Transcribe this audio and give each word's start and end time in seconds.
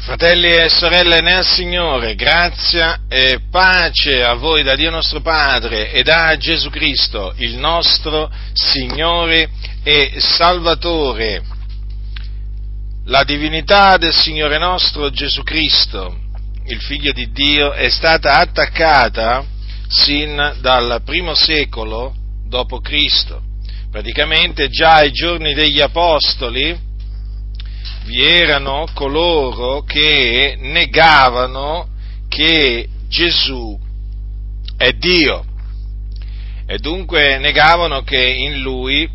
Fratelli 0.00 0.48
e 0.48 0.68
sorelle 0.70 1.20
nel 1.20 1.44
Signore, 1.44 2.14
grazia 2.14 3.00
e 3.08 3.40
pace 3.50 4.22
a 4.22 4.34
voi 4.34 4.62
da 4.62 4.74
Dio 4.74 4.90
nostro 4.90 5.20
Padre 5.20 5.90
e 5.92 6.02
da 6.02 6.34
Gesù 6.38 6.70
Cristo, 6.70 7.34
il 7.38 7.56
nostro 7.56 8.30
Signore 8.54 9.50
e 9.82 10.14
Salvatore. 10.16 11.42
La 13.06 13.24
divinità 13.24 13.98
del 13.98 14.14
Signore 14.14 14.56
nostro 14.56 15.10
Gesù 15.10 15.42
Cristo, 15.42 16.16
il 16.66 16.80
Figlio 16.80 17.12
di 17.12 17.30
Dio, 17.32 17.72
è 17.72 17.90
stata 17.90 18.38
attaccata 18.38 19.44
sin 19.88 20.58
dal 20.60 21.02
primo 21.04 21.34
secolo 21.34 22.14
Cristo. 22.80 23.42
Praticamente 23.90 24.68
già 24.68 24.94
ai 24.94 25.10
giorni 25.10 25.54
degli 25.54 25.80
Apostoli, 25.80 26.86
vi 28.04 28.22
erano 28.22 28.86
coloro 28.94 29.82
che 29.82 30.56
negavano 30.58 31.88
che 32.28 32.88
Gesù 33.08 33.78
è 34.76 34.92
Dio 34.92 35.44
e 36.66 36.78
dunque 36.78 37.38
negavano 37.38 38.02
che 38.02 38.22
in 38.22 38.60
lui 38.60 39.10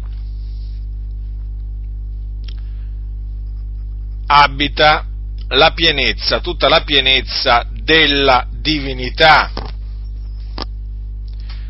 abita 4.26 5.06
la 5.50 5.72
pienezza, 5.74 6.40
tutta 6.40 6.68
la 6.68 6.84
pienezza 6.84 7.68
della 7.72 8.48
divinità. 8.50 9.52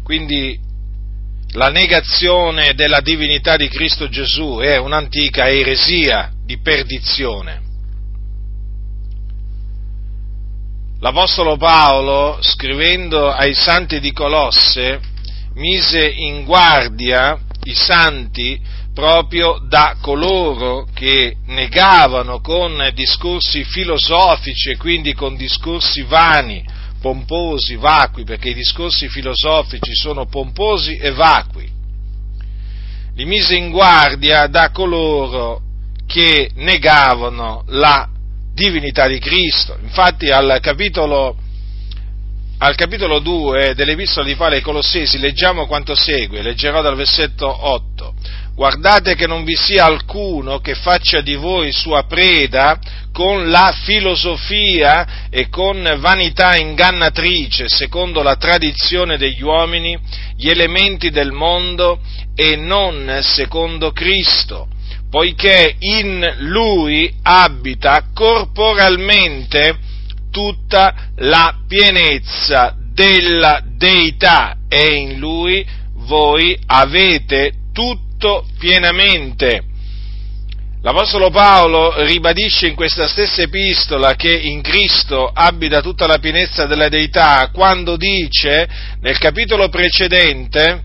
Quindi 0.04 0.63
la 1.54 1.70
negazione 1.70 2.74
della 2.74 3.02
divinità 3.02 3.58
di 3.58 3.68
Cristo 3.68 4.10
Gesù 4.10 4.58
è 4.58 4.78
un'antica 4.78 5.50
eresia 5.50 6.32
di 6.44 6.60
perdizione. 6.60 7.62
L'Apostolo 11.00 11.58
Paolo, 11.58 12.38
scrivendo 12.42 13.30
ai 13.30 13.54
santi 13.54 14.00
di 14.00 14.12
Colosse, 14.14 15.00
mise 15.56 16.08
in 16.08 16.46
guardia 16.46 17.38
i 17.66 17.74
santi 17.74 18.60
proprio 18.94 19.60
da 19.68 19.98
coloro 20.02 20.88
che 20.94 21.36
negavano 21.48 22.40
con 22.40 22.90
discorsi 22.94 23.64
filosofici 23.64 24.72
e 24.72 24.78
quindi 24.78 25.14
con 25.14 25.36
discorsi 25.36 26.04
vani, 26.04 26.64
pomposi, 27.04 27.76
vacui, 27.76 28.24
perché 28.24 28.52
i 28.52 28.54
discorsi 28.54 29.10
filosofici 29.10 29.94
sono 29.94 30.26
pomposi 30.26 30.96
e 30.96 31.12
vacui. 31.12 31.70
Li 33.16 33.26
mise 33.26 33.58
in 33.58 33.72
guardia 33.72 34.48
da 34.48 34.72
coloro 34.72 35.60
che 36.08 36.50
negavano 36.56 37.66
la 37.68 38.08
divinità 38.54 39.06
di 39.08 39.20
Cristo. 39.20 39.78
Infatti 39.82 40.30
al 40.30 40.60
capitolo, 40.62 41.36
al 42.60 42.76
capitolo 42.76 43.20
2 43.20 43.76
dell'Epistola 43.76 44.26
di 44.26 44.36
Paolo 44.36 44.56
ai 44.56 44.62
Colossesi 44.62 45.20
leggiamo 45.20 45.68
quanto 45.68 45.96
segue, 45.96 46.42
leggerò 46.42 46.82
dal 46.82 46.96
versetto 46.96 47.46
8. 47.68 48.14
Guardate 48.56 49.16
che 49.16 49.26
non 49.26 49.44
vi 49.44 49.56
sia 49.56 49.86
alcuno 49.86 50.60
che 50.60 50.76
faccia 50.76 51.22
di 51.22 51.36
voi 51.36 51.72
sua 51.72 52.04
preda 52.04 52.80
con 53.12 53.50
la 53.50 53.74
filosofia 53.84 55.28
e 55.30 55.50
con 55.50 55.98
vanità 56.00 56.56
ingannatrice, 56.56 57.66
secondo 57.68 58.22
la 58.22 58.36
tradizione 58.36 59.18
degli 59.18 59.42
uomini, 59.42 59.98
gli 60.36 60.50
elementi 60.50 61.10
del 61.10 61.32
mondo 61.32 62.00
e 62.36 62.56
non 62.56 63.20
secondo 63.22 63.92
Cristo 63.92 64.68
poiché 65.14 65.76
in 65.78 66.38
lui 66.40 67.14
abita 67.22 68.06
corporalmente 68.16 69.78
tutta 70.32 71.12
la 71.18 71.56
pienezza 71.68 72.76
della 72.92 73.62
deità 73.64 74.58
e 74.68 74.96
in 74.96 75.20
lui 75.20 75.64
voi 76.08 76.58
avete 76.66 77.52
tutto 78.24 78.46
pienamente. 78.58 79.66
L'Apostolo 80.82 81.30
Paolo 81.30 82.04
ribadisce 82.06 82.68
in 82.68 82.76
questa 82.76 83.08
stessa 83.08 83.42
epistola 83.42 84.16
che 84.16 84.34
in 84.34 84.62
Cristo 84.62 85.30
abita 85.34 85.82
tutta 85.82 86.08
la 86.08 86.20
pienezza 86.20 86.66
della 86.66 86.90
deità 86.90 87.50
quando 87.54 87.98
dice, 87.98 88.68
nel 89.02 89.18
capitolo 89.18 89.70
precedente, 89.70 90.84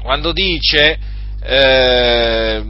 quando 0.00 0.32
dice, 0.32 0.98
eh, 1.42 2.62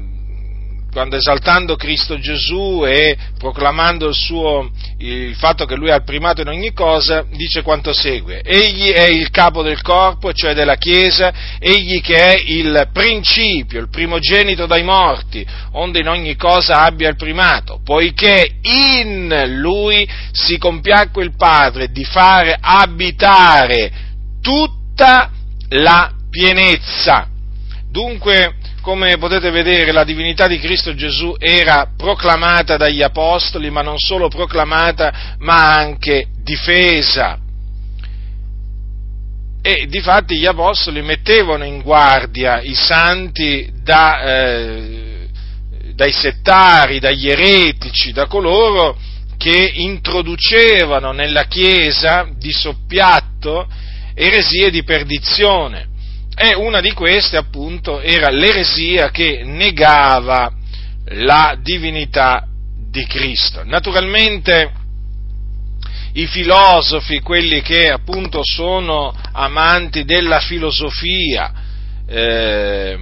quando 0.93 1.17
esaltando 1.17 1.77
Cristo 1.77 2.19
Gesù 2.19 2.85
e 2.85 3.17
proclamando 3.39 4.09
il, 4.09 4.15
suo, 4.15 4.71
il 4.99 5.35
fatto 5.37 5.65
che 5.65 5.77
lui 5.77 5.91
ha 5.91 5.97
il 5.97 6.05
primato 6.05 6.41
in 6.41 6.49
ogni 6.49 6.73
cosa, 6.73 7.25
dice 7.31 7.63
quanto 7.63 7.93
segue. 7.93 8.43
Egli 8.43 8.91
è 8.91 9.09
il 9.09 9.31
capo 9.31 9.63
del 9.63 9.81
corpo, 9.83 10.33
cioè 10.33 10.55
della 10.55 10.77
Chiesa, 10.77 11.33
egli 11.59 12.01
che 12.01 12.17
è 12.17 12.43
il 12.45 12.89
principio, 12.93 13.81
il 13.81 13.89
primogenito 13.89 14.67
dai 14.67 14.83
morti, 14.83 15.47
onde 15.73 16.01
in 16.01 16.09
ogni 16.09 16.37
cosa 16.37 16.83
abbia 16.83 17.09
il 17.09 17.17
primato, 17.17 17.81
poiché 17.85 18.57
in 18.63 19.59
lui 19.59 20.09
si 20.33 20.59
compiacque 20.59 21.23
il 21.23 21.37
Padre 21.37 21.91
di 21.91 22.05
fare 22.05 22.57
abitare 22.61 23.93
tutta 24.43 25.31
la 25.69 26.13
pienezza. 26.31 27.29
Dunque, 27.91 28.55
come 28.81 29.19
potete 29.19 29.51
vedere, 29.51 29.93
la 29.93 30.05
divinità 30.05 30.47
di 30.47 30.59
Cristo 30.59 30.95
Gesù 30.95 31.35
era 31.39 31.93
proclamata 31.97 32.77
dagli 32.77 33.03
apostoli, 33.03 33.71
ma 33.71 33.83
non 33.83 33.99
solo 33.99 34.29
proclamata, 34.29 35.37
ma 35.39 35.75
anche 35.75 36.29
difesa. 36.43 37.39
E 39.63 39.87
difatti 39.89 40.39
gli 40.39 40.47
apostoli 40.47 41.03
mettevano 41.03 41.65
in 41.65 41.83
guardia 41.83 42.61
i 42.61 42.75
santi 42.75 43.71
da, 43.83 44.23
eh, 44.23 45.29
dai 45.95 46.13
settari, 46.13 46.99
dagli 46.99 47.29
eretici, 47.29 48.13
da 48.13 48.27
coloro 48.27 48.97
che 49.37 49.71
introducevano 49.75 51.13
nella 51.13 51.45
Chiesa 51.45 52.29
di 52.39 52.53
soppiatto 52.53 53.69
eresie 54.15 54.71
di 54.71 54.83
perdizione 54.83 55.90
e 56.43 56.55
una 56.55 56.81
di 56.81 56.93
queste 56.93 57.37
appunto 57.37 58.01
era 58.01 58.31
l'eresia 58.31 59.11
che 59.11 59.43
negava 59.45 60.51
la 61.09 61.55
divinità 61.61 62.47
di 62.89 63.05
Cristo. 63.05 63.63
Naturalmente 63.63 64.73
i 66.15 66.27
filosofi, 66.27 67.21
quelli 67.21 67.61
che 67.61 67.91
appunto 67.91 68.41
sono 68.43 69.15
amanti 69.33 70.07
della 70.07 70.41
filosofia, 70.41 71.53
eh, 72.09 72.99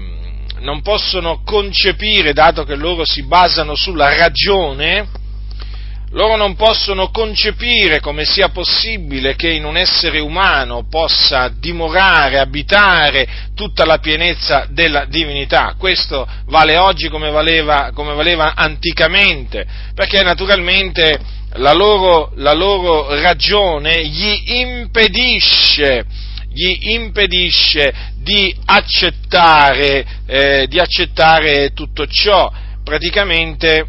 non 0.59 0.83
possono 0.83 1.43
concepire, 1.45 2.33
dato 2.33 2.65
che 2.65 2.75
loro 2.75 3.05
si 3.07 3.23
basano 3.23 3.77
sulla 3.77 4.17
ragione, 4.17 5.09
loro 6.11 6.37
non 6.37 6.55
possono 6.55 7.11
concepire 7.11 8.01
come 8.01 8.25
sia 8.25 8.49
possibile 8.49 9.35
che 9.37 9.51
in 9.51 9.65
un 9.65 9.77
essere 9.77 10.21
umano 10.21 10.87
possa 10.89 11.49
dimorare, 11.49 12.39
abitare 12.39 13.29
tutta 13.55 13.85
la 13.85 13.99
pienezza 13.99 14.67
della 14.71 15.05
divinità. 15.05 15.75
Questo 15.79 16.27
vale 16.47 16.79
oggi 16.79 17.09
come 17.09 17.31
valeva, 17.31 17.91
come 17.93 18.15
valeva 18.15 18.55
anticamente, 18.55 19.67
perché 19.95 20.23
naturalmente 20.23 21.19
la 21.55 21.73
loro, 21.73 22.33
la 22.37 22.55
loro 22.55 23.09
ragione 23.21 24.07
gli 24.07 24.43
impedisce, 24.47 26.05
gli 26.51 26.91
impedisce 26.93 27.93
di 28.17 28.55
accettare, 28.65 30.07
eh, 30.27 30.67
di 30.69 30.79
accettare 30.79 31.73
tutto 31.75 32.07
ciò. 32.07 32.51
Praticamente 32.83 33.87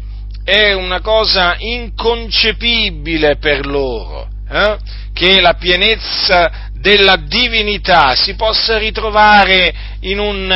è 0.50 0.72
una 0.72 1.00
cosa 1.00 1.54
inconcepibile 1.58 3.36
per 3.36 3.66
loro, 3.66 4.28
eh? 4.50 4.76
che 5.12 5.40
la 5.40 5.54
pienezza 5.54 6.70
della 6.74 7.16
divinità 7.16 8.16
si 8.16 8.34
possa 8.34 8.76
ritrovare 8.76 9.72
in 10.00 10.18
un, 10.18 10.50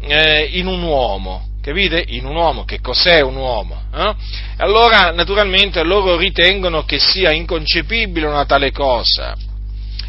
eh, 0.00 0.48
in 0.52 0.68
un 0.68 0.82
uomo. 0.82 1.48
Capite? 1.60 2.04
In 2.08 2.24
un 2.24 2.36
uomo, 2.36 2.64
che 2.64 2.80
cos'è 2.80 3.20
un 3.20 3.34
uomo? 3.34 3.82
Eh? 3.92 4.14
Allora, 4.58 5.10
naturalmente, 5.10 5.82
loro 5.82 6.16
ritengono 6.16 6.84
che 6.84 7.00
sia 7.00 7.32
inconcepibile 7.32 8.26
una 8.26 8.46
tale 8.46 8.70
cosa, 8.70 9.34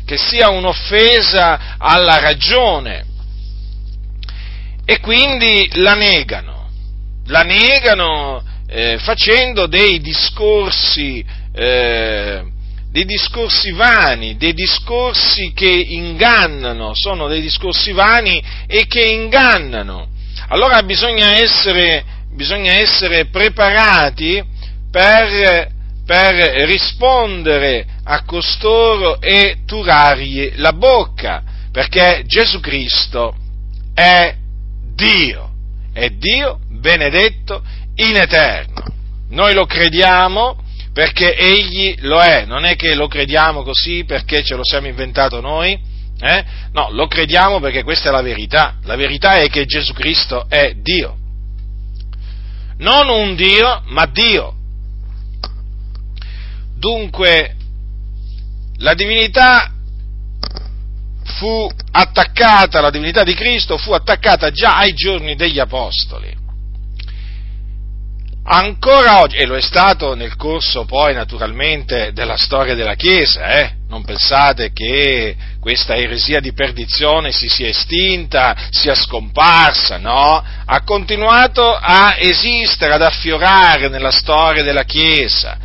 che 0.06 0.18
sia 0.18 0.50
un'offesa 0.50 1.75
alla 1.80 2.19
ragione, 2.19 3.06
e 4.85 5.00
quindi 5.00 5.69
la 5.74 5.95
negano, 5.95 6.69
la 7.27 7.41
negano 7.41 8.44
eh, 8.73 8.97
facendo 8.97 9.67
dei 9.67 10.01
discorsi, 10.01 11.23
eh, 11.53 12.43
dei 12.89 13.05
discorsi 13.05 13.71
vani, 13.71 14.35
dei 14.35 14.53
discorsi 14.53 15.53
che 15.53 15.69
ingannano, 15.69 16.95
sono 16.95 17.27
dei 17.27 17.41
discorsi 17.41 17.91
vani 17.91 18.43
e 18.65 18.87
che 18.87 19.03
ingannano. 19.03 20.07
Allora 20.47 20.81
bisogna 20.81 21.35
essere, 21.35 22.03
bisogna 22.33 22.73
essere 22.73 23.27
preparati 23.27 24.43
per 24.89 25.71
per 26.05 26.33
rispondere 26.67 27.85
a 28.03 28.25
costoro 28.25 29.21
e 29.21 29.59
turargli 29.65 30.53
la 30.55 30.73
bocca, 30.73 31.43
perché 31.71 32.23
Gesù 32.25 32.59
Cristo 32.59 33.33
è 33.93 34.35
Dio, 34.93 35.51
è 35.93 36.09
Dio 36.09 36.59
benedetto 36.67 37.63
in 37.95 38.16
eterno. 38.16 38.84
Noi 39.30 39.54
lo 39.54 39.66
crediamo 39.66 40.62
perché 40.94 41.36
Egli 41.36 41.95
lo 42.01 42.19
è, 42.22 42.45
non 42.45 42.66
è 42.66 42.75
che 42.75 42.94
lo 42.94 43.07
crediamo 43.07 43.63
così 43.63 44.04
perché 44.06 44.44
ce 44.44 44.56
lo 44.56 44.63
siamo 44.63 44.88
inventato 44.88 45.42
noi, 45.42 45.78
eh? 46.19 46.45
no, 46.72 46.90
lo 46.92 47.07
crediamo 47.07 47.60
perché 47.60 47.84
questa 47.84 48.10
è 48.10 48.12
la 48.12 48.22
verità. 48.22 48.78
La 48.84 48.95
verità 48.95 49.34
è 49.34 49.50
che 49.50 49.66
Gesù 49.66 49.94
Cristo 49.94 50.48
è 50.48 50.74
Dio. 50.75 51.18
Non 52.78 53.10
un 53.10 53.36
Dio, 53.36 53.81
ma 53.88 54.06
Dio. 54.06 54.56
Dunque, 56.78 57.56
la 58.78 58.94
divinità 58.94 59.72
fu 61.38 61.69
attaccata, 61.92 62.81
la 62.81 62.90
divinità 62.90 63.24
di 63.24 63.34
Cristo 63.34 63.78
fu 63.78 63.92
attaccata 63.92 64.51
già 64.51 64.78
ai 64.78 64.94
giorni 64.94 65.36
degli 65.36 65.60
Apostoli. 65.60 66.43
Ancora 68.45 69.22
oggi, 69.22 69.38
e 69.38 69.45
lo 69.45 69.56
è 69.56 69.62
stato 69.62 70.16
nel 70.16 70.36
corso 70.36 70.84
poi 70.84 71.13
naturalmente 71.13 72.12
della 72.12 72.36
storia 72.36 72.75
della 72.75 72.95
Chiesa, 72.95 73.60
eh? 73.60 73.72
non 73.88 74.04
pensate 74.04 74.74
che 74.74 75.34
questa 75.62 75.95
eresia 75.95 76.42
di 76.42 76.51
perdizione 76.51 77.31
si 77.31 77.48
sia 77.48 77.69
estinta, 77.69 78.68
sia 78.69 78.95
scomparsa, 78.95 79.98
no? 79.98 80.44
Ha 80.66 80.84
continuato 80.84 81.74
a 81.74 82.18
esistere, 82.18 82.94
ad 82.94 83.01
affiorare 83.01 83.88
nella 83.88 84.12
storia 84.12 84.62
della 84.62 84.84
Chiesa 84.84 85.57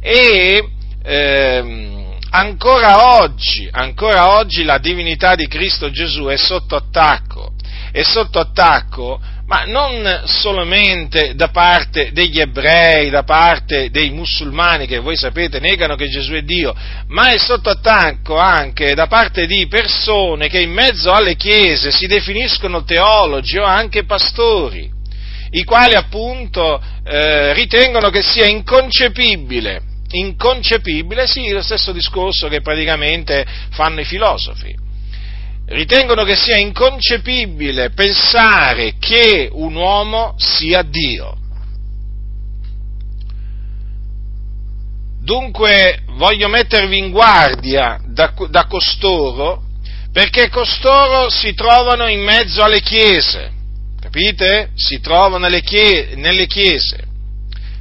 e 0.00 0.68
ehm, 1.02 2.16
ancora 2.30 3.18
oggi, 3.18 3.68
ancora 3.72 4.36
oggi 4.38 4.62
la 4.62 4.78
divinità 4.78 5.34
di 5.34 5.48
Cristo 5.48 5.90
Gesù 5.90 6.26
è 6.26 6.36
sotto 6.36 6.76
attacco, 6.76 7.54
è 7.90 8.02
sotto 8.02 8.38
attacco 8.38 9.20
ma 9.50 9.64
non 9.64 10.22
solamente 10.26 11.34
da 11.34 11.48
parte 11.48 12.10
degli 12.12 12.38
ebrei, 12.38 13.10
da 13.10 13.24
parte 13.24 13.90
dei 13.90 14.10
musulmani 14.10 14.86
che 14.86 15.00
voi 15.00 15.16
sapete 15.16 15.58
negano 15.58 15.96
che 15.96 16.08
Gesù 16.08 16.34
è 16.34 16.42
Dio, 16.42 16.72
ma 17.08 17.32
è 17.32 17.36
sotto 17.36 17.68
attacco 17.68 18.36
anche 18.36 18.94
da 18.94 19.08
parte 19.08 19.46
di 19.46 19.66
persone 19.66 20.46
che 20.46 20.60
in 20.60 20.70
mezzo 20.70 21.10
alle 21.10 21.34
chiese 21.34 21.90
si 21.90 22.06
definiscono 22.06 22.84
teologi 22.84 23.58
o 23.58 23.64
anche 23.64 24.04
pastori, 24.04 24.88
i 25.50 25.64
quali 25.64 25.94
appunto 25.94 26.80
eh, 27.04 27.52
ritengono 27.52 28.08
che 28.10 28.22
sia 28.22 28.46
inconcepibile, 28.46 29.82
inconcepibile, 30.12 31.26
sì, 31.26 31.50
lo 31.50 31.62
stesso 31.62 31.90
discorso 31.90 32.46
che 32.46 32.60
praticamente 32.60 33.44
fanno 33.70 33.98
i 33.98 34.04
filosofi 34.04 34.89
ritengono 35.70 36.24
che 36.24 36.34
sia 36.34 36.58
inconcepibile 36.58 37.90
pensare 37.90 38.94
che 38.98 39.48
un 39.52 39.74
uomo 39.74 40.34
sia 40.36 40.82
Dio. 40.82 41.36
Dunque 45.22 46.02
voglio 46.16 46.48
mettervi 46.48 46.98
in 46.98 47.10
guardia 47.10 48.00
da, 48.04 48.32
da 48.48 48.66
costoro, 48.66 49.62
perché 50.12 50.48
costoro 50.48 51.30
si 51.30 51.54
trovano 51.54 52.08
in 52.08 52.20
mezzo 52.20 52.62
alle 52.62 52.80
chiese, 52.80 53.52
capite? 54.00 54.70
Si 54.74 54.98
trovano 55.00 55.46
nelle 55.46 55.60
chiese, 55.60 57.04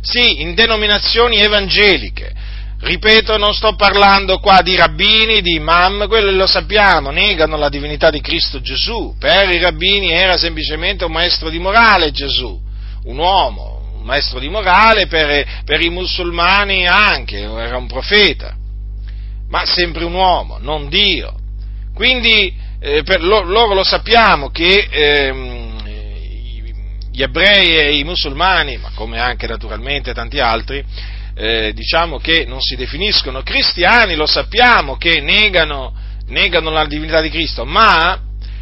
sì, 0.02 0.42
in 0.42 0.54
denominazioni 0.54 1.38
evangeliche, 1.38 2.32
Ripeto, 2.82 3.38
non 3.38 3.54
sto 3.54 3.76
parlando 3.76 4.40
qua 4.40 4.62
di 4.62 4.78
rabbini, 4.78 5.42
di 5.42 5.56
imam, 5.56 6.08
quello 6.08 6.32
lo 6.32 6.48
sappiamo, 6.48 7.12
negano 7.12 7.58
la 7.58 7.68
divinità 7.68 8.10
di 8.10 8.22
Cristo 8.22 8.62
Gesù. 8.62 9.16
Per 9.20 9.50
i 9.50 9.60
rabbini 9.60 10.12
era 10.12 10.38
semplicemente 10.38 11.04
un 11.04 11.12
maestro 11.12 11.50
di 11.50 11.60
morale 11.60 12.12
Gesù, 12.12 12.58
un 13.04 13.18
uomo, 13.18 13.96
un 13.96 14.04
maestro 14.04 14.40
di 14.40 14.48
morale, 14.48 15.08
per, 15.08 15.46
per 15.66 15.82
i 15.82 15.90
musulmani 15.90 16.88
anche, 16.88 17.40
era 17.40 17.76
un 17.76 17.88
profeta, 17.88 18.56
ma 19.50 19.66
sempre 19.66 20.06
un 20.06 20.14
uomo, 20.14 20.58
non 20.58 20.88
Dio. 20.88 21.36
Quindi 21.94 22.56
eh, 22.80 23.04
per, 23.04 23.22
lo, 23.22 23.42
loro 23.42 23.74
lo 23.74 23.84
sappiamo 23.84 24.52
che 24.52 24.88
eh, 24.90 25.34
gli 27.12 27.22
ebrei 27.22 27.78
e 27.78 27.98
i 27.98 28.06
musulmani, 28.06 28.78
ma 28.78 28.92
come 28.96 29.20
anche 29.20 29.48
naturalmente 29.48 30.14
tanti 30.14 30.40
altri, 30.40 30.82
eh, 31.40 31.72
diciamo 31.74 32.20
che 32.20 32.44
non 32.46 32.60
si 32.60 32.76
definiscono 32.76 33.44
cristiani, 33.44 34.16
lo 34.16 34.26
sappiamo 34.26 34.98
che 34.98 35.22
negano, 35.22 35.96
negano 36.28 36.70
la 36.70 36.86
divinità 36.86 37.22
di 37.22 37.30
Cristo, 37.30 37.64
ma 37.64 38.20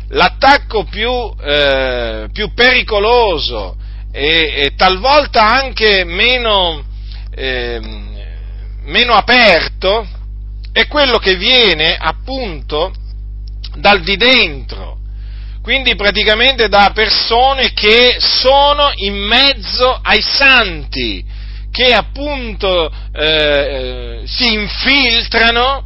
l'attacco 0.10 0.84
più, 0.84 1.10
eh, 1.44 2.28
più 2.32 2.54
pericoloso 2.54 3.76
e, 4.12 4.54
e, 4.58 4.74
talvolta 4.76 5.42
anche 5.42 6.04
meno, 6.04 6.86
eh, 7.34 7.80
meno 8.84 9.14
aperto 9.14 10.08
è 10.72 10.86
quello 10.86 11.18
che 11.18 11.36
viene 11.36 11.98
appunto 12.00 12.94
dal 13.76 14.02
di 14.02 14.18
dentro, 14.18 15.00
quindi 15.64 15.96
praticamente 15.96 16.70
da 16.70 16.92
persone 16.94 17.74
che 17.74 18.18
sono 18.20 18.92
in 18.98 19.16
mezzo 19.16 20.00
ai 20.04 20.22
santi, 20.22 21.26
che 21.78 21.94
appunto 21.94 22.92
eh, 23.14 23.22
eh, 23.24 24.22
si 24.26 24.52
infiltrano 24.52 25.86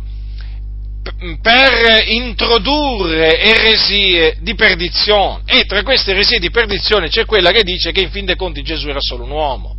per 1.41 2.07
introdurre 2.07 3.37
eresie 3.37 4.37
di 4.39 4.55
perdizione 4.55 5.41
e 5.47 5.65
tra 5.65 5.83
queste 5.83 6.11
eresie 6.11 6.39
di 6.39 6.49
perdizione 6.49 7.09
c'è 7.09 7.25
quella 7.25 7.51
che 7.51 7.63
dice 7.63 7.91
che 7.91 7.99
in 7.99 8.09
fin 8.09 8.23
dei 8.23 8.37
conti 8.37 8.63
Gesù 8.63 8.87
era 8.87 9.01
solo 9.01 9.25
un 9.25 9.31
uomo 9.31 9.75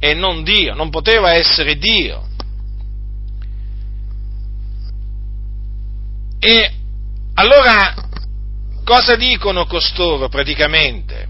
e 0.00 0.12
non 0.12 0.42
Dio, 0.42 0.74
non 0.74 0.90
poteva 0.90 1.34
essere 1.34 1.78
Dio. 1.78 2.26
E 6.40 6.72
allora 7.34 7.94
cosa 8.82 9.14
dicono 9.14 9.66
costoro 9.66 10.28
praticamente? 10.28 11.28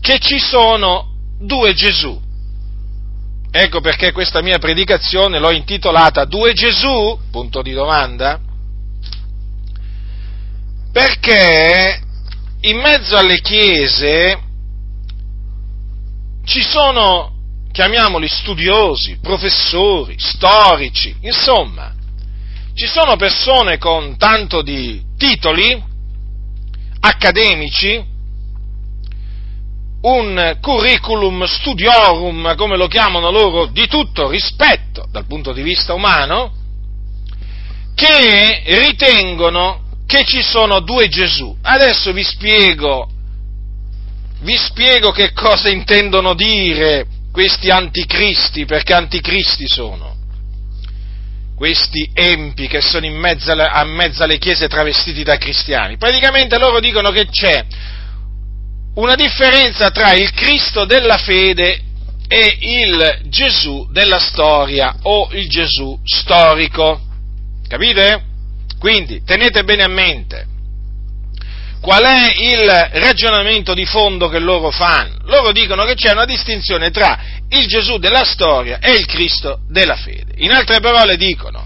Che 0.00 0.20
ci 0.20 0.38
sono 0.38 1.14
due 1.38 1.74
Gesù. 1.74 2.22
Ecco 3.50 3.80
perché 3.80 4.12
questa 4.12 4.42
mia 4.42 4.58
predicazione 4.58 5.38
l'ho 5.38 5.50
intitolata 5.50 6.26
Due 6.26 6.52
Gesù? 6.52 7.18
Punto 7.30 7.62
di 7.62 7.72
domanda. 7.72 8.38
Perché 10.92 12.00
in 12.60 12.76
mezzo 12.78 13.16
alle 13.16 13.40
chiese 13.40 14.38
ci 16.44 16.62
sono, 16.62 17.32
chiamiamoli 17.72 18.28
studiosi, 18.28 19.18
professori, 19.20 20.16
storici, 20.18 21.16
insomma, 21.22 21.94
ci 22.74 22.86
sono 22.86 23.16
persone 23.16 23.78
con 23.78 24.16
tanto 24.18 24.62
di 24.62 25.02
titoli 25.16 25.82
accademici, 27.00 28.04
un 30.06 30.58
curriculum 30.60 31.44
studiorum, 31.44 32.54
come 32.54 32.76
lo 32.76 32.86
chiamano 32.86 33.30
loro, 33.30 33.66
di 33.66 33.88
tutto 33.88 34.28
rispetto 34.28 35.06
dal 35.10 35.26
punto 35.26 35.52
di 35.52 35.62
vista 35.62 35.94
umano, 35.94 36.52
che 37.94 38.62
ritengono 38.66 39.82
che 40.06 40.24
ci 40.24 40.42
sono 40.42 40.80
due 40.80 41.08
Gesù. 41.08 41.56
Adesso 41.60 42.12
vi 42.12 42.22
spiego, 42.22 43.08
vi 44.42 44.56
spiego 44.56 45.10
che 45.10 45.32
cosa 45.32 45.70
intendono 45.70 46.34
dire 46.34 47.06
questi 47.32 47.70
anticristi, 47.70 48.64
perché 48.64 48.94
anticristi 48.94 49.66
sono. 49.66 50.14
Questi 51.56 52.10
empi 52.12 52.68
che 52.68 52.82
sono 52.82 53.06
in 53.06 53.16
mezzo 53.16 53.50
a 53.50 53.82
mezzo 53.84 54.22
alle 54.22 54.38
chiese 54.38 54.68
travestiti 54.68 55.24
da 55.24 55.36
cristiani. 55.36 55.96
Praticamente 55.96 56.58
loro 56.58 56.80
dicono 56.80 57.10
che 57.10 57.26
c'è 57.28 57.64
una 58.96 59.14
differenza 59.14 59.90
tra 59.90 60.12
il 60.12 60.32
Cristo 60.32 60.84
della 60.84 61.16
fede 61.16 61.80
e 62.28 62.56
il 62.60 63.20
Gesù 63.28 63.88
della 63.90 64.18
storia 64.18 64.96
o 65.02 65.28
il 65.32 65.48
Gesù 65.48 65.98
storico. 66.04 67.00
Capite? 67.68 68.22
Quindi 68.78 69.22
tenete 69.24 69.64
bene 69.64 69.82
a 69.82 69.88
mente 69.88 70.54
qual 71.80 72.02
è 72.02 72.32
il 72.36 72.66
ragionamento 73.00 73.72
di 73.72 73.84
fondo 73.84 74.28
che 74.28 74.40
loro 74.40 74.70
fanno. 74.70 75.18
Loro 75.24 75.52
dicono 75.52 75.84
che 75.84 75.94
c'è 75.94 76.10
una 76.10 76.24
distinzione 76.24 76.90
tra 76.90 77.16
il 77.48 77.66
Gesù 77.68 77.98
della 77.98 78.24
storia 78.24 78.78
e 78.80 78.92
il 78.92 79.06
Cristo 79.06 79.60
della 79.68 79.94
fede. 79.94 80.32
In 80.38 80.50
altre 80.50 80.80
parole 80.80 81.16
dicono, 81.16 81.64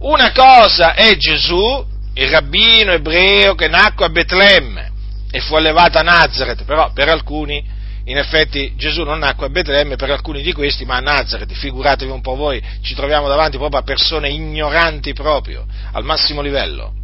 una 0.00 0.32
cosa 0.32 0.94
è 0.94 1.14
Gesù, 1.16 1.86
il 2.14 2.28
rabbino 2.30 2.92
ebreo 2.92 3.54
che 3.54 3.68
nacque 3.68 4.06
a 4.06 4.08
Betlemme, 4.08 4.89
e 5.30 5.40
fu 5.40 5.54
allevato 5.54 5.98
a 5.98 6.02
Nazareth, 6.02 6.64
però 6.64 6.92
per 6.92 7.08
alcuni 7.08 7.78
in 8.04 8.16
effetti 8.16 8.74
Gesù 8.76 9.02
non 9.02 9.18
nacque 9.18 9.46
a 9.46 9.50
Betlemme 9.50 9.96
per 9.96 10.10
alcuni 10.10 10.42
di 10.42 10.52
questi, 10.52 10.84
ma 10.84 10.96
a 10.96 11.00
Nazareth, 11.00 11.52
figuratevi 11.52 12.10
un 12.10 12.20
po' 12.20 12.34
voi, 12.34 12.62
ci 12.82 12.94
troviamo 12.94 13.28
davanti 13.28 13.56
proprio 13.56 13.80
a 13.80 13.84
persone 13.84 14.30
ignoranti 14.30 15.12
proprio, 15.12 15.66
al 15.92 16.04
massimo 16.04 16.40
livello. 16.40 16.94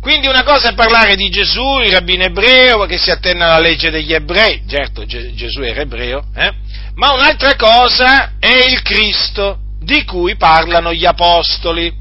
Quindi 0.00 0.26
una 0.26 0.42
cosa 0.42 0.70
è 0.70 0.74
parlare 0.74 1.16
di 1.16 1.30
Gesù, 1.30 1.80
il 1.80 1.90
rabbino 1.90 2.24
ebreo, 2.24 2.84
che 2.84 2.98
si 2.98 3.10
attenna 3.10 3.46
alla 3.46 3.60
legge 3.60 3.90
degli 3.90 4.12
ebrei, 4.12 4.62
certo 4.68 5.06
Gesù 5.06 5.60
era 5.62 5.80
ebreo, 5.80 6.26
eh? 6.34 6.52
ma 6.94 7.12
un'altra 7.12 7.56
cosa 7.56 8.32
è 8.38 8.68
il 8.68 8.82
Cristo, 8.82 9.58
di 9.80 10.04
cui 10.04 10.36
parlano 10.36 10.92
gli 10.92 11.06
apostoli. 11.06 11.92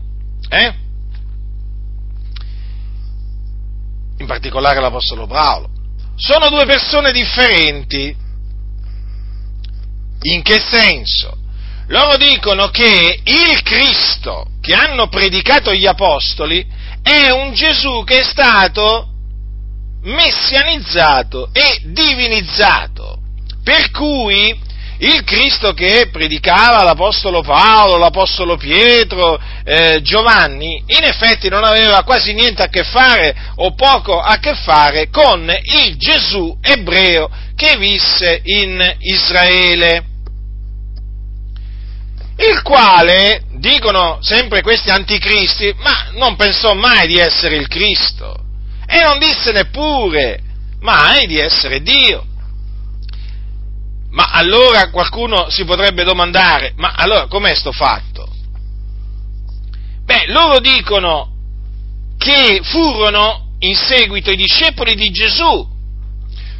Eh? 0.50 0.74
In 4.24 4.30
particolare 4.30 4.80
l'Apostolo 4.80 5.27
Paolo. 5.27 5.68
Sono 6.15 6.48
due 6.48 6.65
persone 6.65 7.12
differenti. 7.12 8.15
In 10.22 10.42
che 10.42 10.63
senso? 10.65 11.36
Loro 11.88 12.15
dicono 12.15 12.70
che 12.70 13.20
il 13.22 13.62
Cristo 13.63 14.46
che 14.62 14.74
hanno 14.74 15.10
predicato 15.10 15.74
gli 15.74 15.86
apostoli 15.86 16.65
è 17.01 17.32
un 17.32 17.51
Gesù 17.53 18.06
che 18.06 18.22
è 18.22 18.24
stato 18.24 19.10
messianizzato 20.03 21.50
e 21.51 21.82
divinizzato. 21.84 23.18
Per 23.62 23.92
cui 23.92 24.58
il 25.03 25.24
Cristo 25.25 25.74
che 25.74 26.07
predicava 26.12 26.81
l'Apostolo 26.83 27.41
Paolo, 27.41 27.98
l'Apostolo 27.98 28.55
Pietro, 28.55 29.38
eh, 29.65 30.00
Giovanni, 30.01 30.81
in 30.86 31.03
effetti 31.03 31.50
non 31.50 31.65
aveva 31.65 32.03
quasi 32.03 32.33
niente 32.33 32.63
a 32.63 32.69
che 32.69 32.83
fare 32.83 33.36
o 33.55 33.74
poco 33.74 34.19
a 34.19 34.38
che 34.38 34.55
fare 34.55 35.10
con 35.10 35.53
il 35.62 35.98
Gesù 35.98 36.57
ebreo 36.62 37.29
che 37.55 37.75
visse 37.77 38.39
in 38.45 38.95
Israele. 39.00 40.05
Il 42.38 42.62
quale, 42.62 43.43
dicono 43.57 44.19
sempre 44.22 44.62
questi 44.62 44.89
anticristi, 44.89 45.74
ma 45.79 46.12
non 46.13 46.36
pensò 46.38 46.74
mai 46.74 47.07
di 47.07 47.17
essere 47.17 47.57
il 47.57 47.67
Cristo 47.67 48.38
e 48.88 49.01
non 49.01 49.19
disse 49.19 49.51
neppure 49.51 50.39
mai 50.79 51.27
di 51.27 51.38
essere 51.39 51.81
Dio. 51.81 52.25
Ma 54.13 54.29
allora 54.29 54.89
qualcuno 54.89 55.50
si 55.50 55.65
potrebbe 55.65 56.03
domandare, 56.03 56.74
ma 56.77 56.93
allora 56.96 57.25
com'è 57.25 57.55
sto 57.55 57.72
fatto? 57.72 58.27
Beh, 60.05 60.25
loro 60.27 60.60
dicono 60.60 61.32
che 62.17 62.60
furono 62.62 63.55
in 63.60 63.75
seguito 63.75 64.29
i 64.29 64.36
discepoli 64.36 64.93
di 64.93 65.10
Gesù, 65.10 65.67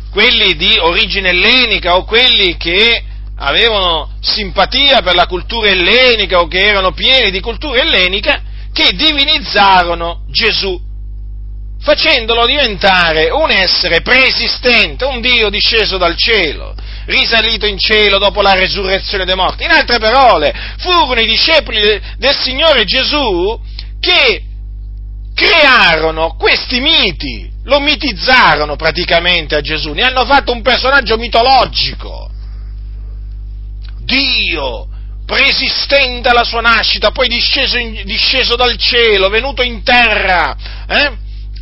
quelli 0.10 0.56
di 0.56 0.78
origine 0.80 1.30
ellenica 1.30 1.96
o 1.96 2.06
quelli 2.06 2.58
che 2.58 3.04
avevano 3.36 4.16
simpatia 4.22 5.02
per 5.02 5.14
la 5.14 5.28
cultura 5.28 5.70
ellenica 5.70 6.40
o 6.40 6.48
che 6.48 6.60
erano 6.60 6.92
pieni 6.92 7.30
di 7.30 7.40
cultura 7.40 7.82
ellenica, 7.82 8.42
che 8.72 8.94
divinizzarono 8.96 10.26
Gesù, 10.32 10.80
facendolo 11.80 12.48
diventare 12.48 13.30
un 13.30 13.52
essere 13.52 14.02
preesistente, 14.02 15.06
un 15.06 15.22
Dio 15.22 15.50
disceso 15.50 15.98
dal 15.98 16.16
cielo, 16.18 16.74
risalito 17.06 17.66
in 17.66 17.78
cielo 17.78 18.18
dopo 18.18 18.42
la 18.42 18.54
resurrezione 18.54 19.26
dei 19.26 19.36
morti. 19.36 19.64
In 19.64 19.72
altre 19.72 20.00
parole, 20.00 20.54
furono 20.78 21.20
i 21.20 21.26
discepoli 21.26 21.80
del 22.18 22.36
Signore 22.36 22.86
Gesù 22.86 23.60
che 24.00 24.44
crearono 25.34 26.36
questi 26.38 26.80
miti, 26.80 27.50
lo 27.66 27.80
mitizzarono 27.80 28.76
praticamente 28.76 29.56
a 29.56 29.62
Gesù, 29.62 29.94
ne 29.94 30.04
hanno 30.04 30.26
fatto 30.26 30.52
un 30.52 30.62
personaggio 30.62 31.18
mitologico. 31.18 32.30
Dio, 34.00 34.88
preesistente 35.26 36.30
alla 36.30 36.44
sua 36.44 36.62
nascita, 36.62 37.12
poi 37.12 37.28
disceso, 37.28 37.78
in, 37.78 38.02
disceso 38.04 38.56
dal 38.56 38.76
cielo, 38.78 39.30
venuto 39.30 39.62
in 39.62 39.82
terra, 39.84 40.56
eh? 40.88 41.12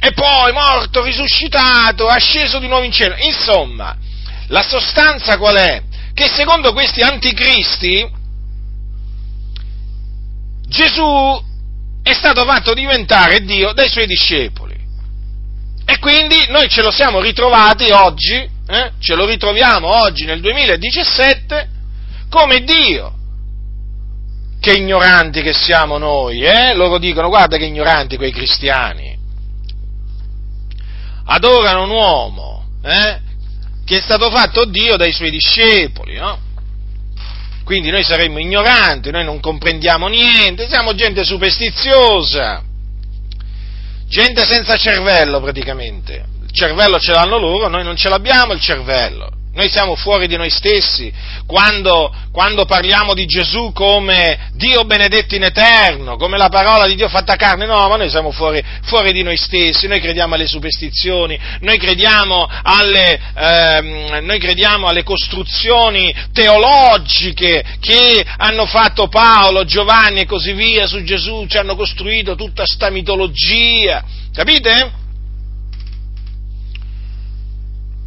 e 0.04 0.12
poi 0.14 0.52
morto, 0.52 1.04
risuscitato, 1.04 2.08
asceso 2.08 2.58
di 2.58 2.68
nuovo 2.68 2.84
in 2.84 2.92
cielo. 2.92 3.16
Insomma, 3.20 3.96
la 4.52 4.62
sostanza 4.62 5.38
qual 5.38 5.56
è? 5.56 5.82
Che 6.14 6.28
secondo 6.28 6.74
questi 6.74 7.02
anticristi 7.02 8.20
Gesù 10.68 11.44
è 12.04 12.14
stato 12.14 12.44
fatto 12.46 12.74
diventare 12.74 13.44
Dio 13.44 13.74
dai 13.74 13.90
suoi 13.90 14.08
discepoli. 14.08 14.78
E 15.86 16.00
quindi 16.00 16.48
noi 16.50 16.70
ce 16.70 16.82
lo 16.82 16.92
siamo 16.92 17.20
ritrovati 17.20 17.92
oggi, 17.92 18.36
eh? 18.36 18.92
ce 19.00 19.16
lo 19.16 19.26
ritroviamo 19.26 19.88
oggi 19.88 20.26
nel 20.26 20.42
2017 20.42 21.70
come 22.30 22.64
Dio. 22.64 23.16
Che 24.60 24.74
ignoranti 24.74 25.42
che 25.42 25.54
siamo 25.54 25.98
noi, 25.98 26.44
eh? 26.44 26.74
Loro 26.74 27.00
dicono, 27.00 27.30
guarda 27.30 27.58
che 27.58 27.66
ignoranti 27.66 28.16
quei 28.16 28.32
cristiani. 28.32 29.18
Adorano 31.26 31.84
un 31.84 31.90
uomo, 31.90 32.66
eh? 32.84 33.30
Che 33.86 33.98
è 33.98 34.02
stato 34.02 34.30
fatto 34.30 34.66
Dio 34.66 34.98
dai 34.98 35.12
suoi 35.12 35.32
discepoli, 35.32 36.16
no? 36.16 36.40
Quindi 37.64 37.90
noi 37.90 38.04
saremmo 38.04 38.40
ignoranti, 38.40 39.12
noi 39.12 39.24
non 39.24 39.40
comprendiamo 39.40 40.08
niente, 40.08 40.68
siamo 40.68 40.94
gente 40.94 41.24
superstiziosa, 41.24 42.64
gente 44.08 44.46
senza 44.46 44.76
cervello 44.78 45.40
praticamente. 45.40 46.26
Il 46.44 46.52
cervello 46.52 47.00
ce 47.00 47.12
l'hanno 47.12 47.38
loro, 47.38 47.70
noi 47.70 47.84
non 47.84 47.96
ce 47.96 48.10
l'abbiamo 48.10 48.54
il 48.54 48.60
cervello. 48.60 49.30
Noi 49.54 49.70
siamo 49.70 49.96
fuori 49.96 50.28
di 50.28 50.38
noi 50.38 50.50
stessi. 50.50 51.12
Quando, 51.46 52.16
quando, 52.32 52.64
parliamo 52.64 53.14
di 53.14 53.26
Gesù 53.26 53.74
come 53.74 54.50
Dio 54.54 54.86
benedetto 54.86 55.36
in 55.36 55.44
eterno, 55.44 56.16
come 56.16 56.38
la 56.38 56.48
parola 56.48 56.88
di 56.88 56.96
Dio 56.96 57.10
fatta 57.10 57.36
carne, 57.36 57.66
no, 57.66 57.86
ma 57.90 57.98
noi 57.98 58.10
siamo 58.10 58.32
fuori, 58.32 58.64
fuori 58.84 59.12
di 59.12 59.24
noi 59.24 59.36
stessi, 59.36 59.88
noi 59.88 60.00
crediamo 60.00 60.36
alle 60.36 60.48
superstizioni, 60.48 61.38
noi 61.60 61.78
crediamo 61.78 62.48
alle, 62.50 63.20
ehm, 63.36 64.24
noi 64.24 64.40
crediamo 64.40 64.88
alle 64.88 65.04
costruzioni 65.04 66.16
teologiche 66.32 67.66
che 67.82 68.26
hanno 68.38 68.66
fatto 68.66 69.10
Paolo, 69.10 69.66
Giovanni 69.66 70.22
e 70.22 70.26
così 70.26 70.54
via 70.54 70.88
su 70.88 71.04
Gesù, 71.04 71.46
ci 71.50 71.58
hanno 71.58 71.76
costruito 71.76 72.36
tutta 72.36 72.64
sta 72.66 72.90
mitologia, 72.90 74.02
capite? 74.34 74.92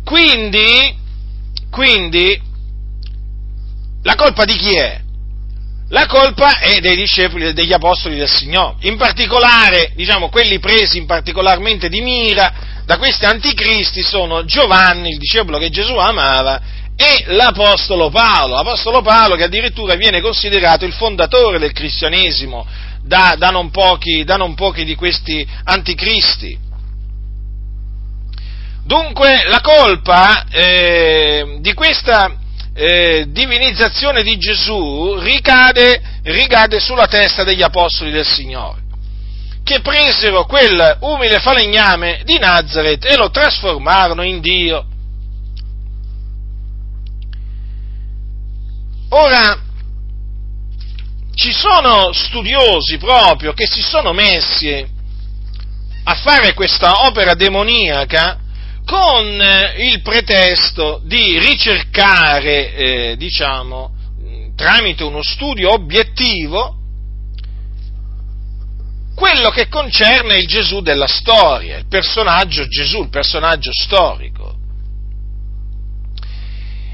Quindi, 0.04 1.02
quindi, 1.74 2.40
la 4.04 4.14
colpa 4.14 4.44
di 4.44 4.54
chi 4.54 4.76
è? 4.76 5.00
La 5.88 6.06
colpa 6.06 6.60
è 6.60 6.78
dei 6.78 6.94
discepoli, 6.94 7.52
degli 7.52 7.72
apostoli 7.72 8.16
del 8.16 8.28
Signore, 8.28 8.76
in 8.82 8.96
particolare, 8.96 9.90
diciamo, 9.96 10.28
quelli 10.28 10.60
presi 10.60 11.04
particolarmente 11.04 11.88
di 11.88 12.00
mira 12.00 12.82
da 12.86 12.96
questi 12.96 13.24
anticristi 13.24 14.02
sono 14.02 14.44
Giovanni, 14.44 15.08
il 15.08 15.18
discepolo 15.18 15.58
che 15.58 15.70
Gesù 15.70 15.96
amava, 15.96 16.60
e 16.94 17.24
l'Apostolo 17.34 18.08
Paolo, 18.08 18.54
l'Apostolo 18.54 19.02
Paolo 19.02 19.34
che 19.34 19.42
addirittura 19.42 19.96
viene 19.96 20.20
considerato 20.20 20.84
il 20.84 20.92
fondatore 20.92 21.58
del 21.58 21.72
cristianesimo 21.72 22.64
da, 23.02 23.34
da, 23.36 23.48
non, 23.48 23.70
pochi, 23.70 24.22
da 24.22 24.36
non 24.36 24.54
pochi 24.54 24.84
di 24.84 24.94
questi 24.94 25.44
anticristi. 25.64 26.56
Dunque 28.84 29.44
la 29.48 29.62
colpa 29.62 30.44
eh, 30.50 31.56
di 31.60 31.72
questa 31.72 32.36
eh, 32.74 33.24
divinizzazione 33.28 34.22
di 34.22 34.36
Gesù 34.36 35.16
ricade, 35.20 36.02
ricade 36.24 36.80
sulla 36.80 37.06
testa 37.06 37.44
degli 37.44 37.62
apostoli 37.62 38.10
del 38.10 38.26
Signore, 38.26 38.82
che 39.64 39.80
presero 39.80 40.44
quel 40.44 40.98
umile 41.00 41.38
falegname 41.38 42.20
di 42.24 42.38
Nazareth 42.38 43.06
e 43.06 43.16
lo 43.16 43.30
trasformarono 43.30 44.22
in 44.22 44.40
Dio. 44.40 44.86
Ora, 49.08 49.58
ci 51.34 51.52
sono 51.52 52.12
studiosi 52.12 52.98
proprio 52.98 53.54
che 53.54 53.66
si 53.66 53.80
sono 53.80 54.12
messi 54.12 54.86
a 56.04 56.14
fare 56.16 56.52
questa 56.52 57.06
opera 57.06 57.32
demoniaca 57.32 58.40
con 58.84 59.40
eh, 59.40 59.90
il 59.90 60.02
pretesto 60.02 61.00
di 61.04 61.38
ricercare, 61.38 62.74
eh, 62.74 63.16
diciamo, 63.16 63.92
tramite 64.54 65.02
uno 65.04 65.22
studio 65.22 65.72
obiettivo, 65.72 66.76
quello 69.14 69.50
che 69.50 69.68
concerne 69.68 70.38
il 70.38 70.46
Gesù 70.46 70.80
della 70.80 71.06
storia, 71.06 71.78
il 71.78 71.86
personaggio 71.86 72.66
Gesù, 72.66 73.02
il 73.02 73.08
personaggio 73.08 73.70
storico. 73.72 74.54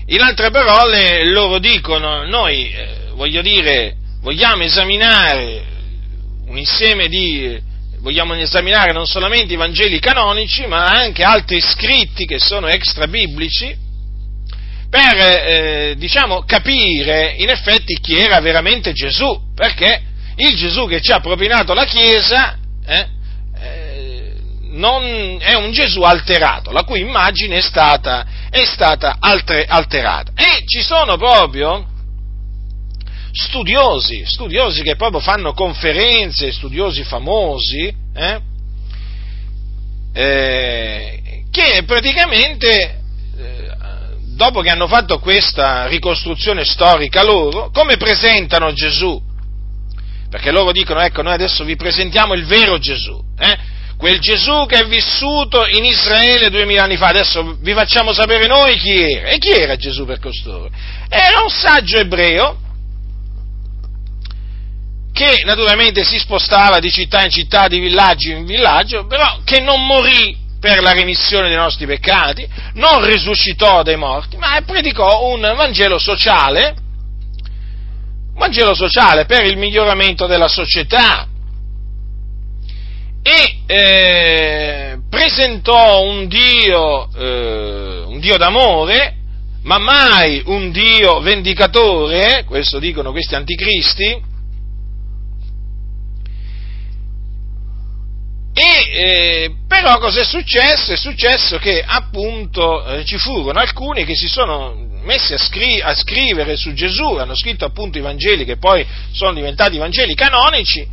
In 0.06 0.20
altre 0.20 0.50
parole, 0.50 1.24
loro 1.30 1.58
dicono, 1.58 2.24
noi, 2.26 2.70
eh, 2.70 3.10
voglio 3.14 3.42
dire, 3.42 3.96
vogliamo 4.20 4.62
esaminare 4.62 5.64
un 6.46 6.58
insieme 6.58 7.08
di 7.08 7.68
vogliamo 8.00 8.34
esaminare 8.34 8.92
non 8.92 9.06
solamente 9.06 9.52
i 9.52 9.56
Vangeli 9.56 9.98
canonici, 9.98 10.66
ma 10.66 10.86
anche 10.86 11.22
altri 11.22 11.60
scritti 11.60 12.26
che 12.26 12.38
sono 12.38 12.66
extra 12.68 13.06
biblici, 13.06 13.76
per 14.88 15.16
eh, 15.16 15.94
diciamo, 15.96 16.42
capire 16.44 17.34
in 17.38 17.48
effetti 17.48 17.98
chi 18.00 18.16
era 18.16 18.40
veramente 18.40 18.92
Gesù, 18.92 19.52
perché 19.54 20.02
il 20.36 20.56
Gesù 20.56 20.86
che 20.86 21.00
ci 21.00 21.12
ha 21.12 21.20
propinato 21.20 21.74
la 21.74 21.84
Chiesa 21.84 22.56
eh, 22.84 23.06
eh, 23.60 24.32
non, 24.70 25.36
è 25.40 25.54
un 25.54 25.70
Gesù 25.70 26.02
alterato, 26.02 26.72
la 26.72 26.82
cui 26.82 27.00
immagine 27.00 27.58
è 27.58 27.60
stata, 27.60 28.26
è 28.50 28.64
stata 28.64 29.18
alter, 29.20 29.66
alterata. 29.68 30.32
E 30.34 30.64
ci 30.66 30.82
sono 30.82 31.16
proprio 31.16 31.89
studiosi, 33.32 34.24
studiosi 34.26 34.82
che 34.82 34.96
proprio 34.96 35.20
fanno 35.20 35.52
conferenze, 35.52 36.52
studiosi 36.52 37.04
famosi, 37.04 37.94
eh, 38.14 38.40
eh, 40.12 41.44
che 41.50 41.82
praticamente 41.84 43.00
dopo 44.40 44.62
che 44.62 44.70
hanno 44.70 44.86
fatto 44.86 45.18
questa 45.18 45.86
ricostruzione 45.86 46.64
storica 46.64 47.22
loro, 47.22 47.68
come 47.70 47.98
presentano 47.98 48.72
Gesù? 48.72 49.20
Perché 50.30 50.50
loro 50.50 50.72
dicono, 50.72 51.00
ecco, 51.00 51.20
noi 51.20 51.34
adesso 51.34 51.62
vi 51.62 51.76
presentiamo 51.76 52.32
il 52.32 52.46
vero 52.46 52.78
Gesù, 52.78 53.22
eh? 53.38 53.58
quel 53.98 54.18
Gesù 54.18 54.64
che 54.66 54.78
è 54.78 54.86
vissuto 54.86 55.66
in 55.66 55.84
Israele 55.84 56.48
duemila 56.48 56.84
anni 56.84 56.96
fa, 56.96 57.08
adesso 57.08 57.58
vi 57.60 57.74
facciamo 57.74 58.14
sapere 58.14 58.46
noi 58.46 58.78
chi 58.78 58.98
era. 58.98 59.28
E 59.28 59.36
chi 59.36 59.50
era 59.50 59.76
Gesù 59.76 60.06
per 60.06 60.20
costoro? 60.20 60.70
Era 61.10 61.42
un 61.42 61.50
saggio 61.50 61.98
ebreo 61.98 62.56
che 65.20 65.42
naturalmente 65.44 66.02
si 66.02 66.18
spostava 66.18 66.78
di 66.78 66.90
città 66.90 67.22
in 67.22 67.30
città, 67.30 67.68
di 67.68 67.78
villaggio 67.78 68.30
in 68.30 68.46
villaggio, 68.46 69.04
però 69.04 69.40
che 69.44 69.60
non 69.60 69.84
morì 69.84 70.34
per 70.58 70.80
la 70.80 70.92
remissione 70.92 71.48
dei 71.48 71.58
nostri 71.58 71.84
peccati, 71.84 72.48
non 72.74 73.04
risuscitò 73.04 73.82
dai 73.82 73.96
morti, 73.96 74.38
ma 74.38 74.58
predicò 74.64 75.26
un 75.26 75.40
Vangelo 75.40 75.98
sociale, 75.98 76.74
un 78.32 78.38
Vangelo 78.38 78.74
sociale 78.74 79.26
per 79.26 79.44
il 79.44 79.58
miglioramento 79.58 80.26
della 80.26 80.48
società. 80.48 81.26
E 83.22 83.58
eh, 83.66 84.98
presentò 85.10 86.02
un 86.02 86.28
Dio, 86.28 87.10
eh, 87.14 88.04
un 88.06 88.18
Dio 88.20 88.38
d'amore, 88.38 89.16
ma 89.64 89.76
mai 89.76 90.42
un 90.46 90.70
Dio 90.70 91.20
vendicatore, 91.20 92.44
questo 92.46 92.78
dicono 92.78 93.10
questi 93.10 93.34
anticristi, 93.34 94.28
E 98.62 98.90
eh, 98.92 99.50
però 99.66 99.96
cosa 99.96 100.20
è 100.20 100.24
successo? 100.24 100.92
È 100.92 100.96
successo 100.96 101.56
che 101.56 101.82
appunto 101.82 102.84
eh, 102.84 103.04
ci 103.06 103.16
furono 103.16 103.58
alcuni 103.58 104.04
che 104.04 104.14
si 104.14 104.28
sono 104.28 104.74
messi 105.02 105.32
a, 105.32 105.38
scri- 105.38 105.80
a, 105.80 105.94
scrivere 105.94 106.56
su 106.56 106.74
Gesù, 106.74 107.14
hanno 107.14 107.34
scritto 107.34 107.64
appunto 107.64 107.96
i 107.96 108.02
Vangeli 108.02 108.44
che 108.44 108.58
poi 108.58 108.86
sono 109.12 109.32
diventati 109.32 109.78
Vangeli 109.78 110.14
canonici, 110.14 110.86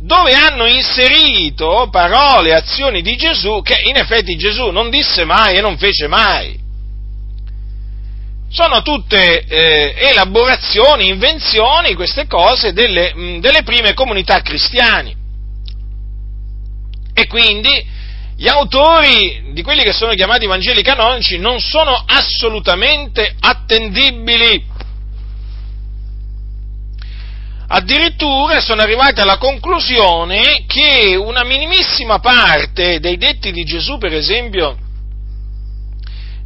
dove 0.00 0.32
hanno 0.32 0.66
inserito 0.66 1.88
parole 1.88 2.52
azioni 2.52 3.00
di 3.00 3.14
Gesù 3.14 3.62
che 3.62 3.82
in 3.84 3.94
effetti 3.94 4.34
Gesù 4.36 4.70
non 4.70 4.90
disse 4.90 5.24
mai 5.24 5.54
e 5.54 5.60
non 5.60 5.78
fece 5.78 6.08
mai. 6.08 6.58
Sono 8.50 8.82
tutte 8.82 9.44
eh, 9.44 9.94
elaborazioni, 9.98 11.06
invenzioni, 11.06 11.94
queste 11.94 12.26
cose 12.26 12.72
delle, 12.72 13.14
mh, 13.14 13.38
delle 13.38 13.62
prime 13.62 13.94
comunità 13.94 14.40
cristiane. 14.40 15.25
E 17.18 17.26
quindi 17.28 17.70
gli 18.36 18.46
autori 18.46 19.52
di 19.54 19.62
quelli 19.62 19.82
che 19.82 19.94
sono 19.94 20.12
chiamati 20.12 20.44
Vangeli 20.44 20.82
canonici 20.82 21.38
non 21.38 21.60
sono 21.60 22.04
assolutamente 22.06 23.34
attendibili. 23.40 24.62
Addirittura 27.68 28.60
sono 28.60 28.82
arrivati 28.82 29.22
alla 29.22 29.38
conclusione 29.38 30.64
che 30.66 31.16
una 31.16 31.42
minimissima 31.42 32.18
parte 32.18 33.00
dei 33.00 33.16
detti 33.16 33.50
di 33.50 33.64
Gesù, 33.64 33.96
per 33.96 34.12
esempio, 34.12 34.76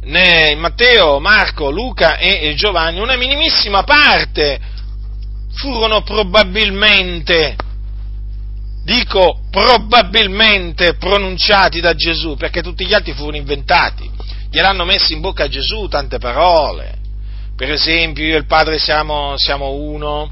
in 0.05 0.57
Matteo, 0.57 1.19
Marco, 1.19 1.69
Luca 1.69 2.15
e 2.15 2.53
Giovanni, 2.55 3.01
una 3.01 3.17
minimissima 3.17 3.83
parte 3.83 4.57
furono 5.53 6.01
probabilmente 6.03 7.57
dico 8.83 9.41
probabilmente 9.51 10.95
pronunciati 10.95 11.79
da 11.79 11.93
Gesù, 11.93 12.35
perché 12.35 12.61
tutti 12.61 12.85
gli 12.85 12.93
altri 12.93 13.13
furono 13.13 13.37
inventati, 13.37 14.09
gliel'hanno 14.49 14.85
messo 14.85 15.13
in 15.13 15.21
bocca 15.21 15.43
a 15.43 15.49
Gesù 15.49 15.87
tante 15.87 16.17
parole, 16.17 16.97
per 17.55 17.71
esempio 17.71 18.25
io 18.25 18.35
e 18.35 18.39
il 18.39 18.47
Padre 18.47 18.79
siamo, 18.79 19.35
siamo 19.37 19.71
uno, 19.73 20.31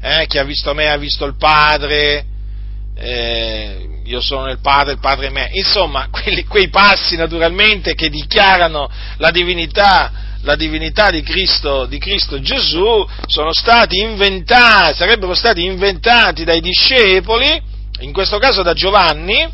eh, 0.00 0.26
chi 0.28 0.38
ha 0.38 0.44
visto 0.44 0.72
me 0.72 0.88
ha 0.88 0.96
visto 0.96 1.24
il 1.24 1.36
Padre, 1.36 2.24
eh, 2.94 3.88
io 4.04 4.20
sono 4.20 4.50
il 4.50 4.60
Padre, 4.60 4.92
il 4.92 5.00
Padre 5.00 5.26
è 5.26 5.30
me, 5.30 5.48
insomma 5.52 6.08
quelli, 6.12 6.44
quei 6.44 6.68
passi 6.68 7.16
naturalmente 7.16 7.94
che 7.94 8.08
dichiarano 8.08 8.88
la 9.18 9.30
divinità 9.30 10.28
la 10.42 10.56
divinità 10.56 11.10
di 11.10 11.20
Cristo, 11.20 11.84
di 11.84 11.98
Cristo, 11.98 12.40
Gesù 12.40 13.06
sono 13.26 13.52
stati 13.52 13.98
inventati, 13.98 14.96
sarebbero 14.96 15.34
stati 15.34 15.62
inventati 15.62 16.44
dai 16.44 16.62
discepoli 16.62 17.60
in 18.00 18.12
questo 18.12 18.38
caso 18.38 18.62
da 18.62 18.72
Giovanni, 18.72 19.48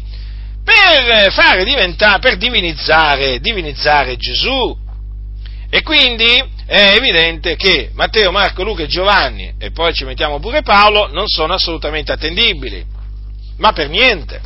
per 0.64 1.32
fare 1.32 1.64
diventare, 1.64 2.18
per 2.18 2.36
divinizzare, 2.36 3.38
divinizzare 3.38 4.16
Gesù. 4.16 4.84
E 5.68 5.82
quindi 5.82 6.42
è 6.66 6.94
evidente 6.96 7.56
che 7.56 7.90
Matteo, 7.94 8.32
Marco, 8.32 8.64
Luca 8.64 8.82
e 8.82 8.88
Giovanni, 8.88 9.54
e 9.58 9.70
poi 9.70 9.92
ci 9.94 10.04
mettiamo 10.04 10.40
pure 10.40 10.62
Paolo, 10.62 11.08
non 11.12 11.28
sono 11.28 11.54
assolutamente 11.54 12.12
attendibili, 12.12 12.84
ma 13.58 13.72
per 13.72 13.88
niente. 13.88 14.40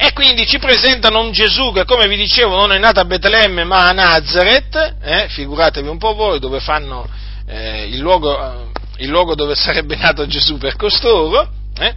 E 0.00 0.12
quindi 0.12 0.46
ci 0.46 0.60
presentano 0.60 1.20
un 1.20 1.32
Gesù 1.32 1.72
che, 1.72 1.84
come 1.84 2.06
vi 2.06 2.16
dicevo, 2.16 2.54
non 2.54 2.70
è 2.70 2.78
nato 2.78 3.00
a 3.00 3.04
Betlemme 3.04 3.64
ma 3.64 3.88
a 3.88 3.92
Nazareth, 3.92 4.96
eh, 5.02 5.26
figuratevi 5.28 5.88
un 5.88 5.98
po' 5.98 6.14
voi 6.14 6.38
dove 6.38 6.60
fanno 6.60 7.08
eh, 7.48 7.86
il, 7.86 7.98
luogo, 7.98 8.70
il, 8.98 9.08
luogo, 9.08 9.34
dove 9.34 9.56
sarebbe 9.56 9.96
nato 9.96 10.24
Gesù 10.28 10.56
per 10.56 10.76
costoro, 10.76 11.50
eh, 11.76 11.94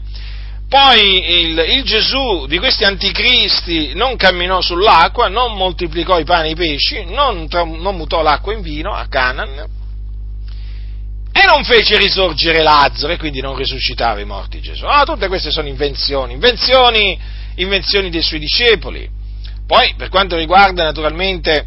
poi 0.71 1.41
il, 1.41 1.59
il, 1.67 1.83
Gesù 1.83 2.45
di 2.47 2.57
questi 2.57 2.85
anticristi 2.85 3.91
non 3.93 4.15
camminò 4.15 4.61
sull'acqua, 4.61 5.27
non 5.27 5.57
moltiplicò 5.57 6.17
i 6.17 6.23
pani 6.23 6.47
e 6.47 6.51
i 6.51 6.55
pesci, 6.55 7.03
non, 7.07 7.45
non 7.49 7.97
mutò 7.97 8.21
l'acqua 8.21 8.53
in 8.53 8.61
vino 8.61 8.93
a 8.93 9.05
Canaan 9.09 9.65
e 11.33 11.45
non 11.45 11.65
fece 11.65 11.97
risorgere 11.97 12.61
Lazzaro 12.61 13.11
e 13.11 13.17
quindi 13.17 13.41
non 13.41 13.57
risuscitava 13.57 14.21
i 14.21 14.25
morti 14.25 14.61
Gesù. 14.61 14.85
Ah, 14.85 15.03
tutte 15.03 15.27
queste 15.27 15.51
sono 15.51 15.67
invenzioni, 15.67 16.35
invenzioni, 16.35 17.19
invenzioni 17.55 18.09
dei 18.09 18.21
suoi 18.21 18.39
discepoli. 18.39 19.09
Poi, 19.67 19.95
per 19.97 20.07
quanto 20.07 20.37
riguarda 20.37 20.85
naturalmente 20.85 21.65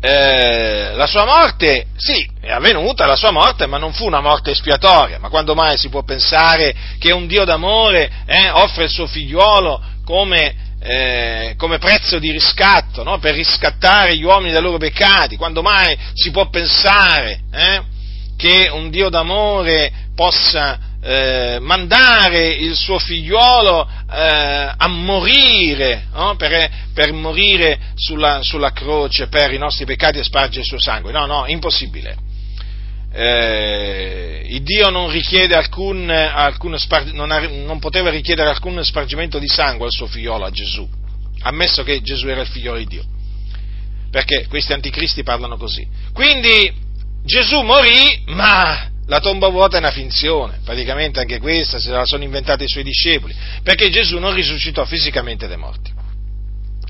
eh, 0.00 0.92
la 0.94 1.06
sua 1.06 1.24
morte, 1.24 1.86
sì, 1.96 2.28
è 2.40 2.50
avvenuta 2.50 3.06
la 3.06 3.16
sua 3.16 3.30
morte, 3.30 3.66
ma 3.66 3.78
non 3.78 3.92
fu 3.92 4.04
una 4.04 4.20
morte 4.20 4.50
espiatoria. 4.50 5.18
Ma 5.18 5.28
quando 5.28 5.54
mai 5.54 5.76
si 5.78 5.88
può 5.88 6.02
pensare 6.02 6.74
che 6.98 7.12
un 7.12 7.26
Dio 7.26 7.44
d'amore 7.44 8.10
eh, 8.26 8.50
offre 8.50 8.84
il 8.84 8.90
suo 8.90 9.06
figliuolo 9.06 9.82
come, 10.04 10.54
eh, 10.80 11.54
come 11.56 11.78
prezzo 11.78 12.18
di 12.18 12.30
riscatto, 12.30 13.02
no? 13.02 13.18
per 13.18 13.34
riscattare 13.34 14.16
gli 14.16 14.24
uomini 14.24 14.52
dai 14.52 14.62
loro 14.62 14.78
peccati? 14.78 15.36
Quando 15.36 15.62
mai 15.62 15.96
si 16.12 16.30
può 16.30 16.48
pensare 16.50 17.40
eh, 17.52 17.82
che 18.36 18.68
un 18.70 18.90
Dio 18.90 19.08
d'amore 19.08 19.90
possa 20.14 20.78
eh, 21.06 21.58
mandare 21.60 22.48
il 22.48 22.74
suo 22.74 22.98
figliuolo 22.98 23.88
eh, 24.10 24.74
a 24.76 24.88
morire, 24.88 26.08
no? 26.12 26.34
per, 26.34 26.68
per, 26.92 27.12
morire 27.12 27.78
sulla, 27.94 28.42
sulla, 28.42 28.72
croce 28.72 29.28
per 29.28 29.52
i 29.52 29.58
nostri 29.58 29.84
peccati 29.84 30.18
e 30.18 30.24
spargere 30.24 30.62
il 30.62 30.66
suo 30.66 30.80
sangue. 30.80 31.12
No, 31.12 31.24
no, 31.26 31.44
impossibile. 31.46 32.16
Eh, 33.12 34.46
il 34.48 34.62
Dio 34.62 34.90
non, 34.90 35.08
alcun, 35.52 36.10
alcun 36.10 36.76
spar- 36.76 37.12
non, 37.12 37.30
ha, 37.30 37.38
non 37.46 37.78
poteva 37.78 38.10
richiedere 38.10 38.48
alcun 38.48 38.84
spargimento 38.84 39.38
di 39.38 39.48
sangue 39.48 39.86
al 39.86 39.92
suo 39.92 40.08
figliolo, 40.08 40.44
a 40.44 40.50
Gesù, 40.50 40.88
ammesso 41.42 41.84
che 41.84 42.02
Gesù 42.02 42.26
era 42.26 42.40
il 42.40 42.48
figliolo 42.48 42.78
di 42.78 42.86
Dio. 42.86 43.04
Perché 44.10 44.46
questi 44.48 44.72
anticristi 44.72 45.22
parlano 45.22 45.56
così. 45.56 45.86
Quindi 46.12 46.72
Gesù 47.24 47.60
morì, 47.60 48.24
ma 48.26 48.94
la 49.06 49.20
tomba 49.20 49.48
vuota 49.48 49.76
è 49.76 49.80
una 49.80 49.90
finzione, 49.90 50.58
praticamente 50.64 51.20
anche 51.20 51.38
questa 51.38 51.78
se 51.78 51.90
la 51.90 52.04
sono 52.04 52.24
inventata 52.24 52.64
i 52.64 52.68
suoi 52.68 52.82
discepoli, 52.82 53.34
perché 53.62 53.88
Gesù 53.88 54.18
non 54.18 54.34
risuscitò 54.34 54.84
fisicamente 54.84 55.46
dai 55.46 55.56
morti. 55.56 55.92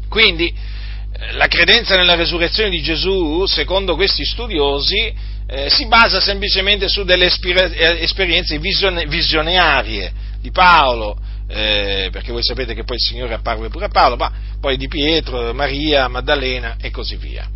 Quindi 0.09 0.49
eh, 0.49 1.33
la 1.33 1.47
credenza 1.47 1.95
nella 1.95 2.15
resurrezione 2.15 2.71
di 2.71 2.81
Gesù, 2.81 3.45
secondo 3.47 3.97
questi 3.97 4.25
studiosi, 4.25 5.15
eh, 5.49 5.71
si 5.71 5.87
basa 5.87 6.21
semplicemente 6.21 6.89
su 6.89 7.05
delle 7.05 7.27
eh, 7.27 8.03
esperienze 8.03 8.59
visionarie 8.59 10.13
di 10.41 10.51
Paolo, 10.51 11.19
eh, 11.49 12.09
perché 12.11 12.33
voi 12.33 12.43
sapete 12.43 12.75
che 12.75 12.85
poi 12.85 12.97
il 12.97 13.03
Signore 13.03 13.35
apparve 13.35 13.69
pure 13.69 13.85
a 13.85 13.89
Paolo, 13.91 14.17
ma 14.17 14.33
poi 14.59 14.77
di 14.77 14.89
Pietro, 14.89 15.53
Maria, 15.53 16.09
Maddalena 16.09 16.77
e 16.81 16.91
così 16.91 17.17
via. 17.17 17.47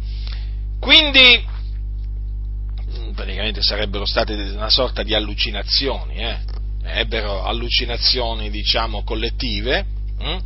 quindi, 0.79 1.59
praticamente 3.15 3.63
sarebbero 3.63 4.05
state 4.05 4.35
una 4.35 4.71
sorta 4.71 5.03
di 5.03 5.15
allucinazioni, 5.15 6.17
eh? 6.17 6.39
ebbero 6.85 7.45
allucinazioni, 7.45 8.51
diciamo, 8.51 9.03
collettive, 9.03 9.85
hm? 10.19 10.39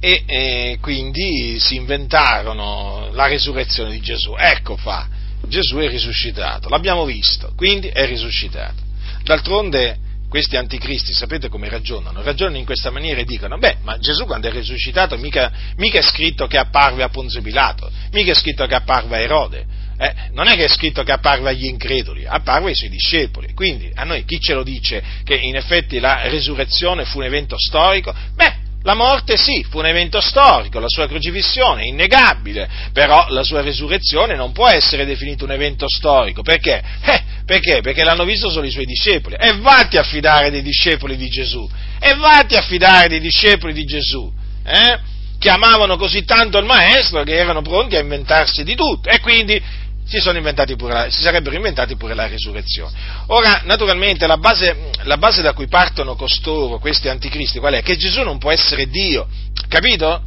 e 0.00 0.22
eh, 0.26 0.78
quindi 0.80 1.58
si 1.58 1.76
inventarono 1.76 3.10
la 3.12 3.26
risurrezione 3.26 3.90
di 3.90 4.00
Gesù. 4.00 4.34
Ecco 4.36 4.76
fa, 4.76 5.08
Gesù 5.46 5.76
è 5.76 5.88
risuscitato, 5.88 6.68
l'abbiamo 6.68 7.04
visto, 7.04 7.52
quindi 7.56 7.88
è 7.88 8.06
risuscitato. 8.06 8.84
D'altronde 9.22 9.98
questi 10.28 10.56
anticristi, 10.56 11.12
sapete 11.12 11.48
come 11.48 11.68
ragionano? 11.68 12.22
Ragionano 12.22 12.58
in 12.58 12.64
questa 12.64 12.90
maniera 12.90 13.20
e 13.20 13.24
dicono, 13.24 13.58
beh, 13.58 13.78
ma 13.82 13.96
Gesù 13.98 14.26
quando 14.26 14.48
è 14.48 14.52
risuscitato 14.52 15.16
mica, 15.16 15.52
mica 15.76 15.98
è 15.98 16.02
scritto 16.02 16.46
che 16.46 16.58
apparve 16.58 17.02
a 17.02 17.08
Ponzio 17.08 17.40
Pilato, 17.40 17.90
mica 18.10 18.32
è 18.32 18.34
scritto 18.34 18.66
che 18.66 18.74
apparve 18.74 19.16
a 19.16 19.20
Erode, 19.20 19.66
eh, 19.98 20.12
non 20.32 20.46
è 20.46 20.54
che 20.56 20.64
è 20.64 20.68
scritto 20.68 21.02
che 21.02 21.12
apparve 21.12 21.50
agli 21.50 21.66
increduli, 21.66 22.26
apparve 22.26 22.68
ai 22.68 22.74
suoi 22.74 22.90
discepoli. 22.90 23.52
Quindi 23.54 23.90
a 23.94 24.04
noi 24.04 24.24
chi 24.24 24.38
ce 24.40 24.54
lo 24.54 24.62
dice 24.62 25.02
che 25.24 25.36
in 25.36 25.56
effetti 25.56 25.98
la 25.98 26.28
resurrezione 26.28 27.04
fu 27.04 27.18
un 27.18 27.24
evento 27.24 27.56
storico? 27.58 28.14
Beh, 28.34 28.64
la 28.86 28.94
morte 28.94 29.36
sì, 29.36 29.66
fu 29.68 29.78
un 29.78 29.86
evento 29.86 30.20
storico, 30.20 30.78
la 30.78 30.88
sua 30.88 31.08
crocifissione 31.08 31.82
è 31.82 31.86
innegabile, 31.86 32.68
però 32.92 33.26
la 33.30 33.42
sua 33.42 33.60
resurrezione 33.60 34.36
non 34.36 34.52
può 34.52 34.68
essere 34.68 35.04
definita 35.04 35.42
un 35.42 35.50
evento 35.50 35.86
storico, 35.88 36.42
perché? 36.42 36.80
Eh, 37.02 37.22
perché? 37.44 37.80
Perché 37.80 38.04
l'hanno 38.04 38.24
visto 38.24 38.48
solo 38.48 38.64
i 38.64 38.70
suoi 38.70 38.84
discepoli. 38.84 39.34
E 39.40 39.56
vatti 39.56 39.96
a 39.96 40.04
fidare 40.04 40.50
dei 40.50 40.62
discepoli 40.62 41.16
di 41.16 41.28
Gesù, 41.28 41.68
e 41.98 42.14
vatti 42.14 42.54
a 42.54 42.62
fidare 42.62 43.08
dei 43.08 43.18
discepoli 43.18 43.72
di 43.72 43.84
Gesù, 43.84 44.32
eh? 44.64 45.14
che 45.38 45.50
così 45.96 46.24
tanto 46.24 46.58
il 46.58 46.64
Maestro 46.64 47.22
che 47.24 47.34
erano 47.34 47.62
pronti 47.62 47.96
a 47.96 48.00
inventarsi 48.00 48.62
di 48.62 48.76
tutto, 48.76 49.08
e 49.08 49.18
quindi 49.18 49.60
si, 50.06 50.20
la, 50.22 51.10
si, 51.10 51.22
sarebbero 51.22 51.56
inventati 51.56 51.96
pure 51.96 52.14
la 52.14 52.26
risurrezione. 52.26 52.92
Ora, 53.26 53.62
naturalmente, 53.64 54.26
la 54.26 54.36
base, 54.36 54.90
la 55.02 55.16
base, 55.16 55.42
da 55.42 55.52
cui 55.52 55.66
partono 55.66 56.14
costoro, 56.14 56.78
questi 56.78 57.08
anticristi, 57.08 57.58
qual 57.58 57.74
è? 57.74 57.82
Che 57.82 57.96
Gesù 57.96 58.22
non 58.22 58.38
può 58.38 58.50
essere 58.50 58.88
Dio, 58.88 59.26
capito? 59.68 60.22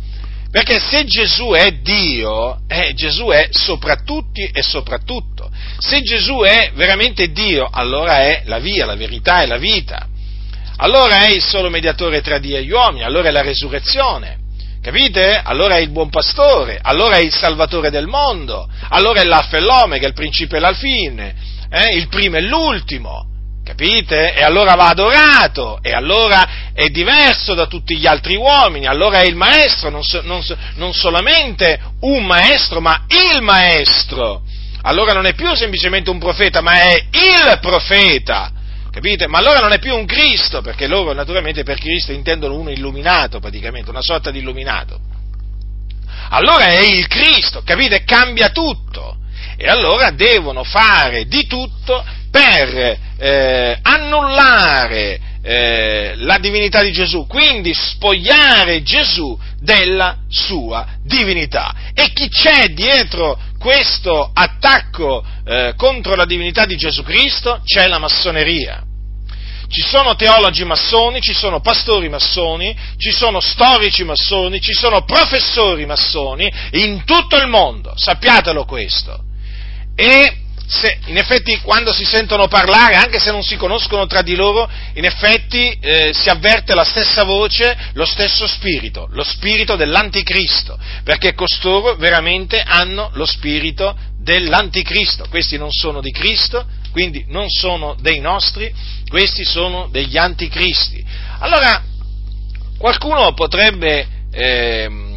Perché 0.52 0.80
se 0.80 1.06
Gesù 1.06 1.52
è 1.52 1.72
Dio, 1.74 2.62
eh, 2.68 2.94
Gesù 2.96 3.28
è 3.28 3.50
sopra 3.52 3.98
tutti 3.98 4.50
e 4.52 4.64
soprattutto. 4.64 5.50
Se 5.78 6.02
Gesù 6.02 6.40
è 6.40 6.72
veramente 6.74 7.32
Dio, 7.32 7.70
allora 7.72 8.22
è 8.22 8.42
la 8.46 8.58
via, 8.58 8.86
la 8.86 8.96
verità 8.96 9.44
e 9.44 9.46
la 9.46 9.58
vita. 9.58 10.08
Allora 10.78 11.26
è 11.26 11.30
il 11.30 11.44
solo 11.44 11.70
mediatore 11.70 12.22
tra 12.22 12.40
Dio 12.40 12.58
e 12.58 12.64
gli 12.64 12.72
uomini, 12.72 13.04
allora 13.04 13.28
è 13.28 13.32
la 13.32 13.42
resurrezione. 13.42 14.39
Capite? 14.82 15.42
Allora 15.44 15.76
è 15.76 15.80
il 15.80 15.90
buon 15.90 16.10
pastore, 16.10 16.80
allora 16.82 17.18
è 17.18 17.22
il 17.22 17.34
salvatore 17.34 17.90
del 17.90 18.08
mondo, 18.08 18.68
allora 18.90 19.22
è 19.22 19.26
l'alfa 19.26 19.58
e 19.58 19.62
l'omega, 19.62 20.08
il 20.08 20.14
principio 20.14 20.56
e 20.56 20.62
l'alfine, 20.62 21.36
eh? 21.70 21.96
il 21.96 22.08
primo 22.08 22.38
e 22.38 22.42
l'ultimo. 22.42 23.26
Capite? 23.64 24.34
E 24.34 24.42
allora 24.42 24.74
va 24.74 24.88
adorato, 24.88 25.80
e 25.84 25.92
allora 25.92 26.72
è 26.74 26.88
diverso 26.88 27.54
da 27.54 27.68
tutti 27.68 27.98
gli 27.98 28.08
altri 28.08 28.36
uomini, 28.36 28.88
allora 28.88 29.20
è 29.20 29.28
il 29.28 29.36
maestro, 29.36 29.90
non, 29.90 30.02
so, 30.02 30.22
non, 30.24 30.42
so, 30.42 30.58
non 30.76 30.94
solamente 30.94 31.80
un 32.02 32.26
maestro, 32.26 32.80
ma 32.80 33.06
il 33.08 33.42
maestro. 33.42 34.42
Allora 34.84 35.14
non 35.14 35.26
è 35.26 35.36
più 35.36 35.54
semplicemente 35.56 36.10
un 36.10 36.20
profeta, 36.20 36.62
ma 36.62 36.82
è 36.82 37.06
il 37.12 37.60
profeta. 37.60 38.54
Capite? 38.92 39.28
Ma 39.28 39.38
allora 39.38 39.60
non 39.60 39.72
è 39.72 39.80
più 39.80 39.96
un 39.96 40.06
Cristo, 40.06 40.62
perché 40.62 40.88
loro 40.88 41.14
naturalmente 41.14 41.64
per 41.64 41.80
Cristo 41.80 42.12
intendono 42.12 42.56
uno 42.56 42.72
illuminato 42.72 43.40
praticamente, 43.40 43.90
una 43.90 44.02
sorta 44.02 44.32
di 44.32 44.40
illuminato. 44.40 45.00
Allora 46.30 46.66
è 46.66 46.82
il 46.82 47.08
Cristo, 47.08 47.62
capite? 47.64 48.04
Cambia 48.04 48.50
tutto. 48.50 49.18
E 49.58 49.68
allora 49.68 50.12
devono 50.12 50.64
fare 50.64 51.26
di 51.26 51.46
tutto 51.46 52.04
per 52.32 52.98
eh, 53.18 53.80
annullare 53.82 55.20
eh, 55.42 56.14
la 56.18 56.38
divinità 56.38 56.82
di 56.82 56.92
Gesù, 56.92 57.26
quindi 57.28 57.74
spogliare 57.74 58.84
Gesù 58.84 59.38
della 59.60 60.20
sua 60.30 60.88
divinità. 61.04 61.74
E 61.94 62.12
chi 62.14 62.30
c'è 62.30 62.68
dietro 62.68 63.38
questo 63.60 64.32
attacco 64.34 65.24
eh, 65.46 65.74
contro 65.76 66.16
la 66.16 66.26
divinità 66.26 66.66
di 66.66 66.78
Gesù 66.78 67.04
Cristo? 67.04 67.62
C'è 67.64 67.88
la 67.88 68.00
massoneria. 68.00 68.84
Ci 69.68 69.82
sono 69.82 70.16
teologi 70.16 70.64
massoni, 70.64 71.22
ci 71.22 71.34
sono 71.34 71.60
pastori 71.60 72.10
massoni, 72.10 72.76
ci 72.98 73.12
sono 73.12 73.40
storici 73.40 74.04
massoni, 74.04 74.60
ci 74.60 74.74
sono 74.74 75.04
professori 75.04 75.86
massoni 75.86 76.52
in 76.72 77.04
tutto 77.06 77.38
il 77.38 77.48
mondo, 77.48 77.94
sappiatelo 77.96 78.66
questo. 78.66 79.26
E 79.96 80.38
se, 80.70 81.00
in 81.08 81.18
effetti 81.18 81.60
quando 81.62 81.92
si 81.92 82.06
sentono 82.06 82.48
parlare, 82.48 82.94
anche 82.94 83.18
se 83.18 83.32
non 83.32 83.42
si 83.42 83.58
conoscono 83.58 84.06
tra 84.06 84.22
di 84.22 84.36
loro, 84.36 84.70
in 84.94 85.04
effetti 85.04 85.76
eh, 85.82 86.12
si 86.14 86.30
avverte 86.30 86.76
la 86.76 86.84
stessa 86.84 87.24
voce, 87.24 87.76
lo 87.94 88.06
stesso 88.06 88.46
spirito, 88.46 89.08
lo 89.10 89.24
spirito 89.24 89.76
dell'anticristo, 89.76 90.78
perché 91.04 91.34
costoro 91.34 91.96
veramente 91.96 92.62
hanno 92.62 93.10
lo 93.14 93.26
spirito 93.26 93.98
dell'anticristo, 94.20 95.26
questi 95.28 95.58
non 95.58 95.72
sono 95.72 96.02
di 96.02 96.12
Cristo, 96.12 96.64
quindi 96.92 97.26
non 97.30 97.50
sono 97.50 97.96
dei 98.00 98.20
nostri, 98.20 98.72
questi 99.10 99.44
sono 99.44 99.88
degli 99.90 100.18
anticristi. 100.18 101.04
Allora, 101.40 101.84
qualcuno 102.78 103.34
potrebbe... 103.34 104.08
Eh, 104.32 105.08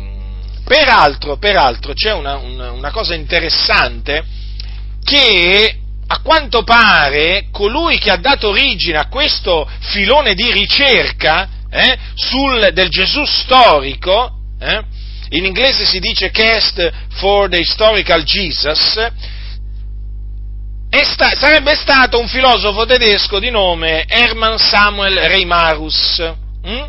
peraltro, 0.65 1.37
peraltro, 1.37 1.93
c'è 1.93 2.15
una, 2.15 2.37
una, 2.37 2.71
una 2.71 2.91
cosa 2.91 3.15
interessante 3.15 4.25
che 5.05 5.77
a 6.07 6.21
quanto 6.21 6.63
pare 6.63 7.47
colui 7.51 7.99
che 7.99 8.11
ha 8.11 8.17
dato 8.17 8.49
origine 8.49 8.99
a 8.99 9.09
questo 9.09 9.69
filone 9.81 10.35
di 10.35 10.53
ricerca 10.53 11.49
eh, 11.71 11.99
sul, 12.15 12.71
del 12.73 12.89
Gesù 12.89 13.25
storico, 13.25 14.31
eh, 14.61 14.85
in 15.31 15.47
inglese 15.47 15.87
si 15.87 15.99
dice 16.01 16.31
cast 16.31 16.93
for 17.15 17.49
the 17.49 17.59
historical 17.59 18.23
Jesus, 18.25 19.11
sta, 21.01 21.31
sarebbe 21.39 21.75
stato 21.75 22.19
un 22.19 22.29
filosofo 22.29 22.85
tedesco 22.85 23.39
di 23.39 23.49
nome 23.49 24.05
Hermann 24.07 24.57
Samuel 24.57 25.17
Reimarus, 25.17 26.35
hm? 26.63 26.87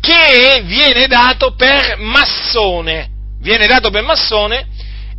che 0.00 0.62
viene 0.64 1.06
dato 1.06 1.54
per 1.54 1.98
massone, 1.98 3.08
viene 3.40 3.66
dato 3.66 3.90
per 3.90 4.02
massone 4.02 4.66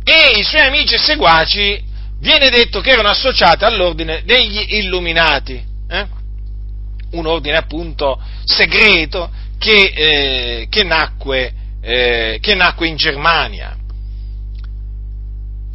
e 0.04 0.38
i 0.38 0.44
suoi 0.44 0.66
amici 0.66 0.94
e 0.94 0.98
seguaci 0.98 1.85
viene 2.18 2.48
detto 2.48 2.80
che 2.80 2.90
erano 2.90 3.08
associati 3.08 3.64
all'ordine 3.64 4.22
degli 4.24 4.74
illuminati, 4.76 5.62
eh? 5.88 6.06
un 7.12 7.26
ordine 7.26 7.56
appunto 7.56 8.20
segreto 8.44 9.30
che, 9.58 9.92
eh, 9.94 10.66
che, 10.68 10.82
nacque, 10.82 11.52
eh, 11.80 12.38
che 12.40 12.54
nacque 12.54 12.88
in 12.88 12.96
Germania. 12.96 13.76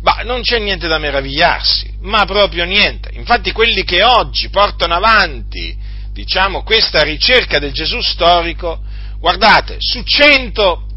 Ma 0.03 0.21
non 0.23 0.41
c'è 0.41 0.57
niente 0.59 0.87
da 0.87 0.97
meravigliarsi, 0.97 1.97
ma 2.01 2.25
proprio 2.25 2.65
niente. 2.65 3.11
Infatti 3.13 3.51
quelli 3.51 3.83
che 3.83 4.03
oggi 4.03 4.49
portano 4.49 4.95
avanti, 4.95 5.77
diciamo, 6.11 6.63
questa 6.63 7.03
ricerca 7.03 7.59
del 7.59 7.71
Gesù 7.71 8.01
storico, 8.01 8.81
guardate, 9.19 9.75
su 9.77 10.01
cento, 10.03 10.87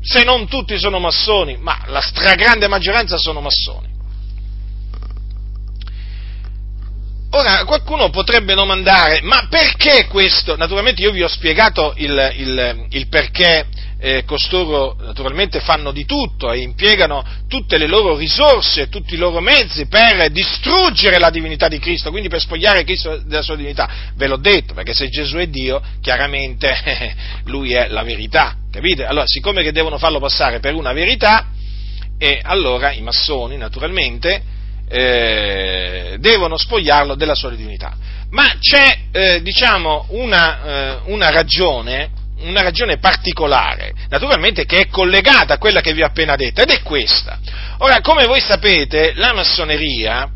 se 0.00 0.22
non 0.22 0.46
tutti 0.46 0.78
sono 0.78 1.00
massoni, 1.00 1.56
ma 1.56 1.82
la 1.86 2.00
stragrande 2.00 2.68
maggioranza 2.68 3.16
sono 3.16 3.40
massoni. 3.40 3.91
Ora, 7.34 7.64
qualcuno 7.64 8.10
potrebbe 8.10 8.52
domandare, 8.52 9.22
ma 9.22 9.46
perché 9.48 10.06
questo? 10.06 10.54
Naturalmente 10.54 11.00
io 11.00 11.12
vi 11.12 11.22
ho 11.22 11.28
spiegato 11.28 11.94
il, 11.96 12.34
il, 12.36 12.86
il 12.90 13.08
perché 13.08 13.64
eh, 13.98 14.24
costoro 14.26 14.98
naturalmente 15.00 15.60
fanno 15.60 15.92
di 15.92 16.04
tutto 16.04 16.52
e 16.52 16.58
impiegano 16.58 17.24
tutte 17.48 17.78
le 17.78 17.86
loro 17.86 18.16
risorse, 18.16 18.90
tutti 18.90 19.14
i 19.14 19.16
loro 19.16 19.40
mezzi 19.40 19.86
per 19.86 20.30
distruggere 20.30 21.18
la 21.18 21.30
divinità 21.30 21.68
di 21.68 21.78
Cristo, 21.78 22.10
quindi 22.10 22.28
per 22.28 22.40
spogliare 22.40 22.84
Cristo 22.84 23.22
della 23.24 23.40
sua 23.40 23.56
divinità. 23.56 23.88
Ve 24.14 24.26
l'ho 24.26 24.36
detto, 24.36 24.74
perché 24.74 24.92
se 24.92 25.08
Gesù 25.08 25.36
è 25.36 25.46
Dio, 25.46 25.80
chiaramente 26.02 27.14
lui 27.46 27.72
è 27.72 27.88
la 27.88 28.02
verità, 28.02 28.56
capite? 28.70 29.06
Allora, 29.06 29.24
siccome 29.26 29.62
che 29.62 29.72
devono 29.72 29.96
farlo 29.96 30.18
passare 30.18 30.60
per 30.60 30.74
una 30.74 30.92
verità, 30.92 31.46
e 32.18 32.40
allora 32.42 32.92
i 32.92 33.00
massoni, 33.00 33.56
naturalmente, 33.56 34.60
eh, 34.92 36.16
devono 36.18 36.58
spogliarlo 36.58 37.14
della 37.14 37.34
sua 37.34 37.48
divinità. 37.48 37.96
Ma 38.30 38.56
c'è, 38.60 38.98
eh, 39.10 39.42
diciamo, 39.42 40.06
una, 40.10 40.62
eh, 40.62 40.98
una, 41.06 41.30
ragione, 41.30 42.10
una 42.40 42.60
ragione 42.60 42.98
particolare, 42.98 43.94
naturalmente 44.10 44.66
che 44.66 44.80
è 44.80 44.88
collegata 44.88 45.54
a 45.54 45.58
quella 45.58 45.80
che 45.80 45.94
vi 45.94 46.02
ho 46.02 46.06
appena 46.06 46.36
detto, 46.36 46.60
ed 46.60 46.68
è 46.68 46.82
questa. 46.82 47.38
Ora, 47.78 48.00
come 48.00 48.26
voi 48.26 48.40
sapete, 48.40 49.12
la 49.16 49.32
massoneria, 49.32 50.28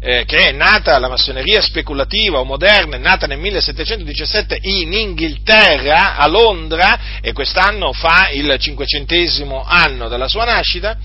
eh, 0.00 0.24
che 0.26 0.48
è 0.48 0.52
nata, 0.52 0.98
la 0.98 1.08
massoneria 1.08 1.60
speculativa 1.60 2.38
o 2.38 2.44
moderna, 2.44 2.96
è 2.96 3.00
nata 3.00 3.26
nel 3.26 3.38
1717 3.38 4.58
in 4.62 4.92
Inghilterra, 4.92 6.16
a 6.16 6.26
Londra, 6.28 7.18
e 7.20 7.32
quest'anno 7.32 7.92
fa 7.92 8.28
il 8.30 8.56
cinquecentesimo 8.58 9.64
anno 9.66 10.08
della 10.08 10.28
sua 10.28 10.44
nascita, 10.44 10.96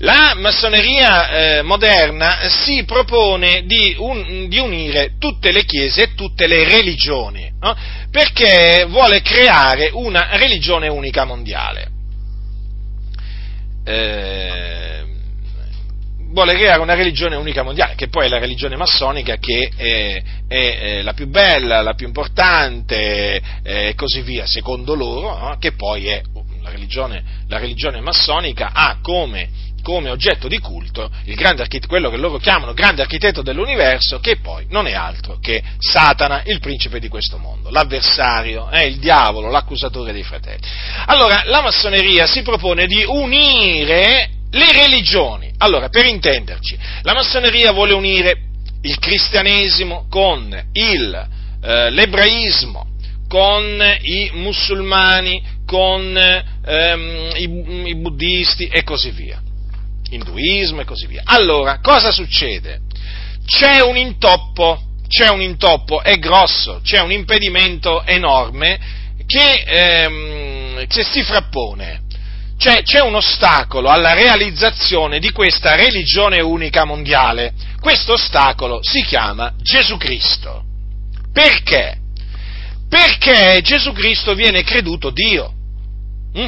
La 0.00 0.34
massoneria 0.36 1.28
eh, 1.58 1.62
moderna 1.62 2.48
si 2.48 2.84
propone 2.84 3.64
di, 3.64 3.96
un, 3.98 4.46
di, 4.48 4.58
unire 4.58 5.14
tutte 5.18 5.50
le 5.50 5.64
chiese 5.64 6.02
e 6.02 6.14
tutte 6.14 6.46
le 6.46 6.62
religioni, 6.62 7.50
no? 7.58 7.76
perché 8.08 8.86
vuole 8.88 9.22
creare 9.22 9.90
una 9.92 10.36
religione 10.36 10.86
unica 10.86 11.24
mondiale. 11.24 11.88
Eh, 13.84 15.04
vuole 16.30 16.54
creare 16.54 16.80
una 16.80 16.94
religione 16.94 17.34
unica 17.34 17.64
mondiale, 17.64 17.96
che 17.96 18.06
poi 18.06 18.26
è 18.26 18.28
la 18.28 18.38
religione 18.38 18.76
massonica 18.76 19.36
che 19.38 19.68
è, 19.74 20.22
è, 20.46 20.78
è 20.78 21.02
la 21.02 21.12
più 21.12 21.26
bella, 21.26 21.80
la 21.80 21.94
più 21.94 22.06
importante 22.06 23.42
e 23.64 23.94
così 23.96 24.20
via, 24.20 24.46
secondo 24.46 24.94
loro, 24.94 25.36
no? 25.36 25.56
che 25.58 25.72
poi 25.72 26.06
è 26.06 26.22
la 26.62 26.70
religione, 26.70 27.24
la 27.48 27.58
religione 27.58 28.00
massonica 28.00 28.70
ha 28.72 28.98
come 29.02 29.66
come 29.82 30.10
oggetto 30.10 30.48
di 30.48 30.58
culto 30.58 31.10
quello 31.86 32.10
che 32.10 32.16
loro 32.16 32.38
chiamano 32.38 32.74
grande 32.74 33.02
architetto 33.02 33.42
dell'universo, 33.42 34.20
che 34.20 34.36
poi 34.36 34.66
non 34.68 34.86
è 34.86 34.92
altro 34.92 35.38
che 35.40 35.62
Satana, 35.78 36.42
il 36.44 36.60
principe 36.60 37.00
di 37.00 37.08
questo 37.08 37.38
mondo, 37.38 37.70
l'avversario, 37.70 38.70
eh, 38.70 38.86
il 38.86 38.98
diavolo, 38.98 39.50
l'accusatore 39.50 40.12
dei 40.12 40.22
fratelli. 40.22 40.60
Allora, 41.06 41.42
la 41.46 41.62
massoneria 41.62 42.26
si 42.26 42.42
propone 42.42 42.86
di 42.86 43.04
unire 43.06 44.30
le 44.50 44.72
religioni. 44.72 45.52
Allora, 45.58 45.88
per 45.88 46.06
intenderci, 46.06 46.78
la 47.02 47.14
massoneria 47.14 47.72
vuole 47.72 47.94
unire 47.94 48.42
il 48.82 48.98
cristianesimo 48.98 50.06
con 50.08 50.68
il, 50.72 51.28
eh, 51.62 51.90
l'ebraismo, 51.90 52.86
con 53.28 53.98
i 54.02 54.30
musulmani, 54.34 55.56
con 55.66 56.16
ehm, 56.16 57.30
i, 57.34 57.88
i 57.88 57.94
buddisti 57.96 58.68
e 58.68 58.82
così 58.84 59.10
via 59.10 59.42
induismo 60.10 60.80
e 60.80 60.84
così 60.84 61.06
via. 61.06 61.22
Allora, 61.24 61.80
cosa 61.80 62.10
succede? 62.10 62.80
C'è 63.46 63.80
un 63.80 63.96
intoppo, 63.96 64.82
c'è 65.08 65.28
un 65.28 65.40
intoppo, 65.40 66.02
è 66.02 66.18
grosso, 66.18 66.80
c'è 66.82 67.00
un 67.00 67.12
impedimento 67.12 68.04
enorme 68.04 68.78
che, 69.26 69.64
ehm, 69.66 70.86
si 70.88 71.22
frappone. 71.22 72.06
Cioè, 72.58 72.82
c'è 72.82 73.00
un 73.00 73.14
ostacolo 73.14 73.88
alla 73.88 74.14
realizzazione 74.14 75.20
di 75.20 75.30
questa 75.30 75.76
religione 75.76 76.40
unica 76.40 76.84
mondiale. 76.84 77.52
Questo 77.80 78.14
ostacolo 78.14 78.80
si 78.82 79.02
chiama 79.04 79.54
Gesù 79.62 79.96
Cristo. 79.96 80.64
Perché? 81.32 81.98
Perché 82.88 83.60
Gesù 83.62 83.92
Cristo 83.92 84.34
viene 84.34 84.64
creduto 84.64 85.10
Dio. 85.10 85.52
Mm? 86.36 86.46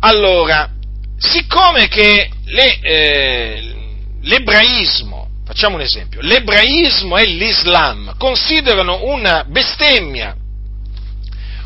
Allora, 0.00 0.75
siccome 1.18 1.88
che 1.88 2.30
le, 2.44 2.80
eh, 2.80 3.74
l'ebraismo, 4.22 5.28
facciamo 5.44 5.76
un 5.76 5.82
esempio, 5.82 6.20
l'ebraismo 6.20 7.16
e 7.16 7.26
l'Islam 7.26 8.16
considerano 8.18 9.04
una 9.04 9.44
bestemmia, 9.44 10.36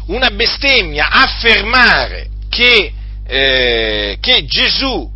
una 0.06 0.30
bestemmia 0.30 1.08
affermare 1.08 2.28
che, 2.48 2.92
eh, 3.26 4.18
che 4.20 4.44
Gesù, 4.44 5.10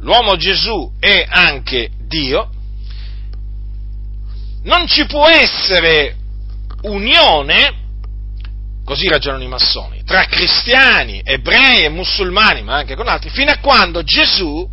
l'uomo 0.00 0.36
Gesù 0.36 0.92
è 0.98 1.24
anche 1.28 1.90
Dio, 2.06 2.50
non 4.64 4.86
ci 4.86 5.06
può 5.06 5.26
essere 5.26 6.16
unione 6.82 7.80
così 8.84 9.08
ragionano 9.08 9.42
i 9.42 9.48
massoni, 9.48 9.91
tra 10.04 10.24
cristiani, 10.24 11.20
ebrei 11.24 11.84
e 11.84 11.88
musulmani, 11.88 12.62
ma 12.62 12.76
anche 12.76 12.94
con 12.94 13.08
altri, 13.08 13.30
fino 13.30 13.50
a 13.50 13.58
quando 13.58 14.02
Gesù 14.02 14.68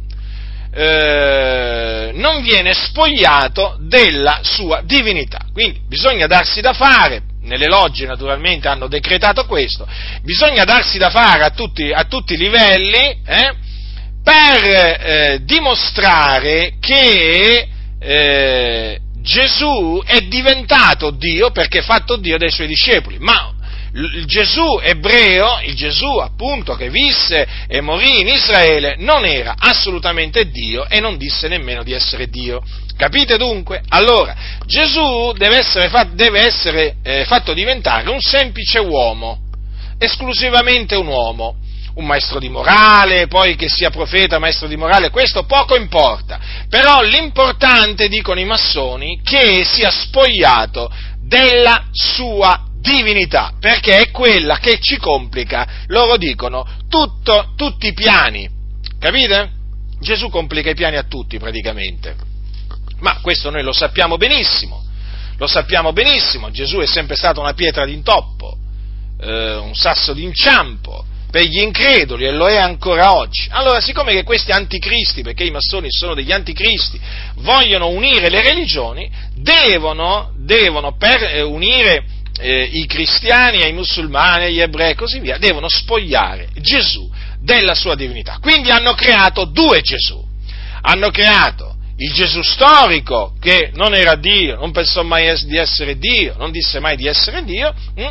eh, 0.72 2.12
non 2.14 2.42
viene 2.42 2.74
spogliato 2.74 3.78
della 3.82 4.40
sua 4.44 4.82
divinità. 4.84 5.40
Quindi 5.52 5.82
bisogna 5.88 6.28
darsi 6.28 6.62
da 6.62 6.74
fare, 6.74 7.24
nelle 7.42 7.68
logge 7.68 8.06
naturalmente 8.06 8.68
hanno 8.68 8.88
decretato 8.88 9.46
questo, 9.46 9.88
bisogna 10.22 10.64
darsi 10.66 10.98
da 10.98 11.10
fare 11.10 11.44
a 11.44 11.50
tutti, 11.52 11.92
a 11.92 12.04
tutti 12.04 12.34
i 12.34 12.38
livelli 12.38 13.22
eh, 13.26 13.54
per 14.24 14.64
eh, 14.64 15.40
dimostrare 15.44 16.74
che 16.80 17.68
eh, 18.00 19.00
Gesù 19.22 20.02
è 20.06 20.22
diventato 20.22 21.12
Dio 21.12 21.52
perché 21.52 21.80
è 21.80 21.84
fatto 21.84 22.16
Dio 22.18 22.38
dai 22.38 22.52
suoi 22.52 22.68
discepoli, 22.68 23.18
ma 23.20 23.54
il 24.00 24.26
Gesù 24.26 24.80
ebreo, 24.82 25.60
il 25.64 25.76
Gesù 25.76 26.18
appunto 26.18 26.76
che 26.76 26.90
visse 26.90 27.48
e 27.68 27.82
morì 27.82 28.22
in 28.22 28.28
Israele, 28.28 28.96
non 28.98 29.26
era 29.26 29.56
assolutamente 29.58 30.50
Dio 30.50 30.88
e 30.88 31.00
non 31.00 31.18
disse 31.18 31.48
nemmeno 31.48 31.84
di 31.84 31.92
essere 31.92 32.28
Dio. 32.28 32.62
Capite 32.96 33.38
dunque? 33.38 33.82
Allora, 33.90 34.36
Gesù 34.66 35.34
deve 35.38 35.58
essere, 35.58 35.90
fatto, 35.90 36.12
deve 36.16 36.46
essere 36.46 36.96
eh, 37.04 37.26
fatto 37.26 37.54
diventare 37.54 38.10
un 38.10 38.20
semplice 38.20 38.80
uomo, 38.80 39.40
esclusivamente 39.98 40.96
un 40.96 41.08
uomo, 41.08 41.56
un 41.96 42.06
maestro 42.06 42.40
di 42.40 42.50
morale, 42.50 43.28
poi 43.28 43.56
che 43.56 43.68
sia 43.70 43.90
profeta, 43.90 44.40
maestro 44.40 44.68
di 44.68 44.78
morale, 44.78 45.10
questo 45.10 45.44
poco 45.44 45.76
importa. 45.76 46.40
Però 46.70 47.02
l'importante, 47.02 48.08
dicono 48.08 48.40
i 48.40 48.46
massoni, 48.46 49.22
che 49.24 49.64
sia 49.66 49.92
spogliato 49.92 50.92
della 51.22 51.86
sua 51.92 52.69
divinità, 52.80 53.54
perché 53.60 54.00
è 54.00 54.12
quella 54.12 54.58
che 54.58 54.80
ci 54.80 54.98
complica, 54.98 55.68
loro 55.88 56.18
dicono, 56.18 56.68
tutto, 56.88 57.54
tutti 57.56 57.88
i 57.88 57.94
piani, 57.94 58.50
capite? 59.00 59.52
Gesù 60.00 60.30
complica 60.30 60.70
i 60.70 60.76
piani 60.76 60.96
a 60.96 61.04
tutti 61.04 61.38
praticamente, 61.38 62.16
ma 63.00 63.20
questo 63.22 63.50
noi 63.50 63.64
lo 63.64 63.74
sappiamo 63.74 64.18
benissimo, 64.18 64.84
lo 65.38 65.48
sappiamo 65.48 65.94
benissimo, 65.94 66.52
Gesù 66.52 66.78
è 66.78 66.88
sempre 66.88 67.16
stato 67.16 67.40
una 67.40 67.54
pietra 67.54 67.86
d'intoppo, 67.86 68.58
eh, 69.22 69.56
un 69.56 69.76
sasso 69.76 70.14
d'inciampo 70.14 71.06
per 71.30 71.44
gli 71.44 71.60
increduli 71.60 72.26
e 72.26 72.32
lo 72.32 72.48
è 72.48 72.58
ancora 72.58 73.16
oggi. 73.16 73.48
Allora, 73.52 73.80
siccome 73.82 74.14
che 74.14 74.24
questi 74.24 74.52
anticristi, 74.52 75.22
perché 75.22 75.44
i 75.44 75.52
massoni 75.52 75.88
sono 75.92 76.16
degli 76.16 76.32
anticristi, 76.32 77.00
vogliono 77.36 77.90
unire 77.90 78.30
le 78.30 78.42
religioni, 78.42 79.10
devono, 79.36 80.32
devono 80.38 80.96
per 80.98 81.24
eh, 81.24 81.42
unire 81.42 82.04
eh, 82.40 82.64
i 82.64 82.86
cristiani, 82.86 83.62
ai 83.62 83.74
musulmani, 83.74 84.46
agli 84.46 84.62
ebrei 84.62 84.92
e 84.92 84.96
così 84.96 85.20
via, 85.20 85.38
devono 85.38 85.68
spogliare 85.70 86.50
Gesù 86.56 87.10
della 87.42 87.76
sua 87.76 87.96
divinità. 87.96 88.40
Quindi 88.42 88.72
hanno 88.72 88.94
creato 88.94 89.46
due 89.46 89.82
Gesù. 89.82 90.26
Hanno 90.82 91.10
creato 91.10 91.76
il 91.98 92.14
Gesù 92.14 92.42
storico 92.42 93.34
che 93.40 93.72
non 93.74 93.94
era 93.94 94.16
Dio, 94.16 94.56
non 94.56 94.72
pensò 94.72 95.04
mai 95.04 95.36
di 95.46 95.58
essere 95.58 95.98
Dio, 95.98 96.36
non 96.38 96.52
disse 96.52 96.80
mai 96.80 96.96
di 96.96 97.08
essere 97.08 97.44
Dio, 97.44 97.74
hm? 97.96 98.10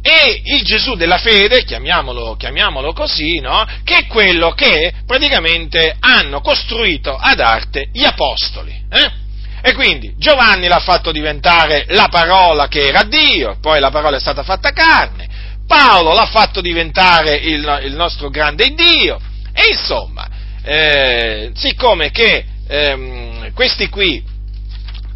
e 0.00 0.40
il 0.44 0.62
Gesù 0.62 0.94
della 0.94 1.18
fede, 1.18 1.64
chiamiamolo, 1.64 2.36
chiamiamolo 2.36 2.92
così, 2.92 3.40
no? 3.40 3.66
che 3.84 3.96
è 3.98 4.06
quello 4.06 4.52
che 4.52 4.92
praticamente 5.04 5.96
hanno 5.98 6.40
costruito 6.40 7.14
ad 7.14 7.40
arte 7.40 7.88
gli 7.92 8.04
apostoli. 8.04 8.72
Eh? 8.90 9.24
E 9.66 9.74
quindi 9.74 10.14
Giovanni 10.16 10.68
l'ha 10.68 10.78
fatto 10.78 11.10
diventare 11.10 11.86
la 11.88 12.06
parola 12.08 12.68
che 12.68 12.86
era 12.86 13.02
Dio, 13.02 13.56
poi 13.60 13.80
la 13.80 13.90
parola 13.90 14.16
è 14.16 14.20
stata 14.20 14.44
fatta 14.44 14.70
carne, 14.70 15.26
Paolo 15.66 16.12
l'ha 16.12 16.26
fatto 16.26 16.60
diventare 16.60 17.34
il, 17.34 17.80
il 17.82 17.94
nostro 17.96 18.30
grande 18.30 18.72
Dio, 18.74 19.18
e 19.52 19.70
insomma, 19.72 20.28
eh, 20.62 21.50
siccome 21.56 22.12
che 22.12 22.44
ehm, 22.68 23.52
questi 23.54 23.88
qui 23.88 24.22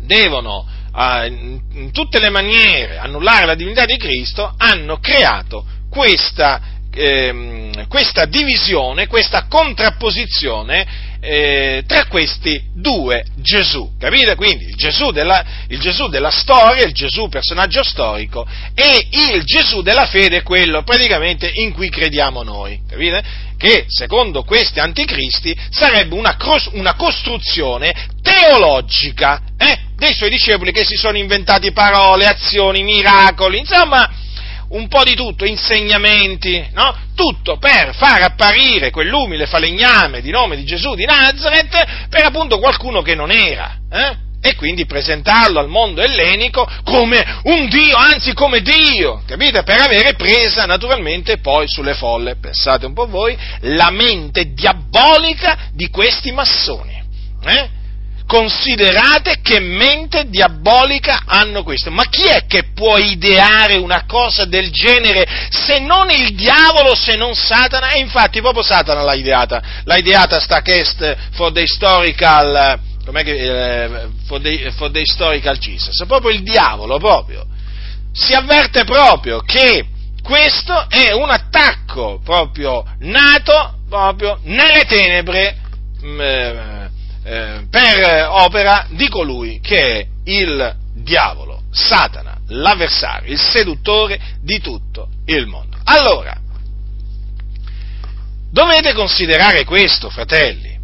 devono 0.00 0.66
eh, 0.98 1.26
in, 1.26 1.92
tutte 1.92 2.18
le 2.18 2.30
maniere 2.30 2.98
annullare 2.98 3.46
la 3.46 3.54
divinità 3.54 3.84
di 3.84 3.98
Cristo, 3.98 4.52
hanno 4.56 4.98
creato 4.98 5.64
questa, 5.88 6.60
ehm, 6.92 7.86
questa 7.86 8.24
divisione, 8.24 9.06
questa 9.06 9.46
contrapposizione 9.46 11.09
eh, 11.20 11.84
tra 11.86 12.06
questi 12.06 12.62
due 12.74 13.24
Gesù, 13.36 13.92
capite? 13.98 14.34
Quindi 14.34 14.64
il 14.64 14.74
Gesù, 14.74 15.10
della, 15.10 15.44
il 15.68 15.78
Gesù, 15.78 16.08
della, 16.08 16.30
storia, 16.30 16.84
il 16.84 16.92
Gesù 16.92 17.28
personaggio 17.28 17.82
storico 17.82 18.46
e 18.74 19.06
il 19.10 19.44
Gesù 19.44 19.82
della 19.82 20.06
fede, 20.06 20.42
quello 20.42 20.82
praticamente 20.82 21.50
in 21.54 21.72
cui 21.72 21.90
crediamo 21.90 22.42
noi, 22.42 22.80
capite? 22.88 23.22
Che 23.58 23.84
secondo 23.88 24.42
questi 24.42 24.80
anticristi 24.80 25.54
sarebbe 25.70 26.14
una, 26.14 26.36
una 26.72 26.94
costruzione 26.94 27.92
teologica 28.22 29.42
eh, 29.58 29.78
dei 29.96 30.14
suoi 30.14 30.30
discepoli 30.30 30.72
che 30.72 30.84
si 30.84 30.96
sono 30.96 31.18
inventati 31.18 31.72
parole, 31.72 32.26
azioni, 32.26 32.82
miracoli, 32.82 33.58
insomma 33.58 34.28
un 34.70 34.88
po' 34.88 35.02
di 35.04 35.14
tutto, 35.14 35.44
insegnamenti, 35.44 36.68
no? 36.72 36.94
Tutto 37.14 37.58
per 37.58 37.94
far 37.94 38.22
apparire 38.22 38.90
quell'umile 38.90 39.46
falegname 39.46 40.20
di 40.20 40.30
nome 40.30 40.56
di 40.56 40.64
Gesù 40.64 40.94
di 40.94 41.04
Nazareth 41.04 42.08
per 42.08 42.24
appunto 42.24 42.58
qualcuno 42.58 43.02
che 43.02 43.14
non 43.14 43.30
era, 43.30 43.76
eh? 43.90 44.28
e 44.42 44.54
quindi 44.54 44.86
presentarlo 44.86 45.58
al 45.58 45.68
mondo 45.68 46.00
ellenico 46.00 46.66
come 46.84 47.40
un 47.44 47.68
Dio, 47.68 47.96
anzi 47.96 48.32
come 48.32 48.62
Dio, 48.62 49.22
capite? 49.26 49.62
Per 49.62 49.80
avere 49.80 50.14
presa 50.14 50.64
naturalmente 50.64 51.38
poi 51.38 51.68
sulle 51.68 51.94
folle, 51.94 52.36
pensate 52.36 52.86
un 52.86 52.94
po' 52.94 53.06
voi, 53.06 53.36
la 53.60 53.90
mente 53.90 54.52
diabolica 54.52 55.68
di 55.72 55.90
questi 55.90 56.32
massoni. 56.32 56.98
Eh? 57.44 57.78
Considerate 58.30 59.40
che 59.42 59.58
mente 59.58 60.28
diabolica 60.28 61.22
hanno 61.26 61.64
questo. 61.64 61.90
Ma 61.90 62.04
chi 62.04 62.26
è 62.26 62.46
che 62.46 62.70
può 62.72 62.96
ideare 62.96 63.74
una 63.74 64.04
cosa 64.06 64.44
del 64.44 64.70
genere 64.70 65.26
se 65.50 65.80
non 65.80 66.08
il 66.10 66.36
diavolo, 66.36 66.94
se 66.94 67.16
non 67.16 67.34
Satana? 67.34 67.90
E 67.90 67.98
infatti 67.98 68.40
proprio 68.40 68.62
Satana 68.62 69.02
l'ha 69.02 69.14
ideata. 69.14 69.60
L'ha 69.82 69.96
ideata 69.96 70.38
sta 70.38 70.62
cast 70.62 71.16
for 71.32 71.50
the 71.50 71.62
historical, 71.62 72.78
com'è 73.04 73.24
che, 73.24 73.32
eh, 73.32 74.08
for, 74.26 74.40
the, 74.40 74.70
for 74.76 74.92
the 74.92 75.00
historical 75.00 75.58
Jesus. 75.58 76.06
Proprio 76.06 76.30
il 76.30 76.44
diavolo, 76.44 76.98
proprio. 76.98 77.44
Si 78.12 78.32
avverte 78.32 78.84
proprio 78.84 79.40
che 79.40 79.86
questo 80.22 80.88
è 80.88 81.10
un 81.10 81.30
attacco 81.30 82.20
proprio 82.22 82.84
nato 83.00 83.78
proprio 83.88 84.38
nelle 84.44 84.84
tenebre. 84.84 85.56
Mh, 86.00 86.08
mm, 86.08 86.79
eh, 87.30 87.66
per 87.70 88.26
opera 88.28 88.86
di 88.90 89.08
colui 89.08 89.60
che 89.60 90.00
è 90.00 90.06
il 90.24 90.74
diavolo, 90.94 91.62
Satana, 91.70 92.36
l'avversario, 92.48 93.30
il 93.30 93.38
seduttore 93.38 94.18
di 94.42 94.60
tutto 94.60 95.08
il 95.26 95.46
mondo. 95.46 95.76
Allora, 95.84 96.36
dovete 98.50 98.92
considerare 98.94 99.64
questo, 99.64 100.10
fratelli. 100.10 100.76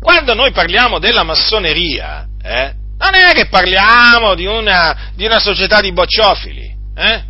Quando 0.00 0.34
noi 0.34 0.50
parliamo 0.50 0.98
della 0.98 1.22
massoneria, 1.22 2.26
eh, 2.42 2.74
non 2.98 3.14
è 3.14 3.32
che 3.32 3.46
parliamo 3.46 4.34
di 4.34 4.46
una, 4.46 5.12
di 5.14 5.24
una 5.24 5.38
società 5.38 5.80
di 5.80 5.92
bocciofili, 5.92 6.74
eh? 6.96 7.22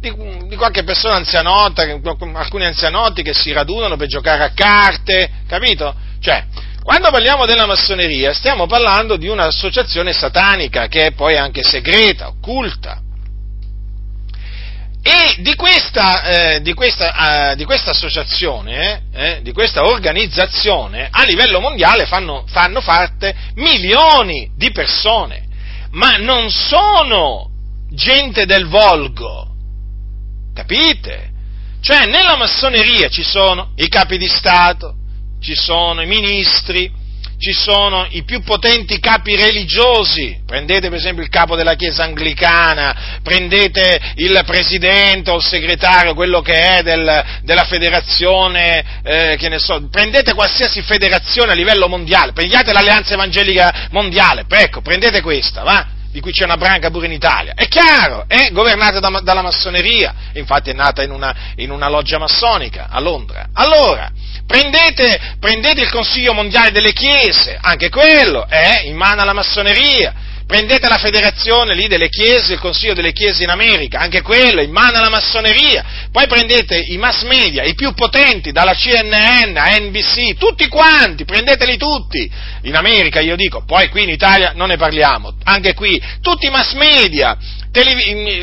di, 0.00 0.12
di, 0.48 0.56
qualche 0.56 0.82
persona 0.82 1.14
anzianotta, 1.14 1.82
alcuni 1.82 2.64
anzianotti 2.64 3.22
che 3.22 3.32
si 3.32 3.52
radunano 3.52 3.96
per 3.96 4.08
giocare 4.08 4.42
a 4.42 4.50
carte, 4.50 5.30
capito? 5.46 5.94
Cioè, 6.20 6.44
quando 6.82 7.10
parliamo 7.10 7.44
della 7.44 7.66
massoneria 7.66 8.32
stiamo 8.32 8.66
parlando 8.66 9.16
di 9.16 9.28
un'associazione 9.28 10.12
satanica 10.12 10.88
che 10.88 11.06
è 11.06 11.12
poi 11.12 11.36
anche 11.36 11.62
segreta, 11.62 12.28
occulta. 12.28 13.02
E 15.02 15.36
di 15.38 15.54
questa, 15.54 16.22
eh, 16.22 16.60
di 16.60 16.74
questa, 16.74 17.52
eh, 17.52 17.56
di 17.56 17.64
questa 17.64 17.90
associazione, 17.90 19.04
eh, 19.12 19.40
di 19.42 19.52
questa 19.52 19.86
organizzazione, 19.86 21.08
a 21.10 21.22
livello 21.24 21.60
mondiale 21.60 22.04
fanno, 22.04 22.44
fanno 22.46 22.82
parte 22.82 23.34
milioni 23.54 24.50
di 24.56 24.70
persone, 24.72 25.46
ma 25.92 26.16
non 26.16 26.50
sono 26.50 27.48
gente 27.90 28.44
del 28.44 28.66
volgo, 28.66 29.48
capite? 30.54 31.28
Cioè 31.80 32.04
nella 32.04 32.36
massoneria 32.36 33.08
ci 33.08 33.22
sono 33.22 33.72
i 33.76 33.88
capi 33.88 34.18
di 34.18 34.28
Stato, 34.28 34.96
ci 35.40 35.54
sono 35.54 36.02
i 36.02 36.06
ministri, 36.06 36.90
ci 37.40 37.52
sono 37.54 38.06
i 38.10 38.22
più 38.22 38.42
potenti 38.42 39.00
capi 39.00 39.34
religiosi, 39.34 40.42
prendete 40.44 40.90
per 40.90 40.98
esempio 40.98 41.22
il 41.24 41.30
capo 41.30 41.56
della 41.56 41.74
Chiesa 41.74 42.04
anglicana, 42.04 43.18
prendete 43.22 43.98
il 44.16 44.42
presidente 44.44 45.30
o 45.30 45.36
il 45.36 45.42
segretario, 45.42 46.14
quello 46.14 46.42
che 46.42 46.76
è 46.76 46.82
del, 46.82 47.24
della 47.42 47.64
federazione, 47.64 49.00
eh, 49.02 49.36
che 49.38 49.48
ne 49.48 49.58
so, 49.58 49.88
prendete 49.90 50.34
qualsiasi 50.34 50.82
federazione 50.82 51.52
a 51.52 51.54
livello 51.54 51.88
mondiale, 51.88 52.32
prendete 52.32 52.72
l'Alleanza 52.72 53.14
Evangelica 53.14 53.88
Mondiale, 53.90 54.44
ecco, 54.46 54.82
prendete 54.82 55.22
questa, 55.22 55.62
va? 55.62 55.98
Di 56.10 56.20
cui 56.20 56.32
c'è 56.32 56.44
una 56.44 56.56
branca 56.56 56.90
pure 56.90 57.06
in 57.06 57.12
Italia. 57.12 57.54
È 57.54 57.68
chiaro, 57.68 58.24
è 58.26 58.50
governata 58.52 59.00
da, 59.00 59.20
dalla 59.22 59.42
massoneria, 59.42 60.14
infatti 60.34 60.70
è 60.70 60.72
nata 60.72 61.02
in 61.02 61.10
una, 61.10 61.34
in 61.56 61.70
una, 61.70 61.88
loggia 61.88 62.18
massonica 62.18 62.88
a 62.90 63.00
Londra. 63.00 63.48
Allora, 63.54 64.10
prendete, 64.46 65.36
prendete 65.38 65.82
il 65.82 65.90
Consiglio 65.90 66.32
Mondiale 66.32 66.72
delle 66.72 66.92
Chiese, 66.92 67.58
anche 67.60 67.88
quello 67.88 68.46
è 68.48 68.82
in 68.84 68.96
mano 68.96 69.22
alla 69.22 69.32
massoneria 69.32 70.28
prendete 70.50 70.88
la 70.88 70.98
federazione 70.98 71.76
lì 71.76 71.86
delle 71.86 72.08
chiese, 72.08 72.54
il 72.54 72.58
consiglio 72.58 72.92
delle 72.92 73.12
chiese 73.12 73.44
in 73.44 73.50
America, 73.50 74.00
anche 74.00 74.20
quello, 74.20 74.60
in 74.60 74.72
mano 74.72 74.98
alla 74.98 75.08
massoneria, 75.08 76.08
poi 76.10 76.26
prendete 76.26 76.76
i 76.76 76.96
mass 76.96 77.22
media, 77.22 77.62
i 77.62 77.76
più 77.76 77.94
potenti, 77.94 78.50
dalla 78.50 78.74
CNN 78.74 79.56
a 79.56 79.78
NBC, 79.78 80.36
tutti 80.36 80.66
quanti, 80.66 81.24
prendeteli 81.24 81.76
tutti, 81.76 82.28
in 82.62 82.74
America 82.74 83.20
io 83.20 83.36
dico, 83.36 83.62
poi 83.64 83.88
qui 83.90 84.02
in 84.02 84.08
Italia 84.08 84.50
non 84.56 84.70
ne 84.70 84.76
parliamo, 84.76 85.36
anche 85.44 85.72
qui, 85.72 86.02
tutti 86.20 86.46
i 86.46 86.50
mass 86.50 86.72
media, 86.72 87.38
Televi- 87.70 88.40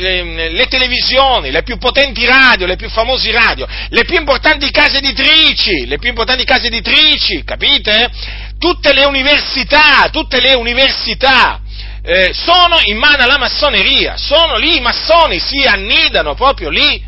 le 0.54 0.66
televisioni, 0.68 1.50
le 1.50 1.62
più 1.62 1.76
potenti 1.76 2.24
radio, 2.24 2.64
le 2.64 2.76
più 2.76 2.88
famose 2.88 3.30
radio, 3.30 3.68
le 3.90 4.04
più 4.06 4.16
importanti 4.16 4.70
case 4.70 4.96
editrici, 4.96 5.84
le 5.84 5.98
più 5.98 6.08
importanti 6.08 6.44
case 6.44 6.68
editrici, 6.68 7.44
capite? 7.44 8.08
Tutte 8.58 8.94
le 8.94 9.04
università, 9.04 10.08
tutte 10.10 10.40
le 10.40 10.54
università, 10.54 11.60
eh, 12.08 12.32
sono 12.32 12.78
in 12.84 12.96
mano 12.96 13.22
alla 13.22 13.36
massoneria, 13.36 14.16
sono 14.16 14.56
lì 14.56 14.78
i 14.78 14.80
massoni, 14.80 15.38
si 15.38 15.66
annidano 15.66 16.34
proprio 16.34 16.70
lì. 16.70 17.04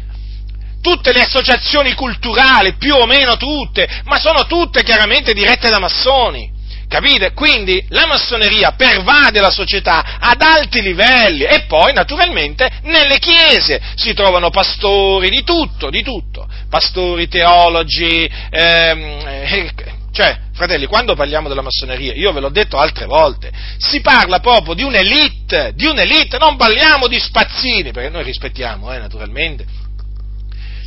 Tutte 0.82 1.12
le 1.12 1.22
associazioni 1.22 1.94
culturali, 1.94 2.74
più 2.74 2.94
o 2.94 3.06
meno 3.06 3.38
tutte, 3.38 3.88
ma 4.04 4.18
sono 4.18 4.44
tutte 4.46 4.82
chiaramente 4.82 5.32
dirette 5.32 5.70
da 5.70 5.78
massoni. 5.78 6.52
Capite? 6.86 7.32
Quindi 7.32 7.82
la 7.90 8.06
massoneria 8.06 8.72
pervade 8.72 9.40
la 9.40 9.50
società 9.50 10.18
ad 10.18 10.42
alti 10.42 10.82
livelli 10.82 11.44
e 11.44 11.64
poi 11.66 11.92
naturalmente 11.94 12.68
nelle 12.82 13.18
chiese 13.18 13.80
si 13.94 14.12
trovano 14.12 14.50
pastori 14.50 15.30
di 15.30 15.44
tutto, 15.44 15.88
di 15.88 16.02
tutto, 16.02 16.46
pastori, 16.68 17.28
teologi, 17.28 18.28
ehm, 18.50 19.20
eh, 19.24 19.70
cioè, 20.12 20.36
fratelli, 20.60 20.84
quando 20.84 21.14
parliamo 21.14 21.48
della 21.48 21.62
massoneria, 21.62 22.12
io 22.12 22.32
ve 22.32 22.40
l'ho 22.40 22.50
detto 22.50 22.76
altre 22.76 23.06
volte, 23.06 23.50
si 23.78 24.02
parla 24.02 24.40
proprio 24.40 24.74
di 24.74 24.82
un'elite, 24.82 25.72
di 25.74 25.86
un'elite, 25.86 26.36
non 26.36 26.56
parliamo 26.56 27.08
di 27.08 27.18
spazzini, 27.18 27.92
perché 27.92 28.10
noi 28.10 28.24
rispettiamo, 28.24 28.92
eh, 28.92 28.98
naturalmente, 28.98 29.64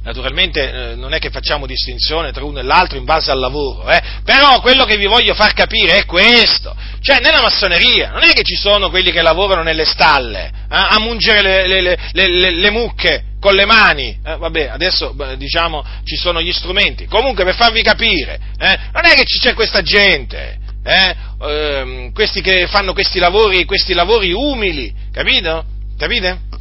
naturalmente 0.04 0.92
eh, 0.92 0.96
non 0.96 1.14
è 1.14 1.20
che 1.20 1.30
facciamo 1.30 1.66
distinzione 1.66 2.32
tra 2.32 2.44
uno 2.44 2.60
e 2.60 2.64
l'altro 2.64 2.98
in 2.98 3.06
base 3.06 3.32
al 3.32 3.40
lavoro, 3.40 3.90
eh? 3.90 4.02
però 4.24 4.60
quello 4.60 4.86
che 4.86 4.98
vi 4.98 5.06
voglio 5.06 5.34
far 5.34 5.54
capire 5.54 5.98
è 5.98 6.06
questo, 6.06 6.76
cioè 7.02 7.20
nella 7.20 7.42
massoneria 7.42 8.10
non 8.10 8.24
è 8.24 8.34
che 8.34 8.44
ci 8.44 8.56
sono 8.56 8.90
quelli 8.90 9.12
che 9.12 9.22
lavorano 9.22 9.64
nelle 9.64 9.86
stalle 9.86 10.46
eh, 10.46 10.52
a 10.70 11.00
mungere 11.00 11.42
le, 11.42 11.82
le, 11.82 11.98
le, 12.12 12.52
le, 12.52 12.70
mucche 12.70 13.24
con 13.40 13.56
le 13.56 13.66
mani, 13.66 14.20
eh, 14.24 14.36
vabbè 14.38 14.68
adesso 14.68 15.16
diciamo 15.38 15.84
ci 16.04 16.16
sono 16.18 16.42
gli 16.42 16.52
strumenti, 16.52 17.06
comunque 17.06 17.46
per 17.46 17.56
farvi 17.56 17.82
capire, 17.82 18.40
eh, 18.58 18.78
non 18.92 19.06
è 19.06 19.14
che 19.14 19.24
c'è 19.24 19.54
questa 19.54 19.82
gente, 19.82 20.58
eh, 20.84 21.16
ehm, 21.42 22.12
questi 22.12 22.42
che 22.42 22.68
fanno 22.68 22.94
questi 22.94 23.20
lavori, 23.20 23.64
questi 23.64 23.94
lavori 23.94 24.34
umili, 24.34 24.94
capito? 25.12 25.66
Capite? 25.98 26.52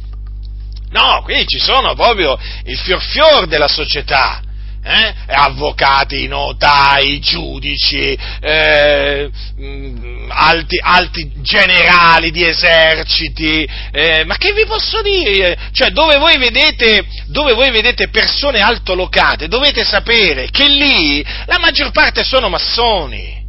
No, 0.93 1.21
qui 1.23 1.45
ci 1.47 1.59
sono 1.59 1.95
proprio 1.95 2.37
il 2.65 2.77
fior 2.77 3.01
fior 3.01 3.47
della 3.47 3.67
società. 3.67 4.41
Eh? 4.85 5.13
avvocati, 5.27 6.27
notai, 6.27 7.17
giudici, 7.21 8.17
eh, 8.41 9.29
alti, 10.27 10.77
alti, 10.83 11.31
generali 11.37 12.31
di 12.31 12.45
eserciti, 12.45 13.65
eh, 13.93 14.25
ma 14.25 14.35
che 14.35 14.51
vi 14.51 14.65
posso 14.65 15.01
dire? 15.01 15.57
Cioè, 15.71 15.91
dove 15.91 16.17
voi, 16.17 16.37
vedete, 16.37 17.05
dove 17.27 17.53
voi 17.53 17.71
vedete 17.71 18.09
persone 18.09 18.59
altolocate, 18.59 19.47
dovete 19.47 19.85
sapere 19.85 20.49
che 20.51 20.67
lì 20.67 21.25
la 21.45 21.59
maggior 21.59 21.91
parte 21.91 22.25
sono 22.25 22.49
massoni. 22.49 23.42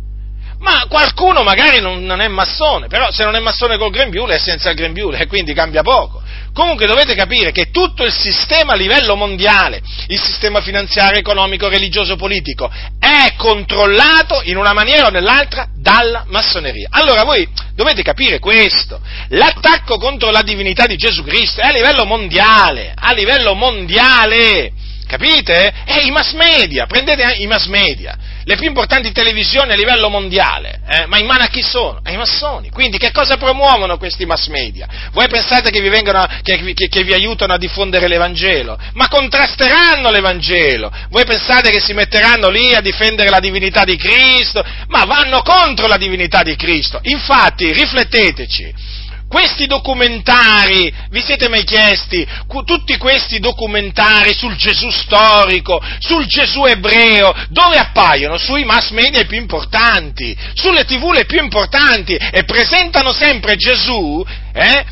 Ma 0.64 0.86
qualcuno 0.88 1.42
magari 1.42 1.78
non, 1.82 2.04
non 2.04 2.22
è 2.22 2.28
massone, 2.28 2.88
però 2.88 3.12
se 3.12 3.22
non 3.22 3.34
è 3.36 3.38
massone 3.38 3.76
col 3.76 3.90
grembiule 3.90 4.36
è 4.36 4.38
senza 4.38 4.70
il 4.70 4.76
grembiule 4.76 5.18
e 5.18 5.26
quindi 5.26 5.52
cambia 5.52 5.82
poco. 5.82 6.22
Comunque 6.54 6.86
dovete 6.86 7.14
capire 7.14 7.52
che 7.52 7.70
tutto 7.70 8.02
il 8.02 8.12
sistema 8.12 8.72
a 8.72 8.76
livello 8.76 9.14
mondiale, 9.14 9.82
il 10.06 10.18
sistema 10.18 10.62
finanziario, 10.62 11.18
economico, 11.18 11.68
religioso, 11.68 12.16
politico, 12.16 12.70
è 12.98 13.34
controllato 13.36 14.40
in 14.44 14.56
una 14.56 14.72
maniera 14.72 15.08
o 15.08 15.10
nell'altra 15.10 15.68
dalla 15.74 16.24
massoneria. 16.28 16.88
Allora 16.92 17.24
voi 17.24 17.46
dovete 17.74 18.02
capire 18.02 18.38
questo. 18.38 18.98
L'attacco 19.28 19.98
contro 19.98 20.30
la 20.30 20.42
divinità 20.42 20.86
di 20.86 20.96
Gesù 20.96 21.22
Cristo 21.24 21.60
è 21.60 21.66
a 21.66 21.72
livello 21.72 22.06
mondiale, 22.06 22.94
a 22.96 23.12
livello 23.12 23.52
mondiale. 23.52 24.72
Capite? 25.06 25.72
E 25.84 26.06
i 26.06 26.10
mass 26.10 26.32
media, 26.32 26.86
prendete 26.86 27.36
i 27.38 27.46
mass 27.46 27.66
media, 27.66 28.16
le 28.44 28.56
più 28.56 28.66
importanti 28.66 29.12
televisioni 29.12 29.72
a 29.72 29.74
livello 29.74 30.08
mondiale, 30.08 30.80
eh? 30.88 31.06
ma 31.06 31.18
in 31.18 31.26
mano 31.26 31.44
a 31.44 31.48
chi 31.48 31.62
sono? 31.62 32.00
Ai 32.02 32.16
massoni. 32.16 32.70
Quindi 32.70 32.98
che 32.98 33.12
cosa 33.12 33.36
promuovono 33.36 33.98
questi 33.98 34.24
mass 34.24 34.46
media? 34.46 34.88
Voi 35.12 35.28
pensate 35.28 35.70
che 35.70 35.80
vi, 35.80 35.88
vengono, 35.88 36.26
che, 36.42 36.72
che, 36.74 36.88
che 36.88 37.02
vi 37.04 37.12
aiutano 37.12 37.52
a 37.52 37.58
diffondere 37.58 38.08
l'Evangelo? 38.08 38.78
Ma 38.94 39.08
contrasteranno 39.08 40.10
l'Evangelo. 40.10 40.90
Voi 41.10 41.24
pensate 41.24 41.70
che 41.70 41.80
si 41.80 41.92
metteranno 41.92 42.48
lì 42.48 42.74
a 42.74 42.80
difendere 42.80 43.28
la 43.28 43.40
divinità 43.40 43.84
di 43.84 43.96
Cristo? 43.96 44.64
Ma 44.88 45.04
vanno 45.04 45.42
contro 45.42 45.86
la 45.86 45.98
divinità 45.98 46.42
di 46.42 46.56
Cristo. 46.56 46.98
Infatti, 47.02 47.72
rifletteteci 47.72 49.02
questi 49.34 49.66
documentari, 49.66 50.94
vi 51.10 51.20
siete 51.20 51.48
mai 51.48 51.64
chiesti, 51.64 52.24
tutti 52.64 52.96
questi 52.98 53.40
documentari 53.40 54.32
sul 54.32 54.54
Gesù 54.54 54.88
storico, 54.90 55.82
sul 55.98 56.24
Gesù 56.26 56.64
ebreo, 56.66 57.34
dove 57.48 57.76
appaiono? 57.76 58.38
Sui 58.38 58.62
mass 58.62 58.90
media 58.90 59.24
più 59.24 59.36
importanti, 59.36 60.36
sulle 60.54 60.84
tv 60.84 61.10
le 61.10 61.24
più 61.24 61.42
importanti 61.42 62.14
e 62.14 62.44
presentano 62.44 63.12
sempre 63.12 63.56
Gesù, 63.56 64.24
eh, 64.52 64.84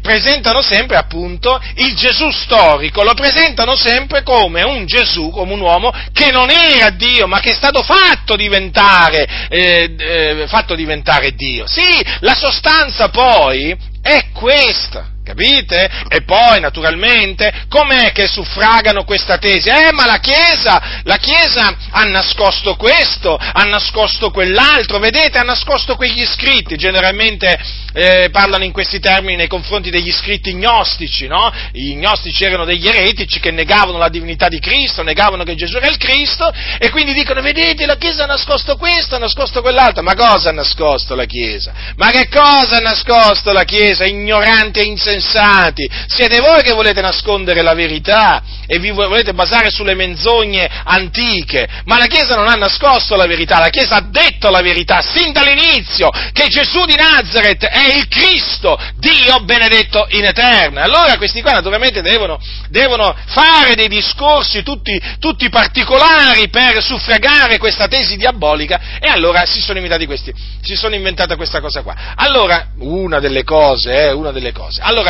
presentano 0.00 0.62
sempre 0.62 0.96
appunto 0.96 1.60
il 1.76 1.94
Gesù 1.94 2.30
storico, 2.30 3.02
lo 3.02 3.14
presentano 3.14 3.76
sempre 3.76 4.22
come 4.22 4.62
un 4.62 4.86
Gesù, 4.86 5.30
come 5.30 5.52
un 5.52 5.60
uomo 5.60 5.92
che 6.12 6.30
non 6.30 6.50
era 6.50 6.90
Dio, 6.90 7.26
ma 7.26 7.40
che 7.40 7.50
è 7.50 7.54
stato 7.54 7.82
fatto 7.82 8.36
diventare, 8.36 9.48
eh, 9.48 9.94
eh, 9.98 10.44
fatto 10.48 10.74
diventare 10.74 11.34
Dio. 11.34 11.66
Sì, 11.66 12.04
la 12.20 12.34
sostanza 12.34 13.08
poi 13.08 13.76
è 14.02 14.26
questa. 14.32 15.11
Capite? 15.24 15.88
E 16.08 16.22
poi, 16.22 16.58
naturalmente, 16.58 17.66
com'è 17.68 18.10
che 18.10 18.26
suffragano 18.26 19.04
questa 19.04 19.38
tesi? 19.38 19.68
Eh, 19.68 19.92
ma 19.92 20.04
la 20.04 20.18
Chiesa, 20.18 21.00
la 21.04 21.16
Chiesa 21.16 21.76
ha 21.90 22.02
nascosto 22.06 22.74
questo, 22.74 23.36
ha 23.36 23.62
nascosto 23.62 24.32
quell'altro, 24.32 24.98
vedete, 24.98 25.38
ha 25.38 25.44
nascosto 25.44 25.94
quegli 25.94 26.24
scritti, 26.26 26.76
generalmente 26.76 27.56
eh, 27.92 28.30
parlano 28.32 28.64
in 28.64 28.72
questi 28.72 28.98
termini 28.98 29.36
nei 29.36 29.46
confronti 29.46 29.90
degli 29.90 30.10
scritti 30.10 30.54
gnostici, 30.54 31.28
no? 31.28 31.52
I 31.72 31.94
gnostici 31.94 32.42
erano 32.42 32.64
degli 32.64 32.88
eretici 32.88 33.38
che 33.38 33.52
negavano 33.52 33.98
la 33.98 34.08
divinità 34.08 34.48
di 34.48 34.58
Cristo, 34.58 35.04
negavano 35.04 35.44
che 35.44 35.54
Gesù 35.54 35.76
era 35.76 35.86
il 35.86 35.98
Cristo, 35.98 36.52
e 36.78 36.90
quindi 36.90 37.12
dicono, 37.12 37.40
vedete, 37.42 37.86
la 37.86 37.96
Chiesa 37.96 38.24
ha 38.24 38.26
nascosto 38.26 38.76
questo, 38.76 39.14
ha 39.14 39.20
nascosto 39.20 39.60
quell'altro, 39.60 40.02
ma 40.02 40.14
cosa 40.14 40.48
ha 40.48 40.52
nascosto 40.52 41.14
la 41.14 41.26
Chiesa? 41.26 41.72
Ma 41.94 42.10
che 42.10 42.26
cosa 42.28 42.78
ha 42.78 42.80
nascosto 42.80 43.52
la 43.52 43.62
Chiesa? 43.62 44.04
Ignorante 44.04 44.80
e 44.80 44.86
insensata 44.86 45.10
insensati, 45.12 45.88
siete 46.06 46.40
voi 46.40 46.62
che 46.62 46.72
volete 46.72 47.00
nascondere 47.00 47.62
la 47.62 47.74
verità 47.74 48.42
e 48.66 48.78
vi 48.78 48.90
volete 48.90 49.34
basare 49.34 49.70
sulle 49.70 49.94
menzogne 49.94 50.68
antiche, 50.84 51.66
ma 51.84 51.98
la 51.98 52.06
Chiesa 52.06 52.36
non 52.36 52.48
ha 52.48 52.54
nascosto 52.54 53.16
la 53.16 53.26
verità, 53.26 53.58
la 53.58 53.68
Chiesa 53.68 53.96
ha 53.96 54.00
detto 54.00 54.50
la 54.50 54.60
verità 54.60 55.00
sin 55.00 55.32
dall'inizio, 55.32 56.10
che 56.32 56.48
Gesù 56.48 56.84
di 56.84 56.94
Nazareth 56.94 57.64
è 57.64 57.96
il 57.96 58.08
Cristo, 58.08 58.78
Dio 58.96 59.40
benedetto 59.40 60.06
in 60.10 60.24
eterno. 60.24 60.80
Allora 60.80 61.16
questi 61.16 61.42
qua 61.42 61.52
naturalmente 61.52 62.02
devono, 62.02 62.38
devono 62.68 63.14
fare 63.26 63.74
dei 63.74 63.88
discorsi 63.88 64.62
tutti, 64.62 65.00
tutti 65.18 65.48
particolari 65.48 66.48
per 66.48 66.82
suffragare 66.82 67.58
questa 67.58 67.88
tesi 67.88 68.16
diabolica 68.16 68.98
e 69.00 69.08
allora 69.08 69.44
si 69.44 69.60
sono 69.60 69.78
inventati 69.78 70.06
questi, 70.06 70.32
si 70.62 70.74
sono 70.74 70.94
inventata 70.94 71.36
questa 71.36 71.60
cosa 71.60 71.82
qua. 71.82 71.94
Allora, 72.16 72.68
una 72.78 73.18
delle 73.18 73.44
cose, 73.44 74.08
eh, 74.08 74.12
una 74.12 74.30
delle 74.30 74.52
cose. 74.52 74.80
Allora, 74.82 75.01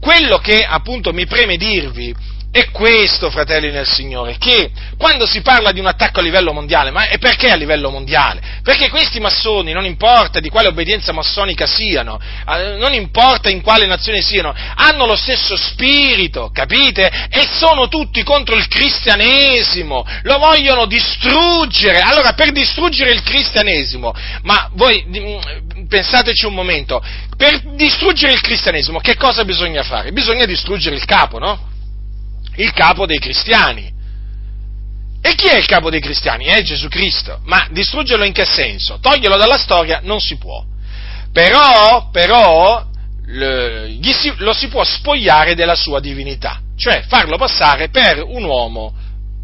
quello 0.00 0.38
che 0.38 0.64
appunto 0.64 1.12
mi 1.12 1.26
preme 1.26 1.56
dirvi 1.56 2.14
è 2.54 2.70
questo, 2.70 3.30
fratelli 3.30 3.72
nel 3.72 3.84
Signore, 3.84 4.36
che 4.38 4.70
quando 4.96 5.26
si 5.26 5.42
parla 5.42 5.72
di 5.72 5.80
un 5.80 5.86
attacco 5.86 6.20
a 6.20 6.22
livello 6.22 6.52
mondiale, 6.52 6.92
ma 6.92 7.08
è 7.08 7.18
perché 7.18 7.48
a 7.48 7.56
livello 7.56 7.90
mondiale? 7.90 8.60
Perché 8.62 8.90
questi 8.90 9.18
massoni, 9.18 9.72
non 9.72 9.84
importa 9.84 10.38
di 10.38 10.48
quale 10.50 10.68
obbedienza 10.68 11.10
massonica 11.10 11.66
siano, 11.66 12.20
eh, 12.20 12.76
non 12.76 12.92
importa 12.92 13.50
in 13.50 13.60
quale 13.60 13.86
nazione 13.86 14.22
siano, 14.22 14.54
hanno 14.76 15.04
lo 15.04 15.16
stesso 15.16 15.56
spirito, 15.56 16.50
capite? 16.52 17.10
E 17.28 17.48
sono 17.50 17.88
tutti 17.88 18.22
contro 18.22 18.54
il 18.54 18.68
cristianesimo, 18.68 20.06
lo 20.22 20.38
vogliono 20.38 20.86
distruggere. 20.86 21.98
Allora, 21.98 22.34
per 22.34 22.52
distruggere 22.52 23.10
il 23.10 23.22
cristianesimo, 23.24 24.14
ma 24.42 24.70
voi 24.74 25.04
mm, 25.04 25.73
pensateci 25.94 26.44
un 26.46 26.54
momento, 26.54 27.00
per 27.36 27.74
distruggere 27.74 28.32
il 28.32 28.40
cristianesimo 28.40 28.98
che 28.98 29.16
cosa 29.16 29.44
bisogna 29.44 29.84
fare? 29.84 30.10
Bisogna 30.10 30.44
distruggere 30.44 30.96
il 30.96 31.04
capo, 31.04 31.38
no? 31.38 31.70
il 32.56 32.72
capo 32.72 33.06
dei 33.06 33.20
cristiani. 33.20 33.92
E 35.22 35.34
chi 35.36 35.46
è 35.46 35.56
il 35.56 35.66
capo 35.66 35.90
dei 35.90 36.00
cristiani? 36.00 36.46
È 36.46 36.62
Gesù 36.62 36.88
Cristo. 36.88 37.40
Ma 37.44 37.68
distruggerlo 37.70 38.24
in 38.24 38.32
che 38.32 38.44
senso? 38.44 38.98
Toglierlo 39.00 39.36
dalla 39.36 39.56
storia 39.56 40.00
non 40.02 40.20
si 40.20 40.36
può. 40.36 40.62
Però, 41.32 42.10
però, 42.10 42.84
lo 43.26 44.52
si 44.52 44.68
può 44.68 44.82
spogliare 44.84 45.54
della 45.54 45.76
sua 45.76 46.00
divinità, 46.00 46.60
cioè 46.76 47.04
farlo 47.08 47.36
passare 47.36 47.88
per 47.88 48.22
un 48.22 48.44
uomo, 48.44 48.92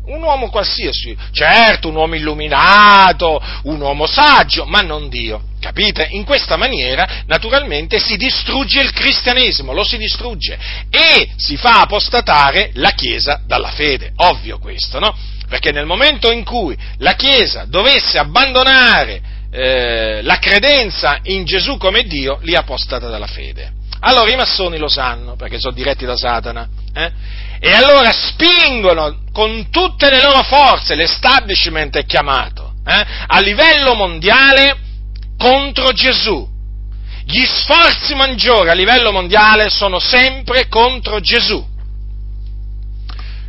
un 0.06 0.22
uomo 0.22 0.50
qualsiasi, 0.50 1.16
certo, 1.32 1.88
un 1.88 1.96
uomo 1.96 2.14
illuminato, 2.14 3.40
un 3.64 3.80
uomo 3.80 4.06
saggio, 4.06 4.64
ma 4.64 4.80
non 4.80 5.08
Dio. 5.08 5.42
Capite? 5.60 6.08
In 6.10 6.24
questa 6.24 6.56
maniera, 6.56 7.24
naturalmente, 7.26 7.98
si 7.98 8.16
distrugge 8.16 8.80
il 8.80 8.92
cristianesimo, 8.92 9.72
lo 9.72 9.84
si 9.84 9.98
distrugge 9.98 10.58
e 10.88 11.30
si 11.36 11.56
fa 11.56 11.82
apostatare 11.82 12.70
la 12.74 12.90
Chiesa 12.90 13.42
dalla 13.46 13.70
fede. 13.70 14.12
Ovvio 14.16 14.58
questo, 14.58 14.98
no? 14.98 15.14
Perché 15.48 15.70
nel 15.70 15.84
momento 15.84 16.30
in 16.30 16.44
cui 16.44 16.76
la 16.98 17.14
Chiesa 17.14 17.66
dovesse 17.68 18.18
abbandonare 18.18 19.20
eh, 19.52 20.22
la 20.22 20.38
credenza 20.38 21.18
in 21.24 21.44
Gesù 21.44 21.76
come 21.76 22.04
Dio, 22.04 22.38
li 22.42 22.54
apostata 22.54 23.08
dalla 23.08 23.26
fede. 23.26 23.72
Allora 24.00 24.32
i 24.32 24.36
massoni 24.36 24.78
lo 24.78 24.88
sanno, 24.88 25.36
perché 25.36 25.58
sono 25.58 25.74
diretti 25.74 26.06
da 26.06 26.16
Satana, 26.16 26.66
eh? 26.94 27.12
E 27.60 27.70
allora 27.72 28.10
spingono 28.10 29.18
con 29.32 29.68
tutte 29.70 30.08
le 30.08 30.22
loro 30.22 30.42
forze, 30.42 30.94
l'establishment 30.94 31.98
è 31.98 32.06
chiamato, 32.06 32.72
eh? 32.86 33.06
a 33.26 33.38
livello 33.40 33.94
mondiale, 33.94 34.76
contro 35.36 35.92
Gesù. 35.92 36.48
Gli 37.24 37.44
sforzi 37.44 38.14
maggiori 38.14 38.70
a 38.70 38.74
livello 38.74 39.12
mondiale 39.12 39.68
sono 39.68 39.98
sempre 39.98 40.68
contro 40.68 41.20
Gesù. 41.20 41.68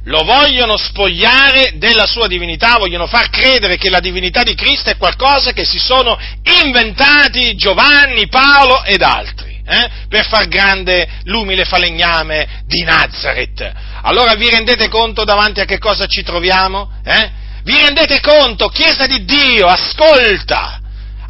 Lo 0.05 0.23
vogliono 0.23 0.77
spogliare 0.77 1.73
della 1.75 2.05
sua 2.05 2.27
divinità, 2.27 2.77
vogliono 2.77 3.07
far 3.07 3.29
credere 3.29 3.77
che 3.77 3.89
la 3.89 3.99
divinità 3.99 4.43
di 4.43 4.55
Cristo 4.55 4.89
è 4.89 4.97
qualcosa 4.97 5.53
che 5.53 5.63
si 5.63 5.77
sono 5.79 6.17
inventati 6.63 7.55
Giovanni, 7.55 8.27
Paolo 8.27 8.83
ed 8.83 9.01
altri, 9.01 9.61
eh, 9.65 9.89
per 10.09 10.27
far 10.27 10.47
grande 10.47 11.07
l'umile 11.23 11.65
falegname 11.65 12.63
di 12.65 12.81
Nazareth. 12.83 13.71
Allora 14.03 14.35
vi 14.35 14.49
rendete 14.49 14.87
conto 14.89 15.23
davanti 15.23 15.59
a 15.59 15.65
che 15.65 15.77
cosa 15.77 16.05
ci 16.05 16.23
troviamo? 16.23 16.89
Eh? 17.03 17.31
Vi 17.63 17.79
rendete 17.79 18.19
conto, 18.19 18.67
Chiesa 18.69 19.05
di 19.05 19.23
Dio, 19.23 19.67
ascolta! 19.67 20.81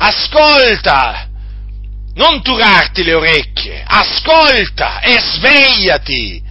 ascolta, 0.01 1.27
non 2.15 2.41
turarti 2.41 3.03
le 3.03 3.13
orecchie, 3.13 3.83
ascolta 3.85 4.99
e 4.99 5.19
svegliati, 5.19 6.41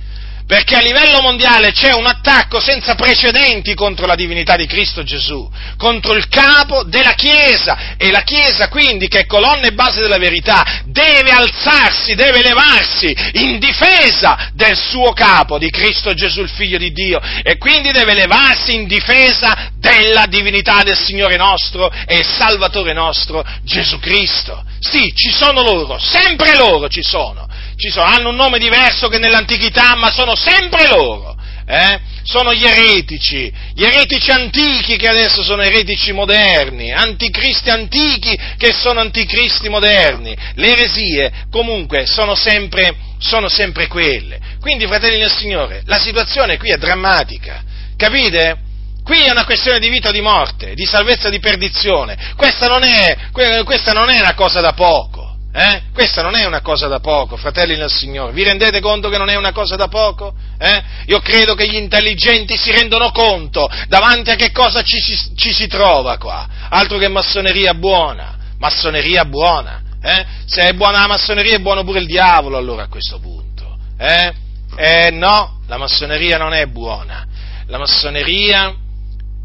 perché 0.50 0.74
a 0.74 0.80
livello 0.80 1.20
mondiale 1.20 1.70
c'è 1.70 1.92
un 1.92 2.06
attacco 2.06 2.58
senza 2.58 2.96
precedenti 2.96 3.72
contro 3.74 4.04
la 4.04 4.16
divinità 4.16 4.56
di 4.56 4.66
Cristo 4.66 5.04
Gesù, 5.04 5.48
contro 5.76 6.16
il 6.16 6.26
capo 6.26 6.82
della 6.82 7.12
Chiesa 7.12 7.94
e 7.96 8.10
la 8.10 8.22
Chiesa 8.22 8.68
quindi 8.68 9.06
che 9.06 9.20
è 9.20 9.26
colonna 9.26 9.68
e 9.68 9.74
base 9.74 10.00
della 10.00 10.18
verità 10.18 10.82
deve 10.86 11.30
alzarsi, 11.30 12.16
deve 12.16 12.42
levarsi 12.42 13.14
in 13.34 13.60
difesa 13.60 14.50
del 14.52 14.76
suo 14.76 15.12
capo, 15.12 15.56
di 15.56 15.70
Cristo 15.70 16.14
Gesù 16.14 16.40
il 16.40 16.50
figlio 16.50 16.78
di 16.78 16.90
Dio 16.90 17.20
e 17.44 17.56
quindi 17.56 17.92
deve 17.92 18.14
levarsi 18.14 18.74
in 18.74 18.88
difesa 18.88 19.70
della 19.76 20.26
divinità 20.26 20.82
del 20.82 20.98
Signore 20.98 21.36
nostro 21.36 21.92
e 22.06 22.24
Salvatore 22.24 22.92
nostro 22.92 23.46
Gesù 23.62 24.00
Cristo. 24.00 24.64
Sì, 24.80 25.12
ci 25.14 25.30
sono 25.30 25.62
loro, 25.62 25.98
sempre 25.98 26.56
loro 26.56 26.88
ci 26.88 27.02
sono, 27.02 27.46
ci 27.76 27.90
sono, 27.90 28.06
hanno 28.06 28.30
un 28.30 28.36
nome 28.36 28.58
diverso 28.58 29.08
che 29.08 29.18
nell'antichità, 29.18 29.94
ma 29.94 30.10
sono 30.10 30.34
sempre 30.34 30.88
loro. 30.88 31.36
Eh? 31.66 32.00
Sono 32.24 32.52
gli 32.52 32.64
eretici, 32.64 33.52
gli 33.74 33.84
eretici 33.84 34.30
antichi 34.30 34.96
che 34.96 35.06
adesso 35.06 35.42
sono 35.42 35.62
eretici 35.62 36.12
moderni, 36.12 36.92
anticristi 36.92 37.70
antichi 37.70 38.36
che 38.56 38.72
sono 38.72 39.00
anticristi 39.00 39.68
moderni. 39.68 40.36
Le 40.54 40.68
eresie 40.68 41.32
comunque 41.50 42.06
sono 42.06 42.34
sempre, 42.34 42.96
sono 43.18 43.48
sempre 43.48 43.86
quelle. 43.86 44.40
Quindi, 44.60 44.86
fratelli 44.86 45.18
del 45.18 45.30
Signore, 45.30 45.82
la 45.86 46.00
situazione 46.00 46.56
qui 46.58 46.70
è 46.70 46.76
drammatica, 46.76 47.62
capite? 47.96 48.69
Qui 49.10 49.22
è 49.22 49.30
una 49.32 49.44
questione 49.44 49.80
di 49.80 49.88
vita 49.88 50.10
o 50.10 50.12
di 50.12 50.20
morte, 50.20 50.74
di 50.74 50.86
salvezza 50.86 51.26
o 51.26 51.30
di 51.30 51.40
perdizione. 51.40 52.16
Questa 52.36 52.68
non 52.68 52.84
è, 52.84 53.16
questa 53.64 53.90
non 53.90 54.08
è 54.08 54.20
una 54.20 54.34
cosa 54.34 54.60
da 54.60 54.72
poco. 54.72 55.34
Eh? 55.52 55.82
Questa 55.92 56.22
non 56.22 56.36
è 56.36 56.44
una 56.44 56.60
cosa 56.60 56.86
da 56.86 57.00
poco, 57.00 57.36
fratelli 57.36 57.74
del 57.74 57.90
Signore. 57.90 58.30
Vi 58.30 58.44
rendete 58.44 58.78
conto 58.78 59.08
che 59.08 59.18
non 59.18 59.28
è 59.28 59.34
una 59.34 59.50
cosa 59.50 59.74
da 59.74 59.88
poco? 59.88 60.32
Eh? 60.56 60.82
Io 61.06 61.18
credo 61.18 61.56
che 61.56 61.66
gli 61.66 61.74
intelligenti 61.74 62.56
si 62.56 62.70
rendono 62.70 63.10
conto 63.10 63.68
davanti 63.88 64.30
a 64.30 64.36
che 64.36 64.52
cosa 64.52 64.84
ci, 64.84 65.00
ci, 65.00 65.18
ci 65.34 65.52
si 65.52 65.66
trova 65.66 66.16
qua. 66.16 66.46
Altro 66.68 66.96
che 66.96 67.08
massoneria 67.08 67.74
buona. 67.74 68.36
Massoneria 68.60 69.24
buona. 69.24 69.82
Eh? 70.00 70.24
Se 70.46 70.60
è 70.68 70.72
buona 70.74 71.00
la 71.00 71.08
massoneria 71.08 71.56
è 71.56 71.58
buono 71.58 71.82
pure 71.82 71.98
il 71.98 72.06
diavolo 72.06 72.56
allora 72.56 72.84
a 72.84 72.88
questo 72.88 73.18
punto. 73.18 73.76
Eh? 73.98 74.32
Eh 74.76 75.10
no, 75.10 75.62
la 75.66 75.78
massoneria 75.78 76.38
non 76.38 76.54
è 76.54 76.66
buona. 76.66 77.26
La 77.66 77.78
massoneria 77.78 78.72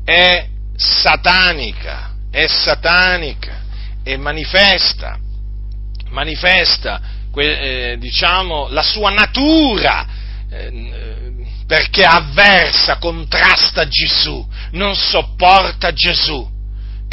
è 0.06 0.47
satanica, 0.76 2.14
è 2.32 2.47
satanica 2.47 3.64
e 4.03 4.16
manifesta 4.18 5.20
manifesta 6.16 7.01
eh, 7.38 7.97
diciamo, 7.99 8.70
la 8.70 8.82
sua 8.82 9.12
natura, 9.12 10.08
eh, 10.49 11.34
perché 11.68 12.03
avversa, 12.06 12.97
contrasta 12.97 13.88
Gesù, 13.88 14.47
non 14.72 14.95
sopporta 14.95 15.91
Gesù. 15.91 16.53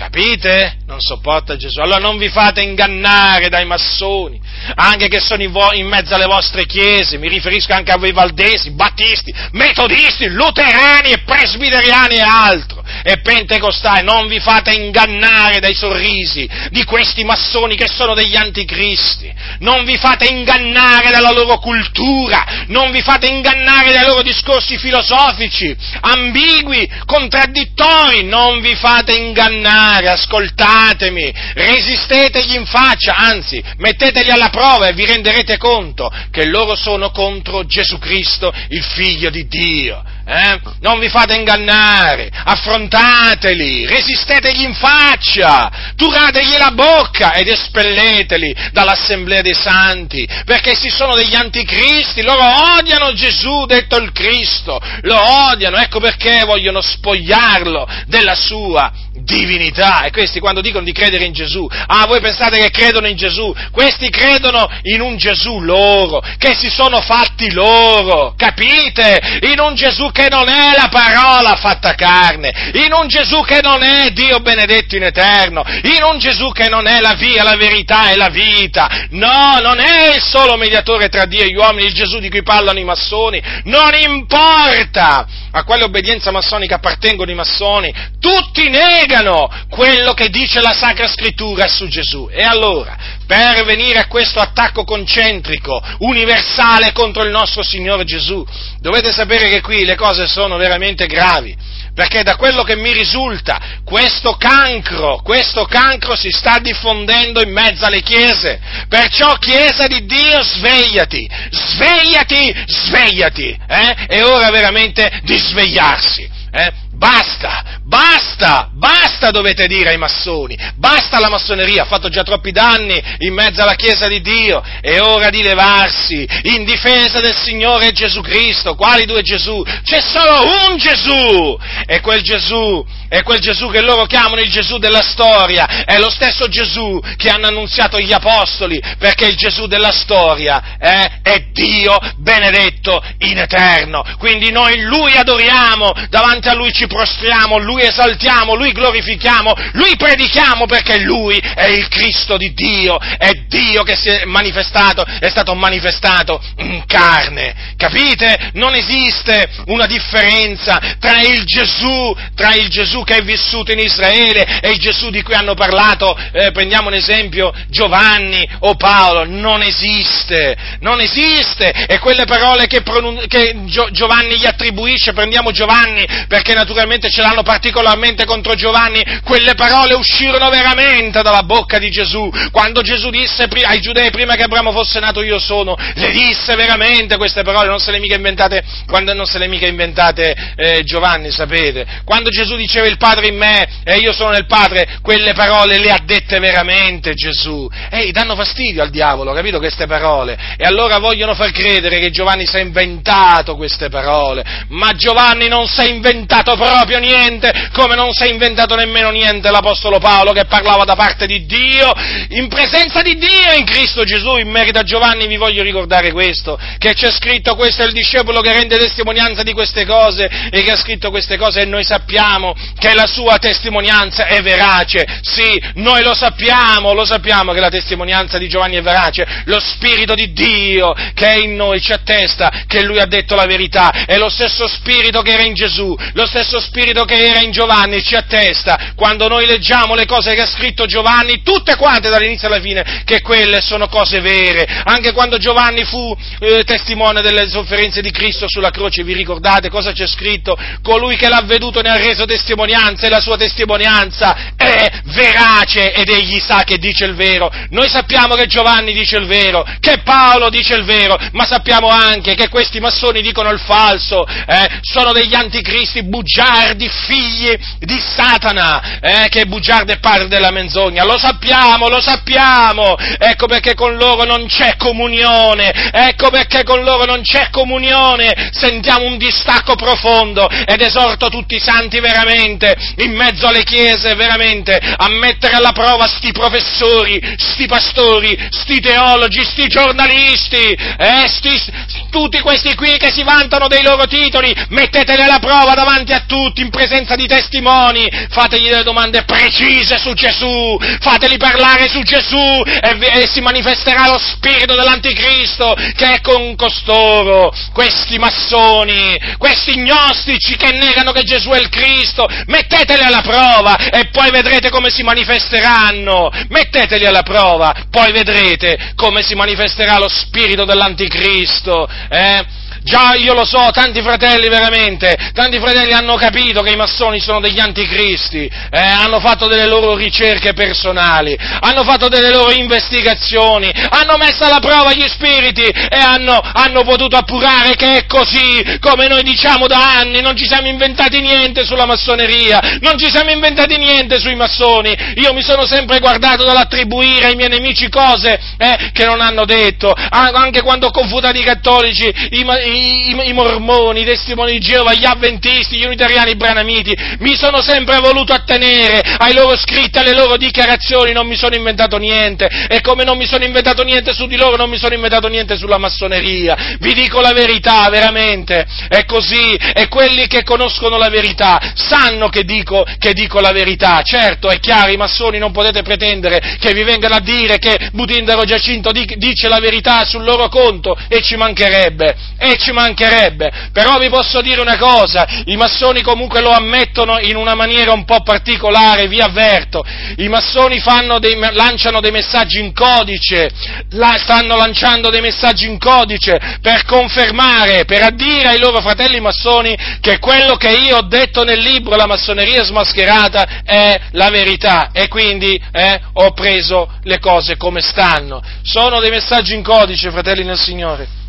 Capite? 0.02 0.78
Non 0.86 1.00
sopporta 1.00 1.54
Gesù. 1.56 1.80
Allora 1.80 1.98
non 1.98 2.18
vi 2.18 2.28
fate 2.28 2.60
ingannare 2.60 3.48
dai 3.48 3.64
massoni, 3.64 4.40
anche 4.74 5.06
che 5.06 5.20
sono 5.20 5.44
in, 5.44 5.86
mezzo 5.86 6.16
alle 6.16 6.26
vostre 6.26 6.66
chiese, 6.66 7.18
mi 7.18 7.28
riferisco 7.28 7.72
anche 7.72 7.92
a 7.92 7.98
voi 7.98 8.10
valdesi, 8.10 8.72
battisti, 8.72 9.32
metodisti, 9.52 10.28
luterani 10.28 11.12
e 11.12 11.18
presbiteriani 11.18 12.16
e 12.16 12.20
altro. 12.20 12.82
E 13.04 13.20
pentecostali, 13.20 14.04
non 14.04 14.26
vi 14.26 14.40
fate 14.40 14.72
ingannare 14.74 15.60
dai 15.60 15.74
sorrisi 15.74 16.48
di 16.70 16.84
questi 16.84 17.22
massoni 17.22 17.76
che 17.76 17.86
sono 17.88 18.14
degli 18.14 18.36
anticristi, 18.36 19.32
non 19.60 19.84
vi 19.84 19.96
fate 19.96 20.26
ingannare 20.26 21.10
dalla 21.10 21.30
loro 21.30 21.58
cultura, 21.58 22.64
non 22.66 22.90
vi 22.90 23.00
fate 23.00 23.28
ingannare 23.28 23.92
dai 23.92 24.04
loro 24.04 24.22
discorsi 24.22 24.78
filosofici, 24.78 25.74
ambigui, 26.00 26.90
contraddittori, 27.06 28.24
non 28.24 28.60
vi 28.60 28.74
fate 28.74 29.14
ingannare, 29.14 29.91
ascoltatemi, 29.98 31.32
resistetegli 31.54 32.54
in 32.54 32.66
faccia, 32.66 33.16
anzi, 33.16 33.62
mettetegli 33.78 34.30
alla 34.30 34.48
prova 34.48 34.88
e 34.88 34.92
vi 34.92 35.06
renderete 35.06 35.56
conto 35.58 36.10
che 36.30 36.44
loro 36.46 36.74
sono 36.74 37.10
contro 37.10 37.64
Gesù 37.64 37.98
Cristo, 37.98 38.52
il 38.68 38.82
figlio 38.82 39.30
di 39.30 39.46
Dio. 39.46 40.11
Eh? 40.24 40.60
Non 40.80 41.00
vi 41.00 41.08
fate 41.08 41.34
ingannare, 41.34 42.30
affrontateli, 42.32 43.86
resistetegli 43.86 44.62
in 44.62 44.74
faccia, 44.74 45.70
turategli 45.96 46.56
la 46.56 46.70
bocca 46.70 47.34
ed 47.34 47.48
espelleteli 47.48 48.54
dall'assemblea 48.72 49.42
dei 49.42 49.54
santi, 49.54 50.28
perché 50.44 50.70
essi 50.70 50.90
sono 50.90 51.14
degli 51.16 51.34
anticristi, 51.34 52.22
loro 52.22 52.44
odiano 52.78 53.12
Gesù, 53.14 53.64
detto 53.66 53.96
il 53.96 54.12
Cristo, 54.12 54.80
lo 55.02 55.48
odiano, 55.50 55.76
ecco 55.78 55.98
perché 55.98 56.44
vogliono 56.44 56.80
spogliarlo 56.80 57.88
della 58.06 58.34
sua 58.36 58.92
divinità. 59.12 60.02
E 60.04 60.10
questi 60.10 60.38
quando 60.38 60.60
dicono 60.60 60.84
di 60.84 60.92
credere 60.92 61.24
in 61.24 61.32
Gesù, 61.32 61.68
ah, 61.68 62.06
voi 62.06 62.20
pensate 62.20 62.58
che 62.58 62.70
credono 62.70 63.08
in 63.08 63.16
Gesù? 63.16 63.52
Questi 63.72 64.08
credono 64.08 64.68
in 64.82 65.00
un 65.00 65.16
Gesù 65.16 65.60
loro, 65.60 66.22
che 66.38 66.54
si 66.54 66.70
sono 66.70 67.00
fatti 67.00 67.50
loro, 67.52 68.34
capite? 68.36 69.40
In 69.42 69.58
un 69.58 69.74
Gesù 69.74 70.10
che 70.12 70.28
non 70.28 70.48
è 70.48 70.76
la 70.76 70.88
parola 70.88 71.56
fatta 71.56 71.94
carne, 71.94 72.52
in 72.74 72.92
un 72.92 73.08
Gesù 73.08 73.40
che 73.42 73.60
non 73.62 73.82
è 73.82 74.10
Dio 74.10 74.40
benedetto 74.40 74.96
in 74.96 75.04
eterno, 75.04 75.64
in 75.82 76.02
un 76.02 76.18
Gesù 76.18 76.52
che 76.52 76.68
non 76.68 76.86
è 76.86 77.00
la 77.00 77.14
via, 77.14 77.42
la 77.42 77.56
verità 77.56 78.10
e 78.10 78.16
la 78.16 78.28
vita. 78.28 79.06
No, 79.10 79.58
non 79.60 79.80
è 79.80 80.14
il 80.14 80.22
solo 80.22 80.56
mediatore 80.56 81.08
tra 81.08 81.24
Dio 81.24 81.42
e 81.42 81.48
gli 81.48 81.56
uomini, 81.56 81.86
il 81.86 81.94
Gesù 81.94 82.18
di 82.18 82.30
cui 82.30 82.42
parlano 82.42 82.78
i 82.78 82.84
massoni. 82.84 83.42
Non 83.64 83.92
importa 83.94 85.26
a 85.52 85.64
quale 85.64 85.84
obbedienza 85.84 86.30
massonica 86.30 86.76
appartengono 86.76 87.30
i 87.30 87.34
massoni, 87.34 87.92
tutti 88.18 88.68
negano 88.68 89.50
quello 89.68 90.14
che 90.14 90.28
dice 90.28 90.60
la 90.60 90.72
Sacra 90.72 91.06
Scrittura 91.06 91.68
su 91.68 91.88
Gesù. 91.88 92.28
E 92.30 92.42
allora, 92.42 92.96
per 93.26 93.64
venire 93.64 93.98
a 93.98 94.06
questo 94.06 94.40
attacco 94.40 94.84
concentrico, 94.84 95.82
universale 95.98 96.92
contro 96.92 97.22
il 97.22 97.30
nostro 97.30 97.62
Signore 97.62 98.04
Gesù, 98.04 98.44
dovete 98.80 99.12
sapere 99.12 99.48
che 99.48 99.60
qui 99.60 99.84
le 99.84 99.96
cose 99.96 100.26
sono 100.26 100.56
veramente 100.56 101.06
gravi, 101.06 101.56
perché 101.94 102.22
da 102.22 102.36
quello 102.36 102.62
che 102.62 102.76
mi 102.76 102.92
risulta, 102.92 103.80
questo 103.84 104.36
cancro, 104.36 105.20
questo 105.22 105.64
cancro 105.66 106.16
si 106.16 106.30
sta 106.30 106.58
diffondendo 106.58 107.42
in 107.42 107.52
mezzo 107.52 107.84
alle 107.84 108.02
chiese, 108.02 108.60
perciò 108.88 109.36
Chiesa 109.36 109.86
di 109.86 110.04
Dio 110.06 110.42
svegliati, 110.42 111.28
svegliati, 111.50 112.64
svegliati, 112.66 113.58
eh? 113.68 114.06
è 114.06 114.24
ora 114.24 114.50
veramente 114.50 115.20
di 115.22 115.36
svegliarsi. 115.36 116.30
Eh? 116.50 116.72
Basta, 117.02 117.80
basta, 117.82 118.68
basta 118.72 119.32
dovete 119.32 119.66
dire 119.66 119.90
ai 119.90 119.96
massoni, 119.96 120.56
basta 120.76 121.18
la 121.18 121.28
massoneria, 121.28 121.82
ha 121.82 121.86
fatto 121.86 122.08
già 122.08 122.22
troppi 122.22 122.52
danni 122.52 123.02
in 123.18 123.34
mezzo 123.34 123.60
alla 123.60 123.74
Chiesa 123.74 124.06
di 124.06 124.20
Dio, 124.20 124.62
è 124.80 125.00
ora 125.00 125.28
di 125.28 125.42
levarsi 125.42 126.24
in 126.42 126.64
difesa 126.64 127.18
del 127.18 127.34
Signore 127.34 127.90
Gesù 127.90 128.20
Cristo. 128.20 128.76
Quali 128.76 129.04
due 129.04 129.22
Gesù? 129.22 129.64
C'è 129.82 130.00
solo 130.00 130.68
un 130.68 130.76
Gesù! 130.76 131.58
E 131.86 131.98
quel 132.00 132.22
Gesù, 132.22 132.86
è 133.08 133.24
quel 133.24 133.40
Gesù 133.40 133.68
che 133.68 133.80
loro 133.80 134.06
chiamano 134.06 134.40
il 134.40 134.48
Gesù 134.48 134.78
della 134.78 135.02
storia, 135.02 135.84
è 135.84 135.98
lo 135.98 136.08
stesso 136.08 136.46
Gesù 136.46 137.00
che 137.16 137.30
hanno 137.30 137.48
annunziato 137.48 137.98
gli 137.98 138.12
Apostoli, 138.12 138.80
perché 138.98 139.26
il 139.26 139.34
Gesù 139.34 139.66
della 139.66 139.90
storia 139.90 140.76
eh, 140.78 141.20
è 141.20 141.46
Dio 141.50 141.98
benedetto 142.18 143.02
in 143.18 143.38
eterno. 143.38 144.04
Quindi 144.18 144.52
noi 144.52 144.82
Lui 144.82 145.16
adoriamo, 145.16 145.92
davanti 146.08 146.46
a 146.48 146.54
Lui 146.54 146.72
ci 146.72 146.90
prostriamo, 146.92 147.56
Lui 147.58 147.82
esaltiamo, 147.82 148.54
Lui 148.54 148.72
glorifichiamo, 148.72 149.54
Lui 149.72 149.96
predichiamo 149.96 150.66
perché 150.66 151.00
Lui 151.00 151.38
è 151.38 151.66
il 151.68 151.88
Cristo 151.88 152.36
di 152.36 152.52
Dio, 152.52 152.98
è 152.98 153.30
Dio 153.48 153.82
che 153.82 153.96
si 153.96 154.08
è 154.08 154.24
manifestato, 154.26 155.04
è 155.04 155.28
stato 155.30 155.54
manifestato 155.54 156.40
in 156.58 156.84
carne. 156.86 157.74
Capite? 157.76 158.50
Non 158.54 158.74
esiste 158.74 159.48
una 159.66 159.86
differenza 159.86 160.78
tra 161.00 161.20
il 161.22 161.44
Gesù, 161.44 162.14
tra 162.34 162.54
il 162.54 162.68
Gesù 162.68 163.02
che 163.04 163.16
è 163.16 163.22
vissuto 163.22 163.72
in 163.72 163.78
Israele 163.78 164.60
e 164.60 164.70
il 164.70 164.78
Gesù 164.78 165.08
di 165.08 165.22
cui 165.22 165.34
hanno 165.34 165.54
parlato, 165.54 166.16
eh, 166.32 166.50
prendiamo 166.52 166.88
un 166.88 166.94
esempio, 166.94 167.52
Giovanni 167.68 168.46
o 168.60 168.74
Paolo, 168.74 169.24
non 169.24 169.62
esiste, 169.62 170.56
non 170.80 171.00
esiste, 171.00 171.70
e 171.86 171.98
quelle 171.98 172.24
parole 172.24 172.66
che, 172.66 172.82
pronun- 172.82 173.26
che 173.26 173.56
Giovanni 173.92 174.38
gli 174.38 174.46
attribuisce, 174.46 175.12
prendiamo 175.12 175.50
Giovanni 175.52 176.06
perché 176.28 176.52
naturalmente 176.52 176.80
naturalmente 176.82 177.10
ce 177.10 177.22
l'hanno 177.22 177.42
particolarmente 177.42 178.24
contro 178.24 178.54
Giovanni, 178.54 179.04
quelle 179.24 179.54
parole 179.54 179.94
uscirono 179.94 180.48
veramente 180.50 181.22
dalla 181.22 181.42
bocca 181.44 181.78
di 181.78 181.90
Gesù, 181.90 182.30
quando 182.50 182.82
Gesù 182.82 183.10
disse 183.10 183.44
ai 183.44 183.80
giudei 183.80 184.10
prima 184.10 184.34
che 184.34 184.42
Abramo 184.42 184.72
fosse 184.72 184.98
nato 184.98 185.22
io 185.22 185.38
sono, 185.38 185.76
le 185.94 186.10
disse 186.10 186.54
veramente 186.56 187.16
queste 187.16 187.42
parole, 187.42 187.68
non 187.68 187.78
se 187.78 187.92
le 187.92 188.00
mica 188.00 188.16
inventate, 188.16 188.64
quando 188.86 189.14
non 189.14 189.26
se 189.26 189.38
le 189.38 189.46
mica 189.46 189.66
inventate 189.66 190.34
eh, 190.56 190.82
Giovanni, 190.82 191.30
sapete, 191.30 191.86
quando 192.04 192.30
Gesù 192.30 192.56
diceva 192.56 192.86
il 192.86 192.96
Padre 192.96 193.28
in 193.28 193.36
me 193.36 193.68
e 193.84 193.98
io 193.98 194.12
sono 194.12 194.30
nel 194.30 194.46
Padre, 194.46 194.98
quelle 195.02 195.34
parole 195.34 195.78
le 195.78 195.90
ha 195.90 196.00
dette 196.04 196.40
veramente 196.40 197.14
Gesù, 197.14 197.68
ehi, 197.90 198.10
danno 198.10 198.34
fastidio 198.34 198.82
al 198.82 198.90
diavolo, 198.90 199.32
capito 199.32 199.58
queste 199.58 199.86
parole, 199.86 200.36
e 200.56 200.64
allora 200.64 200.98
vogliono 200.98 201.34
far 201.34 201.52
credere 201.52 202.00
che 202.00 202.10
Giovanni 202.10 202.46
si 202.46 202.56
è 202.56 202.60
inventato 202.60 203.54
queste 203.54 203.88
parole, 203.88 204.44
ma 204.68 204.92
Giovanni 204.94 205.46
non 205.46 205.68
si 205.68 205.80
è 205.80 205.88
inventato 205.88 206.56
proprio 206.62 206.98
niente, 206.98 207.70
come 207.72 207.94
non 207.94 208.12
si 208.12 208.24
è 208.24 208.28
inventato 208.28 208.74
nemmeno 208.74 209.10
niente 209.10 209.50
l'Apostolo 209.50 209.98
Paolo 209.98 210.32
che 210.32 210.44
parlava 210.44 210.84
da 210.84 210.94
parte 210.94 211.26
di 211.26 211.44
Dio, 211.44 211.92
in 212.30 212.48
presenza 212.48 213.02
di 213.02 213.16
Dio 213.16 213.52
in 213.56 213.64
Cristo 213.64 214.04
Gesù, 214.04 214.36
in 214.36 214.48
merito 214.48 214.78
a 214.78 214.82
Giovanni 214.82 215.26
vi 215.26 215.36
voglio 215.36 215.62
ricordare 215.62 216.12
questo, 216.12 216.58
che 216.78 216.94
c'è 216.94 217.10
scritto 217.10 217.54
questo 217.54 217.82
è 217.82 217.86
il 217.86 217.92
discepolo 217.92 218.40
che 218.40 218.52
rende 218.52 218.78
testimonianza 218.78 219.42
di 219.42 219.52
queste 219.52 219.84
cose 219.84 220.28
e 220.50 220.62
che 220.62 220.70
ha 220.70 220.76
scritto 220.76 221.10
queste 221.10 221.36
cose 221.36 221.62
e 221.62 221.64
noi 221.64 221.84
sappiamo 221.84 222.54
che 222.78 222.94
la 222.94 223.06
sua 223.06 223.38
testimonianza 223.38 224.26
è 224.26 224.40
verace, 224.42 225.20
sì, 225.22 225.60
noi 225.74 226.02
lo 226.02 226.14
sappiamo, 226.14 226.92
lo 226.92 227.04
sappiamo 227.04 227.52
che 227.52 227.60
la 227.60 227.68
testimonianza 227.68 228.38
di 228.38 228.48
Giovanni 228.48 228.76
è 228.76 228.82
verace, 228.82 229.26
lo 229.46 229.60
Spirito 229.60 230.14
di 230.14 230.32
Dio 230.32 230.92
che 231.14 231.26
è 231.26 231.36
in 231.36 231.54
noi 231.54 231.80
ci 231.80 231.92
attesta 231.92 232.64
che 232.66 232.82
lui 232.82 232.98
ha 232.98 233.06
detto 233.06 233.34
la 233.34 233.46
verità, 233.46 234.04
è 234.06 234.16
lo 234.16 234.28
stesso 234.28 234.66
Spirito 234.66 235.22
che 235.22 235.32
era 235.32 235.42
in 235.42 235.54
Gesù, 235.54 235.96
lo 236.14 236.26
stesso 236.26 236.51
Spirito 236.60 237.04
che 237.04 237.24
era 237.24 237.40
in 237.40 237.50
Giovanni 237.50 238.02
ci 238.02 238.14
attesta, 238.14 238.92
quando 238.94 239.28
noi 239.28 239.46
leggiamo 239.46 239.94
le 239.94 240.06
cose 240.06 240.34
che 240.34 240.42
ha 240.42 240.46
scritto 240.46 240.86
Giovanni, 240.86 241.42
tutte 241.42 241.76
quante 241.76 242.08
dall'inizio 242.08 242.48
alla 242.48 242.60
fine, 242.60 243.02
che 243.04 243.20
quelle 243.20 243.60
sono 243.60 243.88
cose 243.88 244.20
vere. 244.20 244.66
Anche 244.84 245.12
quando 245.12 245.38
Giovanni 245.38 245.84
fu 245.84 246.16
eh, 246.40 246.64
testimone 246.64 247.22
delle 247.22 247.48
sofferenze 247.48 248.00
di 248.00 248.10
Cristo 248.10 248.46
sulla 248.48 248.70
croce, 248.70 249.02
vi 249.02 249.14
ricordate 249.14 249.68
cosa 249.68 249.92
c'è 249.92 250.06
scritto? 250.06 250.56
Colui 250.82 251.16
che 251.16 251.28
l'ha 251.28 251.42
veduto 251.44 251.80
ne 251.80 251.90
ha 251.90 251.96
reso 251.96 252.24
testimonianza 252.24 253.06
e 253.06 253.10
la 253.10 253.20
sua 253.20 253.36
testimonianza 253.36 254.54
è 254.56 254.90
verace 255.04 255.92
ed 255.92 256.08
egli 256.08 256.40
sa 256.40 256.62
che 256.64 256.78
dice 256.78 257.04
il 257.04 257.14
vero. 257.14 257.50
Noi 257.70 257.88
sappiamo 257.88 258.34
che 258.34 258.46
Giovanni 258.46 258.92
dice 258.92 259.16
il 259.16 259.26
vero, 259.26 259.64
che 259.80 259.98
Paolo 260.04 260.48
dice 260.48 260.74
il 260.74 260.84
vero, 260.84 261.18
ma 261.32 261.44
sappiamo 261.44 261.88
anche 261.88 262.34
che 262.34 262.48
questi 262.48 262.80
massoni 262.80 263.22
dicono 263.22 263.50
il 263.50 263.60
falso, 263.60 264.24
eh, 264.26 264.80
sono 264.80 265.12
degli 265.12 265.34
anticristi 265.34 266.02
bugiardi, 266.02 266.40
figli 266.88 267.56
di 267.78 268.00
Satana, 268.00 269.00
eh, 269.00 269.28
che 269.28 269.42
è 269.42 269.44
bugiardo 269.44 269.92
e 269.92 269.98
padre 269.98 270.28
della 270.28 270.50
menzogna. 270.50 271.04
Lo 271.04 271.18
sappiamo, 271.18 271.88
lo 271.88 272.00
sappiamo. 272.00 272.96
Ecco 273.18 273.46
perché 273.46 273.74
con 273.74 273.96
loro 273.96 274.24
non 274.24 274.46
c'è 274.46 274.76
comunione, 274.76 275.90
ecco 275.92 276.30
perché 276.30 276.62
con 276.64 276.82
loro 276.82 277.04
non 277.04 277.22
c'è 277.22 277.48
comunione. 277.50 278.50
Sentiamo 278.52 279.04
un 279.04 279.18
distacco 279.18 279.74
profondo 279.76 280.48
ed 280.48 280.80
esorto 280.80 281.28
tutti 281.28 281.56
i 281.56 281.60
santi 281.60 282.00
veramente, 282.00 282.74
in 282.98 283.12
mezzo 283.12 283.46
alle 283.46 283.64
chiese, 283.64 284.14
veramente, 284.14 284.72
a 284.74 285.08
mettere 285.08 285.54
alla 285.54 285.72
prova 285.72 286.06
sti 286.06 286.32
professori, 286.32 287.20
sti 287.36 287.66
pastori, 287.66 288.38
sti 288.50 288.80
teologi, 288.80 289.44
sti 289.44 289.66
giornalisti, 289.68 290.72
eh, 290.72 291.26
sti, 291.26 291.62
tutti 292.10 292.40
questi 292.40 292.74
qui 292.74 292.96
che 292.96 293.10
si 293.10 293.22
vantano 293.22 293.68
dei 293.68 293.82
loro 293.82 294.06
titoli, 294.06 294.54
metteteli 294.68 295.22
alla 295.22 295.38
prova 295.38 295.74
davanti 295.74 296.12
a 296.12 296.24
tutti, 296.32 296.62
in 296.62 296.70
presenza 296.70 297.14
di 297.14 297.26
testimoni, 297.26 298.08
fategli 298.30 298.70
delle 298.70 298.84
domande 298.84 299.24
precise 299.24 299.98
su 299.98 300.14
Gesù, 300.14 300.78
fateli 301.00 301.36
parlare 301.36 301.90
su 301.90 302.00
Gesù 302.00 302.62
e, 302.64 303.20
e 303.20 303.28
si 303.30 303.42
manifesterà 303.42 304.08
lo 304.08 304.18
spirito 304.18 304.74
dell'anticristo 304.74 305.76
che 305.94 306.14
è 306.14 306.20
con 306.22 306.56
costoro, 306.56 307.52
questi 307.74 308.18
massoni, 308.18 309.20
questi 309.36 309.76
gnostici 309.76 310.56
che 310.56 310.72
negano 310.72 311.12
che 311.12 311.22
Gesù 311.22 311.50
è 311.50 311.58
il 311.58 311.68
Cristo, 311.68 312.26
metteteli 312.46 313.02
alla 313.02 313.20
prova 313.20 313.76
e 313.76 314.08
poi 314.10 314.30
vedrete 314.30 314.70
come 314.70 314.88
si 314.88 315.02
manifesteranno, 315.02 316.30
metteteli 316.48 317.04
alla 317.04 317.22
prova, 317.22 317.74
poi 317.90 318.10
vedrete 318.10 318.92
come 318.96 319.20
si 319.22 319.34
manifesterà 319.34 319.98
lo 319.98 320.08
spirito 320.08 320.64
dell'anticristo, 320.64 321.86
eh? 322.08 322.60
Già, 322.84 323.14
io 323.14 323.32
lo 323.32 323.44
so, 323.44 323.70
tanti 323.72 324.02
fratelli 324.02 324.48
veramente, 324.48 325.16
tanti 325.34 325.58
fratelli 325.58 325.92
hanno 325.92 326.16
capito 326.16 326.62
che 326.62 326.72
i 326.72 326.76
massoni 326.76 327.20
sono 327.20 327.38
degli 327.40 327.60
anticristi, 327.60 328.44
eh, 328.44 328.78
hanno 328.78 329.20
fatto 329.20 329.46
delle 329.46 329.66
loro 329.66 329.94
ricerche 329.94 330.52
personali, 330.52 331.38
hanno 331.60 331.84
fatto 331.84 332.08
delle 332.08 332.30
loro 332.30 332.50
investigazioni, 332.52 333.70
hanno 333.88 334.16
messo 334.16 334.44
alla 334.44 334.58
prova 334.58 334.92
gli 334.92 335.06
spiriti 335.06 335.62
e 335.62 335.96
hanno, 335.96 336.40
hanno 336.40 336.82
potuto 336.82 337.16
appurare 337.16 337.76
che 337.76 337.98
è 337.98 338.06
così, 338.06 338.78
come 338.80 339.06
noi 339.06 339.22
diciamo 339.22 339.68
da 339.68 339.98
anni, 339.98 340.20
non 340.20 340.36
ci 340.36 340.46
siamo 340.46 340.66
inventati 340.66 341.20
niente 341.20 341.64
sulla 341.64 341.86
massoneria, 341.86 342.78
non 342.80 342.98
ci 342.98 343.10
siamo 343.10 343.30
inventati 343.30 343.76
niente 343.76 344.18
sui 344.18 344.34
massoni, 344.34 344.96
io 345.16 345.32
mi 345.32 345.42
sono 345.42 345.66
sempre 345.66 346.00
guardato 346.00 346.44
dall'attribuire 346.44 347.28
ai 347.28 347.36
miei 347.36 347.48
nemici 347.48 347.88
cose 347.88 348.40
eh, 348.58 348.90
che 348.92 349.04
non 349.04 349.20
hanno 349.20 349.44
detto, 349.44 349.94
anche 350.10 350.62
quando 350.62 350.88
ho 350.88 350.90
confutato 350.90 351.38
i 351.38 351.44
cattolici, 351.44 352.12
i, 352.30 352.44
i, 352.72 353.28
i, 353.28 353.32
mormoni, 353.32 354.02
i 354.02 354.04
testimoni 354.04 354.52
di 354.52 354.58
Geova, 354.58 354.94
gli 354.94 355.04
avventisti, 355.04 355.76
gli 355.76 355.84
unitariani, 355.84 356.32
i 356.32 356.36
branamiti, 356.36 356.96
mi 357.18 357.36
sono 357.36 357.60
sempre 357.60 357.98
voluto 357.98 358.32
attenere 358.32 359.00
ai 359.18 359.34
loro 359.34 359.56
scritti, 359.56 359.98
alle 359.98 360.14
loro 360.14 360.36
dichiarazioni, 360.36 361.12
non 361.12 361.26
mi 361.26 361.36
sono 361.36 361.54
inventato 361.54 361.96
niente, 361.96 362.48
e 362.68 362.80
come 362.80 363.04
non 363.04 363.16
mi 363.16 363.26
sono 363.26 363.44
inventato 363.44 363.82
niente 363.82 364.12
su 364.12 364.26
di 364.26 364.36
loro, 364.36 364.56
non 364.56 364.70
mi 364.70 364.78
sono 364.78 364.94
inventato 364.94 365.28
niente 365.28 365.56
sulla 365.56 365.78
massoneria, 365.78 366.76
vi 366.78 366.92
dico 366.94 367.20
la 367.20 367.32
verità, 367.32 367.88
veramente, 367.90 368.66
è 368.88 369.04
così, 369.04 369.54
e 369.54 369.88
quelli 369.88 370.26
che 370.26 370.42
conoscono 370.42 370.96
la 370.96 371.08
verità 371.08 371.72
sanno 371.74 372.28
che 372.28 372.44
dico, 372.44 372.84
che 372.98 373.12
dico 373.12 373.40
la 373.40 373.52
verità, 373.52 374.02
certo, 374.02 374.48
è 374.48 374.58
chiaro, 374.58 374.90
i 374.90 374.96
massoni 374.96 375.38
non 375.38 375.52
potete 375.52 375.82
pretendere 375.82 376.56
che 376.58 376.72
vi 376.72 376.82
vengano 376.82 377.14
a 377.16 377.20
dire 377.20 377.58
che 377.58 377.90
Butindaro 377.92 378.44
Giacinto 378.44 378.90
dice 378.92 379.48
la 379.48 379.58
verità 379.58 380.04
sul 380.04 380.24
loro 380.24 380.48
conto, 380.48 380.96
e 381.08 381.22
ci 381.22 381.36
mancherebbe, 381.36 382.16
e 382.38 382.56
ci 382.62 382.72
mancherebbe, 382.72 383.70
però 383.72 383.98
vi 383.98 384.08
posso 384.08 384.40
dire 384.40 384.60
una 384.60 384.78
cosa, 384.78 385.26
i 385.46 385.56
massoni 385.56 386.02
comunque 386.02 386.40
lo 386.40 386.50
ammettono 386.50 387.18
in 387.18 387.36
una 387.36 387.54
maniera 387.54 387.92
un 387.92 388.04
po' 388.04 388.22
particolare, 388.22 389.08
vi 389.08 389.20
avverto, 389.20 389.84
i 390.16 390.28
massoni 390.28 390.80
dei, 391.18 391.36
lanciano 391.52 392.00
dei 392.00 392.12
messaggi 392.12 392.60
in 392.60 392.72
codice, 392.72 393.50
la, 393.90 394.16
stanno 394.18 394.56
lanciando 394.56 395.10
dei 395.10 395.20
messaggi 395.20 395.66
in 395.66 395.78
codice 395.78 396.58
per 396.60 396.84
confermare, 396.84 397.84
per 397.84 398.02
addire 398.02 398.48
ai 398.48 398.58
loro 398.58 398.80
fratelli 398.80 399.20
massoni 399.20 399.76
che 400.00 400.18
quello 400.18 400.56
che 400.56 400.70
io 400.70 400.98
ho 400.98 401.02
detto 401.02 401.44
nel 401.44 401.60
libro 401.60 401.96
La 401.96 402.06
massoneria 402.06 402.62
smascherata 402.62 403.62
è 403.64 404.00
la 404.12 404.30
verità. 404.30 404.90
E 404.92 405.08
quindi 405.08 405.60
eh, 405.72 406.00
ho 406.12 406.32
preso 406.32 406.98
le 407.02 407.18
cose 407.18 407.56
come 407.56 407.80
stanno. 407.80 408.42
Sono 408.62 409.00
dei 409.00 409.10
messaggi 409.10 409.54
in 409.54 409.62
codice, 409.62 410.10
fratelli 410.10 410.44
nel 410.44 410.58
Signore 410.58 411.21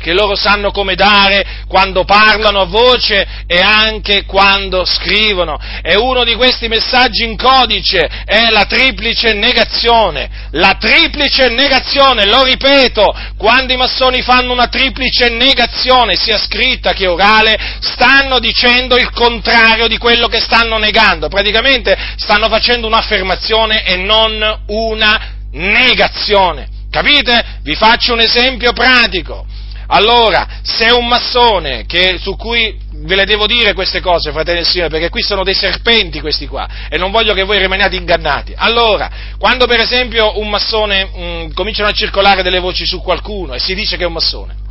che 0.00 0.12
loro 0.12 0.36
sanno 0.36 0.70
come 0.70 0.94
dare 0.94 1.64
quando 1.66 2.04
parlano 2.04 2.60
a 2.60 2.66
voce 2.66 3.26
e 3.46 3.60
anche 3.60 4.24
quando 4.24 4.84
scrivono. 4.84 5.58
E 5.82 5.96
uno 5.96 6.22
di 6.24 6.34
questi 6.34 6.68
messaggi 6.68 7.24
in 7.24 7.36
codice 7.36 8.08
è 8.24 8.50
la 8.50 8.64
triplice 8.64 9.32
negazione. 9.32 10.28
La 10.52 10.76
triplice 10.78 11.48
negazione, 11.48 12.26
lo 12.26 12.42
ripeto, 12.44 13.14
quando 13.36 13.72
i 13.72 13.76
massoni 13.76 14.22
fanno 14.22 14.52
una 14.52 14.68
triplice 14.68 15.28
negazione, 15.28 16.14
sia 16.16 16.38
scritta 16.38 16.92
che 16.92 17.06
orale, 17.06 17.58
stanno 17.80 18.38
dicendo 18.38 18.96
il 18.96 19.10
contrario 19.10 19.88
di 19.88 19.98
quello 19.98 20.28
che 20.28 20.40
stanno 20.40 20.78
negando. 20.78 21.28
Praticamente 21.28 21.96
stanno 22.16 22.48
facendo 22.48 22.86
un'affermazione 22.86 23.84
e 23.84 23.96
non 23.96 24.62
una 24.66 25.34
negazione. 25.52 26.68
Capite? 26.90 27.58
Vi 27.62 27.74
faccio 27.74 28.12
un 28.12 28.20
esempio 28.20 28.72
pratico. 28.72 29.44
Allora, 29.88 30.60
se 30.62 30.90
un 30.90 31.06
massone, 31.06 31.84
che, 31.86 32.18
su 32.18 32.36
cui 32.36 32.76
ve 32.92 33.14
le 33.14 33.24
devo 33.24 33.46
dire 33.46 33.72
queste 33.72 34.00
cose, 34.00 34.32
fratelli 34.32 34.60
e 34.60 34.64
signori, 34.64 34.90
perché 34.90 35.10
qui 35.10 35.22
sono 35.22 35.44
dei 35.44 35.54
serpenti 35.54 36.20
questi 36.20 36.46
qua, 36.46 36.68
e 36.88 36.98
non 36.98 37.10
voglio 37.10 37.34
che 37.34 37.44
voi 37.44 37.58
rimaniate 37.58 37.96
ingannati. 37.96 38.52
Allora, 38.56 39.10
quando 39.38 39.66
per 39.66 39.80
esempio 39.80 40.38
un 40.38 40.48
massone 40.48 41.04
mh, 41.04 41.20
mm, 41.20 41.52
cominciano 41.52 41.88
a 41.88 41.92
circolare 41.92 42.42
delle 42.42 42.58
voci 42.58 42.84
su 42.84 43.00
qualcuno 43.00 43.54
e 43.54 43.58
si 43.58 43.74
dice 43.74 43.96
che 43.96 44.02
è 44.02 44.06
un 44.06 44.14
massone, 44.14 44.64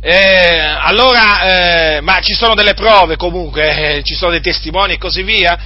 eh, 0.00 0.76
allora, 0.80 1.96
eh, 1.96 2.00
ma 2.00 2.20
ci 2.20 2.34
sono 2.34 2.54
delle 2.54 2.74
prove 2.74 3.16
comunque, 3.16 3.96
eh, 3.96 4.02
ci 4.04 4.14
sono 4.14 4.30
dei 4.30 4.40
testimoni 4.40 4.92
e 4.92 4.98
così 4.98 5.22
via, 5.22 5.58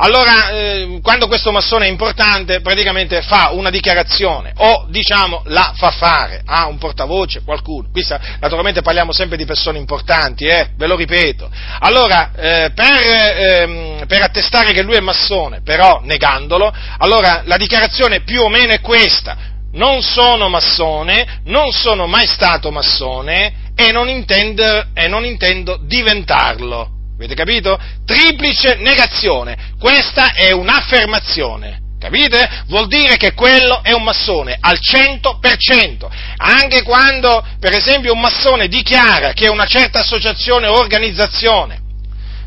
allora, 0.00 0.50
eh, 0.50 1.00
quando 1.02 1.26
questo 1.26 1.50
massone 1.50 1.86
è 1.86 1.88
importante, 1.88 2.60
praticamente 2.60 3.20
fa 3.20 3.50
una 3.50 3.68
dichiarazione 3.68 4.52
o, 4.56 4.86
diciamo, 4.88 5.42
la 5.46 5.72
fa 5.76 5.90
fare 5.90 6.42
a 6.44 6.66
un 6.68 6.78
portavoce, 6.78 7.42
qualcuno. 7.42 7.88
Qui 7.90 8.06
naturalmente 8.38 8.80
parliamo 8.80 9.10
sempre 9.10 9.36
di 9.36 9.44
persone 9.44 9.76
importanti, 9.76 10.46
eh, 10.46 10.68
ve 10.76 10.86
lo 10.86 10.94
ripeto. 10.94 11.50
Allora, 11.80 12.30
eh, 12.32 12.70
per, 12.72 12.86
ehm, 12.86 14.06
per 14.06 14.22
attestare 14.22 14.72
che 14.72 14.82
lui 14.82 14.94
è 14.94 15.00
massone, 15.00 15.62
però 15.64 16.00
negandolo, 16.04 16.72
allora 16.98 17.42
la 17.44 17.56
dichiarazione 17.56 18.20
più 18.20 18.42
o 18.42 18.48
meno 18.48 18.72
è 18.72 18.80
questa. 18.80 19.36
Non 19.72 20.00
sono 20.02 20.48
massone, 20.48 21.40
non 21.46 21.72
sono 21.72 22.06
mai 22.06 22.26
stato 22.26 22.70
massone 22.70 23.72
e 23.74 23.90
non 23.90 24.08
intendo, 24.08 24.86
e 24.94 25.08
non 25.08 25.24
intendo 25.24 25.76
diventarlo. 25.82 26.97
Avete 27.18 27.34
capito? 27.34 27.76
Triplice 28.06 28.76
negazione. 28.76 29.72
Questa 29.76 30.34
è 30.34 30.52
un'affermazione. 30.52 31.86
Capite? 31.98 32.62
Vuol 32.68 32.86
dire 32.86 33.16
che 33.16 33.34
quello 33.34 33.82
è 33.82 33.90
un 33.90 34.04
massone 34.04 34.56
al 34.60 34.78
100%. 34.80 36.08
Anche 36.36 36.82
quando, 36.82 37.44
per 37.58 37.74
esempio, 37.74 38.12
un 38.12 38.20
massone 38.20 38.68
dichiara 38.68 39.32
che 39.32 39.48
una 39.48 39.66
certa 39.66 39.98
associazione 39.98 40.68
o 40.68 40.78
organizzazione 40.78 41.86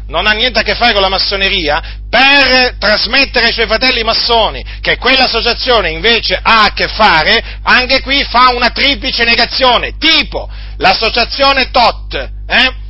non 0.07 0.25
ha 0.25 0.31
niente 0.31 0.59
a 0.59 0.63
che 0.63 0.75
fare 0.75 0.93
con 0.93 1.01
la 1.01 1.09
massoneria, 1.09 1.99
per 2.09 2.75
trasmettere 2.77 3.47
ai 3.47 3.53
suoi 3.53 3.67
fratelli 3.67 4.03
massoni 4.03 4.63
che 4.81 4.97
quell'associazione 4.97 5.89
invece 5.89 6.39
ha 6.41 6.63
a 6.63 6.73
che 6.73 6.87
fare, 6.87 7.59
anche 7.63 8.01
qui 8.01 8.23
fa 8.23 8.51
una 8.53 8.69
triplice 8.69 9.23
negazione, 9.25 9.97
tipo 9.97 10.49
l'associazione 10.77 11.71
TOT, 11.71 12.29
eh? 12.47 12.80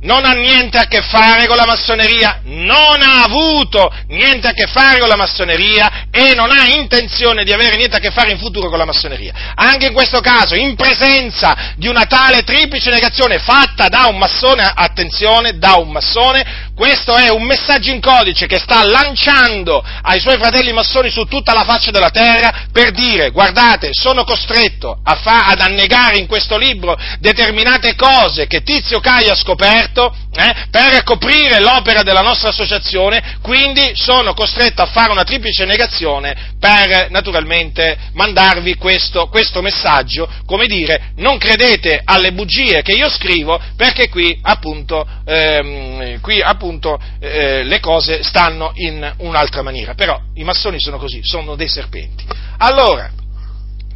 Non 0.00 0.24
ha 0.24 0.32
niente 0.32 0.78
a 0.78 0.86
che 0.86 1.02
fare 1.02 1.46
con 1.46 1.56
la 1.56 1.66
massoneria, 1.66 2.40
non 2.44 3.02
ha 3.02 3.24
avuto 3.24 3.92
niente 4.08 4.46
a 4.46 4.52
che 4.52 4.66
fare 4.66 5.00
con 5.00 5.08
la 5.08 5.16
massoneria 5.16 6.06
e 6.12 6.34
non 6.34 6.50
ha 6.50 6.66
intenzione 6.66 7.42
di 7.42 7.52
avere 7.52 7.76
niente 7.76 7.96
a 7.96 8.00
che 8.00 8.12
fare 8.12 8.30
in 8.30 8.38
futuro 8.38 8.68
con 8.68 8.78
la 8.78 8.84
massoneria. 8.84 9.52
Anche 9.54 9.86
in 9.86 9.92
questo 9.92 10.20
caso, 10.20 10.54
in 10.54 10.76
presenza 10.76 11.74
di 11.76 11.88
una 11.88 12.04
tale 12.04 12.44
triplice 12.44 12.90
negazione 12.90 13.38
fatta 13.38 13.88
da 13.88 14.06
un 14.06 14.18
massone, 14.18 14.70
attenzione, 14.72 15.58
da 15.58 15.74
un 15.74 15.90
massone, 15.90 16.66
questo 16.76 17.16
è 17.16 17.28
un 17.28 17.42
messaggio 17.42 17.90
in 17.90 18.00
codice 18.00 18.46
che 18.46 18.60
sta 18.60 18.84
lanciando 18.84 19.84
ai 20.02 20.20
suoi 20.20 20.38
fratelli 20.38 20.72
massoni 20.72 21.10
su 21.10 21.24
tutta 21.24 21.52
la 21.52 21.64
faccia 21.64 21.90
della 21.90 22.10
terra 22.10 22.66
per 22.70 22.92
dire, 22.92 23.30
guardate, 23.30 23.90
sono 23.92 24.22
costretto 24.22 25.00
fa- 25.02 25.46
ad 25.46 25.60
annegare 25.60 26.18
in 26.18 26.28
questo 26.28 26.56
libro 26.56 26.96
determinate 27.18 27.96
cose 27.96 28.46
che 28.46 28.62
Tizio 28.62 29.00
Caio 29.00 29.32
ha 29.32 29.34
scoperto 29.34 29.87
eh, 29.94 30.66
per 30.70 31.02
coprire 31.02 31.60
l'opera 31.60 32.02
della 32.02 32.20
nostra 32.20 32.50
associazione, 32.50 33.38
quindi 33.42 33.92
sono 33.94 34.34
costretto 34.34 34.82
a 34.82 34.86
fare 34.86 35.10
una 35.10 35.24
triplice 35.24 35.64
negazione 35.64 36.54
per 36.58 37.08
naturalmente 37.10 37.96
mandarvi 38.12 38.74
questo, 38.76 39.28
questo 39.28 39.62
messaggio, 39.62 40.28
come 40.46 40.66
dire, 40.66 41.12
non 41.16 41.38
credete 41.38 42.00
alle 42.04 42.32
bugie 42.32 42.82
che 42.82 42.92
io 42.92 43.08
scrivo 43.08 43.60
perché 43.76 44.08
qui 44.08 44.38
appunto, 44.42 45.06
ehm, 45.24 46.20
qui, 46.20 46.40
appunto 46.40 47.00
eh, 47.20 47.62
le 47.64 47.80
cose 47.80 48.22
stanno 48.22 48.72
in 48.74 49.14
un'altra 49.18 49.62
maniera, 49.62 49.94
però 49.94 50.20
i 50.34 50.44
massoni 50.44 50.80
sono 50.80 50.98
così, 50.98 51.20
sono 51.22 51.54
dei 51.56 51.68
serpenti. 51.68 52.24
Allora, 52.58 53.10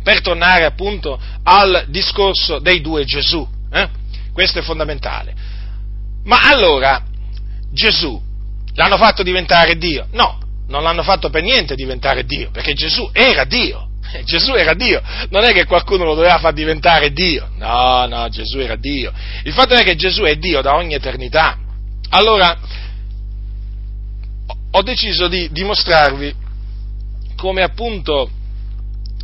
per 0.03 0.21
tornare 0.21 0.65
appunto 0.65 1.19
al 1.45 1.85
discorso 1.89 2.59
dei 2.59 2.81
due 2.81 3.05
Gesù, 3.05 3.47
eh? 3.73 3.89
questo 4.33 4.59
è 4.59 4.63
fondamentale. 4.63 5.52
Ma 6.25 6.41
allora, 6.43 7.03
Gesù 7.73 8.21
l'hanno 8.75 8.97
fatto 8.97 9.23
diventare 9.23 9.77
Dio? 9.77 10.07
No, 10.13 10.41
non 10.69 10.83
l'hanno 10.83 11.03
fatto 11.03 11.31
per 11.31 11.43
niente 11.43 11.75
diventare 11.75 12.25
Dio, 12.25 12.51
perché 12.51 12.75
Gesù 12.75 13.09
era 13.13 13.45
Dio. 13.45 13.89
Gesù 14.25 14.53
era 14.53 14.75
Dio, 14.75 15.01
non 15.31 15.45
è 15.45 15.55
che 15.55 15.65
qualcuno 15.65 16.05
lo 16.05 16.15
doveva 16.15 16.39
far 16.39 16.53
diventare 16.53 17.13
Dio, 17.13 17.49
no, 17.57 18.07
no, 18.07 18.29
Gesù 18.29 18.59
era 18.59 18.77
Dio. 18.77 19.11
Il 19.45 19.53
fatto 19.53 19.73
è 19.73 19.83
che 19.83 19.95
Gesù 19.95 20.23
è 20.23 20.37
Dio 20.37 20.61
da 20.61 20.75
ogni 20.75 20.93
eternità. 20.93 21.57
Allora, 22.11 22.59
ho 24.71 24.83
deciso 24.83 25.29
di 25.29 25.49
dimostrarvi 25.51 26.35
come 27.37 27.63
appunto 27.63 28.31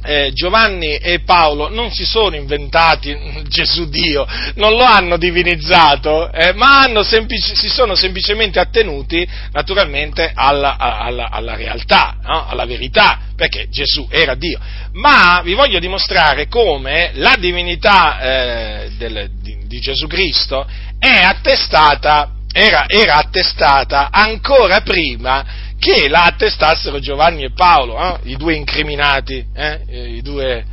eh, 0.03 0.31
Giovanni 0.33 0.97
e 0.97 1.21
Paolo 1.21 1.69
non 1.69 1.91
si 1.91 2.05
sono 2.05 2.37
inventati 2.37 3.17
Gesù 3.49 3.89
Dio, 3.89 4.27
non 4.55 4.73
lo 4.73 4.85
hanno 4.85 5.17
divinizzato, 5.17 6.31
eh, 6.33 6.53
ma 6.53 6.87
semplici, 7.03 7.55
si 7.57 7.69
sono 7.69 7.95
semplicemente 7.95 8.59
attenuti 8.59 9.27
naturalmente 9.53 10.31
alla, 10.35 10.77
alla, 10.77 11.31
alla 11.31 11.57
realtà, 11.57 12.17
no? 12.23 12.47
alla 12.47 12.65
verità, 12.65 13.21
perché 13.37 13.69
Gesù 13.69 14.07
era 14.11 14.35
Dio. 14.35 14.59
Ma 14.93 15.41
vi 15.43 15.55
voglio 15.55 15.79
dimostrare 15.79 16.49
come 16.49 17.11
la 17.15 17.37
divinità 17.39 18.21
eh, 18.21 18.91
del, 18.97 19.31
di, 19.41 19.59
di, 19.67 19.81
Gesù 19.81 20.07
Cristo 20.07 20.67
è 20.99 21.23
attestata, 21.23 22.33
era, 22.53 22.85
era 22.89 23.17
attestata 23.17 24.09
ancora 24.11 24.81
prima 24.81 25.67
che 25.79 26.09
la 26.09 26.25
attestassero 26.25 26.99
Giovanni 26.99 27.45
e 27.45 27.53
Paolo, 27.53 27.99
eh? 27.99 28.31
i 28.31 28.37
due 28.37 28.55
incriminati, 28.55 29.45
eh? 29.55 29.81
i, 30.17 30.23
due, 30.23 30.65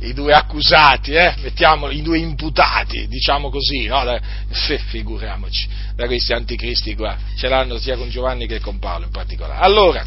i, 0.00 0.12
due, 0.12 0.32
accusati, 0.32 1.12
eh? 1.12 1.34
i 1.90 2.02
due 2.02 2.18
imputati, 2.18 3.08
diciamo 3.08 3.50
così, 3.50 3.86
no? 3.86 4.04
da, 4.04 4.20
figuriamoci, 4.88 5.68
da 5.96 6.06
questi 6.06 6.32
anticristi 6.32 6.94
qua, 6.94 7.16
ce 7.36 7.48
l'hanno 7.48 7.76
sia 7.78 7.96
con 7.96 8.08
Giovanni 8.08 8.46
che 8.46 8.60
con 8.60 8.78
Paolo 8.78 9.06
in 9.06 9.10
particolare. 9.10 9.64
Allora, 9.64 10.06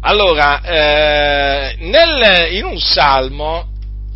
allora 0.00 0.60
eh, 0.60 1.76
nel, 1.78 2.52
in 2.52 2.64
un 2.64 2.78
salmo 2.78 3.71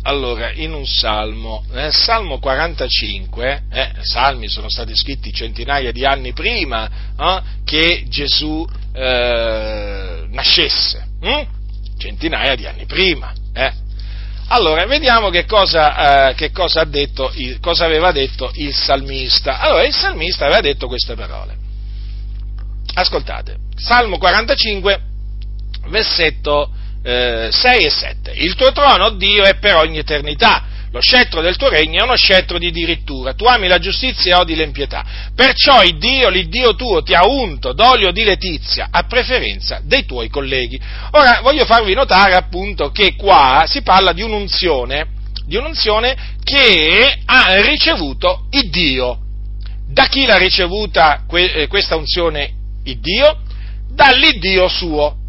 allora, 0.07 0.53
in 0.53 0.73
un 0.73 0.85
salmo, 0.85 1.65
nel 1.71 1.91
Salmo 1.91 2.39
45, 2.39 3.63
eh, 3.69 3.91
salmi 4.03 4.47
sono 4.47 4.69
stati 4.69 4.95
scritti 4.95 5.33
centinaia 5.33 5.91
di 5.91 6.05
anni 6.05 6.31
prima 6.31 6.89
eh, 7.19 7.41
che 7.65 8.05
Gesù 8.07 8.65
eh, 8.93 10.25
nascesse, 10.29 11.07
hm? 11.19 11.41
centinaia 11.97 12.55
di 12.55 12.65
anni 12.65 12.85
prima. 12.85 13.33
Eh. 13.53 13.73
Allora, 14.47 14.85
vediamo 14.85 15.29
che 15.29 15.43
cosa, 15.43 16.29
eh, 16.29 16.35
che 16.35 16.51
cosa, 16.51 16.85
detto, 16.85 17.33
cosa 17.59 17.83
aveva 17.83 18.13
detto 18.13 18.49
il 18.55 18.73
salmista. 18.73 19.59
Allora, 19.59 19.85
il 19.85 19.93
salmista 19.93 20.45
aveva 20.45 20.61
detto 20.61 20.87
queste 20.87 21.15
parole. 21.15 21.57
Ascoltate, 22.93 23.57
Salmo 23.75 24.17
45, 24.17 25.01
versetto 25.89 26.71
eh, 27.07 27.47
6 27.49 27.85
e 27.85 27.89
7. 27.89 28.31
Il 28.33 28.55
tuo 28.55 28.73
trono, 28.73 29.11
Dio, 29.11 29.43
è 29.43 29.55
per 29.55 29.75
ogni 29.75 29.99
eternità. 29.99 30.65
Lo 30.91 30.99
scettro 30.99 31.41
del 31.41 31.55
tuo 31.55 31.69
regno 31.69 32.01
è 32.01 32.03
uno 32.03 32.17
scettro 32.17 32.57
di 32.57 32.69
dirittura. 32.69 33.33
Tu 33.33 33.45
ami 33.45 33.67
la 33.67 33.79
giustizia 33.79 34.35
e 34.35 34.39
odi 34.39 34.55
l'empietà. 34.55 35.05
Perciò 35.33 35.83
il 35.83 35.97
Dio, 35.97 36.27
l'Iddio 36.27 36.75
tuo, 36.75 37.03
ti 37.03 37.13
ha 37.13 37.25
unto 37.25 37.71
d'olio 37.71 38.11
di 38.11 38.23
letizia 38.23 38.89
a 38.91 39.03
preferenza 39.03 39.79
dei 39.83 40.05
tuoi 40.05 40.29
colleghi. 40.29 40.79
Ora, 41.11 41.39
voglio 41.41 41.65
farvi 41.65 41.93
notare 41.93 42.33
appunto 42.35 42.91
che 42.91 43.15
qua 43.15 43.63
si 43.67 43.81
parla 43.83 44.11
di 44.11 44.21
un'unzione, 44.21 45.07
di 45.45 45.55
un'unzione 45.55 46.35
che 46.43 47.19
ha 47.25 47.61
ricevuto 47.61 48.47
il 48.51 48.69
Dio. 48.69 49.19
Da 49.87 50.07
chi 50.07 50.25
l'ha 50.25 50.37
ricevuta 50.37 51.25
eh, 51.31 51.67
questa 51.67 51.95
unzione 51.95 52.51
il 52.83 52.99
Dio? 52.99 53.39
Dall'Iddio 53.93 54.67
suo. 54.67 55.26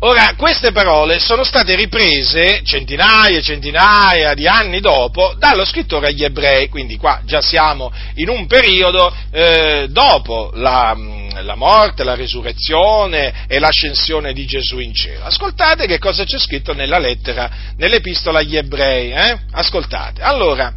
Ora, 0.00 0.34
queste 0.36 0.70
parole 0.70 1.18
sono 1.18 1.42
state 1.42 1.74
riprese 1.74 2.60
centinaia 2.62 3.38
e 3.38 3.42
centinaia 3.42 4.32
di 4.34 4.46
anni 4.46 4.78
dopo 4.78 5.34
dallo 5.36 5.64
scrittore 5.64 6.06
agli 6.06 6.22
ebrei, 6.22 6.68
quindi 6.68 6.96
qua 6.96 7.22
già 7.24 7.40
siamo 7.40 7.92
in 8.14 8.28
un 8.28 8.46
periodo 8.46 9.12
eh, 9.32 9.88
dopo 9.90 10.52
la, 10.54 10.96
la, 11.42 11.56
morte, 11.56 12.04
la 12.04 12.14
risurrezione 12.14 13.46
e 13.48 13.58
l'ascensione 13.58 14.32
di 14.32 14.46
Gesù 14.46 14.78
in 14.78 14.94
cielo. 14.94 15.24
Ascoltate 15.24 15.88
che 15.88 15.98
cosa 15.98 16.22
c'è 16.22 16.38
scritto 16.38 16.74
nella 16.74 16.98
lettera, 16.98 17.50
nell'epistola 17.76 18.38
agli 18.38 18.56
ebrei, 18.56 19.10
eh? 19.10 19.36
ascoltate. 19.50 20.22
Allora, 20.22 20.72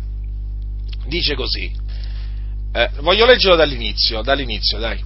dice 1.05 1.35
così, 1.35 1.71
eh, 2.73 2.89
voglio 3.01 3.27
leggerlo 3.27 3.55
dall'inizio, 3.55 4.23
dall'inizio, 4.23 4.79
dai, 4.79 4.99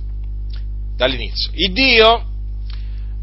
dall'inizio. 0.96 1.52
Il 1.54 1.74
Dio 1.74 2.30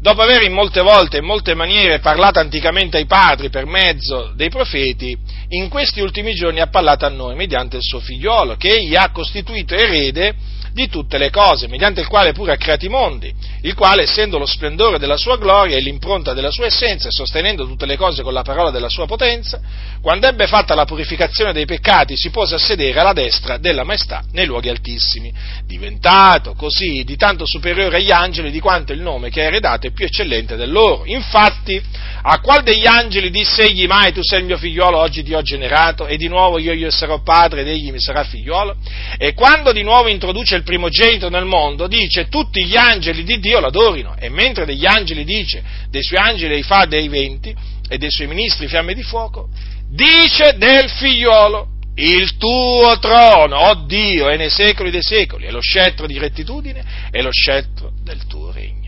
dopo 0.03 0.21
aver 0.21 0.41
in 0.43 0.51
molte 0.51 0.81
volte 0.81 1.15
e 1.15 1.19
in 1.21 1.25
molte 1.25 1.55
maniere 1.55 1.99
parlato 1.99 2.37
anticamente 2.37 2.97
ai 2.97 3.05
padri 3.05 3.49
per 3.49 3.65
mezzo 3.65 4.33
dei 4.35 4.49
profeti, 4.49 5.17
in 5.47 5.69
questi 5.69 6.01
ultimi 6.01 6.33
giorni 6.33 6.59
ha 6.59 6.67
parlato 6.67 7.05
a 7.05 7.09
noi 7.09 7.35
mediante 7.35 7.77
il 7.77 7.83
suo 7.83 8.01
figliolo, 8.01 8.57
che 8.57 8.73
egli 8.73 8.97
ha 8.97 9.11
costituito 9.11 9.73
erede 9.73 10.35
di 10.73 10.89
tutte 10.89 11.19
le 11.19 11.29
cose, 11.29 11.67
mediante 11.67 12.01
il 12.01 12.07
quale 12.07 12.33
pure 12.33 12.53
ha 12.53 12.57
creato 12.57 12.85
i 12.85 12.89
mondi, 12.89 13.33
il 13.61 13.75
quale, 13.75 14.03
essendo 14.03 14.39
lo 14.39 14.45
splendore 14.47 14.97
della 14.97 15.17
sua 15.17 15.37
gloria 15.37 15.77
e 15.77 15.81
l'impronta 15.81 16.33
della 16.33 16.49
sua 16.49 16.65
essenza, 16.65 17.07
e 17.07 17.11
sostenendo 17.11 17.67
tutte 17.67 17.85
le 17.85 17.95
cose 17.95 18.23
con 18.23 18.33
la 18.33 18.41
parola 18.41 18.71
della 18.71 18.89
sua 18.89 19.05
potenza, 19.05 19.61
quando 20.01 20.27
ebbe 20.27 20.47
fatta 20.47 20.73
la 20.73 20.85
purificazione 20.85 21.53
dei 21.53 21.65
peccati, 21.65 22.17
si 22.17 22.31
pose 22.31 22.55
a 22.55 22.57
sedere 22.57 22.99
alla 22.99 23.13
destra 23.13 23.57
della 23.57 23.83
maestà 23.83 24.23
nei 24.31 24.47
luoghi 24.47 24.69
altissimi, 24.69 25.31
diventato 25.65 26.55
così 26.55 27.03
di 27.03 27.15
tanto 27.15 27.45
superiore 27.45 27.97
agli 27.97 28.11
angeli 28.11 28.49
di 28.49 28.59
quanto 28.59 28.93
il 28.93 29.01
nome 29.01 29.29
che 29.29 29.41
ha 29.41 29.45
eredato 29.45 29.85
è 29.85 29.91
più 29.91 30.05
eccellente 30.05 30.55
del 30.55 30.71
loro. 30.71 31.03
Infatti, 31.05 31.81
a 32.25 32.39
qual 32.39 32.63
degli 32.63 32.87
angeli 32.87 33.29
disse 33.29 33.63
egli 33.63 33.85
mai 33.85 34.13
tu 34.13 34.21
sei 34.23 34.39
il 34.39 34.45
mio 34.45 34.57
figliolo, 34.57 34.97
oggi 34.97 35.23
ti 35.23 35.33
ho 35.33 35.41
generato, 35.41 36.07
e 36.07 36.15
di 36.15 36.29
nuovo 36.29 36.57
io 36.57 36.73
gli 36.73 36.89
sarò 36.89 37.21
padre 37.21 37.61
ed 37.61 37.67
egli 37.67 37.91
mi 37.91 37.99
sarà 37.99 38.23
figliolo? 38.23 38.77
E 39.17 39.33
quando 39.33 39.73
di 39.73 39.83
nuovo 39.83 40.07
introduce 40.07 40.55
il 40.55 40.63
primogenito 40.63 41.29
nel 41.29 41.43
mondo, 41.43 41.85
dice 41.87 42.29
tutti 42.29 42.65
gli 42.65 42.77
angeli 42.77 43.25
di 43.25 43.39
Dio 43.39 43.59
l'adorino, 43.59 44.15
e 44.17 44.29
mentre 44.29 44.65
degli 44.65 44.85
angeli 44.85 45.25
dice 45.25 45.61
dei 45.89 46.01
suoi 46.01 46.19
angeli 46.19 46.63
fa 46.63 46.85
dei 46.85 47.09
venti 47.09 47.53
e 47.89 47.97
dei 47.97 48.09
suoi 48.09 48.27
ministri 48.27 48.67
fiamme 48.67 48.93
di 48.93 49.03
fuoco, 49.03 49.49
dice 49.89 50.55
del 50.57 50.89
figliolo, 50.89 51.71
il 51.95 52.37
tuo 52.37 52.97
trono, 52.99 53.57
oh 53.57 53.85
Dio, 53.85 54.29
è 54.29 54.37
nei 54.37 54.49
secoli 54.49 54.91
dei 54.91 55.03
secoli, 55.03 55.45
è 55.45 55.51
lo 55.51 55.61
scettro 55.61 56.07
di 56.07 56.17
rettitudine, 56.17 56.83
è 57.11 57.21
lo 57.21 57.31
scettro 57.31 57.91
del 58.01 58.25
tuo 58.27 58.49
regno. 58.51 58.82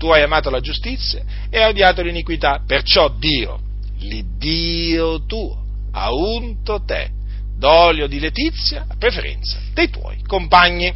Tu 0.00 0.08
hai 0.08 0.22
amato 0.22 0.48
la 0.48 0.60
giustizia 0.60 1.22
e 1.50 1.60
hai 1.60 1.68
odiato 1.68 2.00
l'iniquità, 2.00 2.62
perciò 2.66 3.10
Dio, 3.10 3.60
l'Iddio 3.98 5.26
tuo, 5.26 5.62
ha 5.92 6.10
unto 6.10 6.82
te 6.82 7.10
d'olio 7.58 8.06
di 8.06 8.18
letizia 8.18 8.86
a 8.88 8.96
preferenza 8.96 9.60
dei 9.74 9.90
tuoi 9.90 10.22
compagni. 10.26 10.90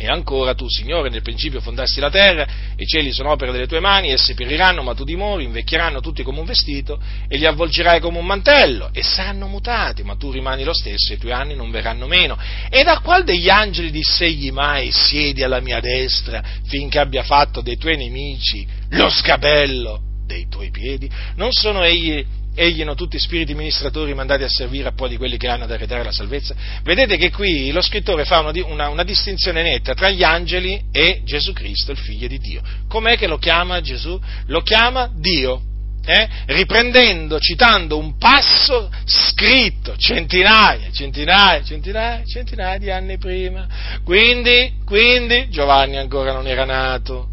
E 0.00 0.06
ancora 0.06 0.54
tu, 0.54 0.68
Signore, 0.68 1.10
nel 1.10 1.22
principio 1.22 1.60
fondasti 1.60 1.98
la 1.98 2.08
terra, 2.08 2.46
i 2.76 2.86
cieli 2.86 3.12
sono 3.12 3.32
opera 3.32 3.50
delle 3.50 3.66
tue 3.66 3.80
mani, 3.80 4.12
essi 4.12 4.34
periranno, 4.34 4.84
ma 4.84 4.94
tu 4.94 5.02
dimori, 5.02 5.42
invecchieranno 5.42 5.98
tutti 5.98 6.22
come 6.22 6.38
un 6.38 6.46
vestito, 6.46 7.00
e 7.26 7.36
li 7.36 7.44
avvolgerai 7.44 7.98
come 7.98 8.18
un 8.18 8.24
mantello, 8.24 8.90
e 8.92 9.02
saranno 9.02 9.48
mutati, 9.48 10.04
ma 10.04 10.14
tu 10.14 10.30
rimani 10.30 10.62
lo 10.62 10.72
stesso, 10.72 11.10
e 11.10 11.16
i 11.16 11.18
tuoi 11.18 11.32
anni 11.32 11.56
non 11.56 11.72
verranno 11.72 12.06
meno. 12.06 12.38
E 12.70 12.84
da 12.84 13.00
qual 13.00 13.24
degli 13.24 13.48
angeli 13.48 13.90
dissegli 13.90 14.52
mai, 14.52 14.92
siedi 14.92 15.42
alla 15.42 15.58
mia 15.58 15.80
destra, 15.80 16.44
finché 16.68 17.00
abbia 17.00 17.24
fatto 17.24 17.60
dei 17.60 17.76
tuoi 17.76 17.96
nemici 17.96 18.64
lo 18.90 19.10
scabello 19.10 20.00
dei 20.24 20.46
tuoi 20.48 20.70
piedi? 20.70 21.10
Non 21.34 21.50
sono 21.50 21.82
egli 21.82 22.24
egli 22.58 22.82
non 22.82 22.96
tutti 22.96 23.18
spiriti 23.18 23.54
ministratori 23.54 24.12
mandati 24.14 24.42
a 24.42 24.48
servire 24.48 24.88
a 24.88 24.92
poi 24.92 25.10
di 25.10 25.16
quelli 25.16 25.36
che 25.36 25.46
hanno 25.46 25.64
ad 25.64 25.70
eredare 25.70 26.02
la 26.02 26.10
salvezza? 26.10 26.54
Vedete 26.82 27.16
che 27.16 27.30
qui 27.30 27.70
lo 27.70 27.80
scrittore 27.80 28.24
fa 28.24 28.40
una, 28.40 28.52
una, 28.66 28.88
una, 28.88 29.04
distinzione 29.04 29.62
netta 29.62 29.94
tra 29.94 30.10
gli 30.10 30.24
angeli 30.24 30.82
e 30.90 31.22
Gesù 31.24 31.52
Cristo, 31.52 31.92
il 31.92 31.98
figlio 31.98 32.26
di 32.26 32.38
Dio. 32.38 32.60
Com'è 32.88 33.16
che 33.16 33.28
lo 33.28 33.38
chiama 33.38 33.80
Gesù? 33.80 34.20
Lo 34.46 34.60
chiama 34.62 35.08
Dio. 35.14 35.62
Eh? 36.04 36.26
riprendendo, 36.46 37.38
citando 37.38 37.98
un 37.98 38.16
passo 38.16 38.90
scritto 39.04 39.94
centinaia, 39.98 40.90
centinaia, 40.90 41.62
centinaia, 41.62 42.24
centinaia 42.24 42.78
di 42.78 42.90
anni 42.90 43.18
prima. 43.18 43.66
Quindi, 44.04 44.72
quindi 44.86 45.50
Giovanni 45.50 45.98
ancora 45.98 46.32
non 46.32 46.46
era 46.46 46.64
nato, 46.64 47.28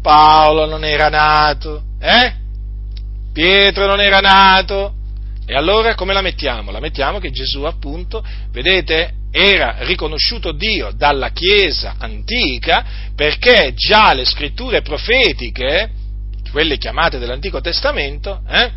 Paolo 0.00 0.66
non 0.66 0.84
era 0.84 1.08
nato, 1.08 1.82
eh? 1.98 2.44
Pietro 3.36 3.84
non 3.84 4.00
era 4.00 4.20
nato. 4.20 4.94
E 5.44 5.54
allora 5.54 5.94
come 5.94 6.14
la 6.14 6.22
mettiamo? 6.22 6.70
La 6.70 6.80
mettiamo 6.80 7.18
che 7.18 7.30
Gesù 7.30 7.64
appunto, 7.64 8.24
vedete, 8.50 9.12
era 9.30 9.76
riconosciuto 9.80 10.52
Dio 10.52 10.90
dalla 10.96 11.28
Chiesa 11.32 11.96
antica 11.98 12.82
perché 13.14 13.74
già 13.76 14.14
le 14.14 14.24
scritture 14.24 14.80
profetiche, 14.80 15.90
quelle 16.50 16.78
chiamate 16.78 17.18
dell'Antico 17.18 17.60
Testamento, 17.60 18.40
eh, 18.48 18.70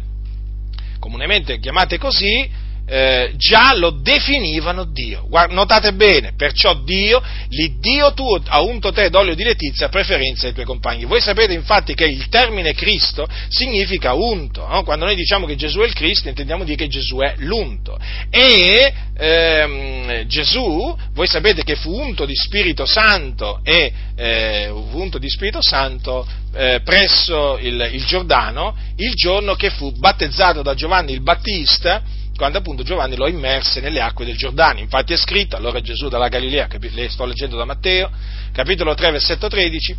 comunemente 0.99 1.57
chiamate 1.59 1.97
così, 1.97 2.51
eh, 2.89 3.33
già 3.37 3.75
lo 3.75 3.91
definivano 3.91 4.83
Dio. 4.83 5.27
Guarda, 5.27 5.53
notate 5.53 5.93
bene, 5.93 6.33
perciò 6.35 6.73
Dio, 6.73 7.21
l'Iddio 7.49 8.13
tuo 8.13 8.41
ha 8.47 8.61
unto 8.61 8.91
te 8.91 9.11
d'olio 9.11 9.35
di 9.35 9.43
letizia 9.43 9.85
a 9.85 9.89
preferenza 9.89 10.45
dei 10.45 10.53
tuoi 10.53 10.65
compagni. 10.65 11.05
Voi 11.05 11.21
sapete 11.21 11.53
infatti 11.53 11.93
che 11.93 12.05
il 12.05 12.27
termine 12.29 12.73
Cristo 12.73 13.27
significa 13.49 14.13
unto, 14.13 14.65
no? 14.67 14.83
quando 14.83 15.05
noi 15.05 15.15
diciamo 15.15 15.45
che 15.45 15.55
Gesù 15.55 15.81
è 15.81 15.85
il 15.85 15.93
Cristo 15.93 16.29
intendiamo 16.29 16.63
dire 16.63 16.77
che 16.77 16.87
Gesù 16.87 17.17
è 17.17 17.35
l'unto. 17.37 17.99
E 18.31 18.91
ehm, 19.15 20.25
Gesù, 20.25 20.97
voi 21.13 21.27
sapete 21.27 21.63
che 21.63 21.75
fu 21.75 21.93
unto 21.93 22.25
di 22.25 22.35
Spirito 22.35 22.87
Santo 22.87 23.59
e 23.63 23.93
eh, 24.15 24.67
unto 24.69 25.19
di 25.19 25.29
Spirito 25.29 25.61
Santo 25.61 26.27
eh, 26.55 26.81
presso 26.83 27.59
il, 27.61 27.89
il 27.93 28.03
Giordano 28.05 28.75
il 28.95 29.13
giorno 29.13 29.53
che 29.53 29.69
fu 29.69 29.91
battezzato 29.91 30.63
da 30.63 30.73
Giovanni 30.73 31.13
il 31.13 31.21
Battista 31.21 32.01
quando 32.39 32.59
appunto 32.59 32.83
Giovanni 32.83 33.17
lo 33.17 33.27
immerse 33.27 33.81
nelle 33.81 33.99
acque 33.99 34.23
del 34.23 34.37
Giordano. 34.37 34.79
Infatti 34.79 35.11
è 35.11 35.17
scritto, 35.17 35.57
allora 35.57 35.81
Gesù 35.81 36.07
dalla 36.07 36.29
Galilea, 36.29 36.69
le 36.79 37.09
sto 37.09 37.25
leggendo 37.25 37.57
da 37.57 37.65
Matteo, 37.65 38.09
capitolo 38.53 38.93
3, 38.93 39.11
versetto 39.11 39.49
13, 39.49 39.97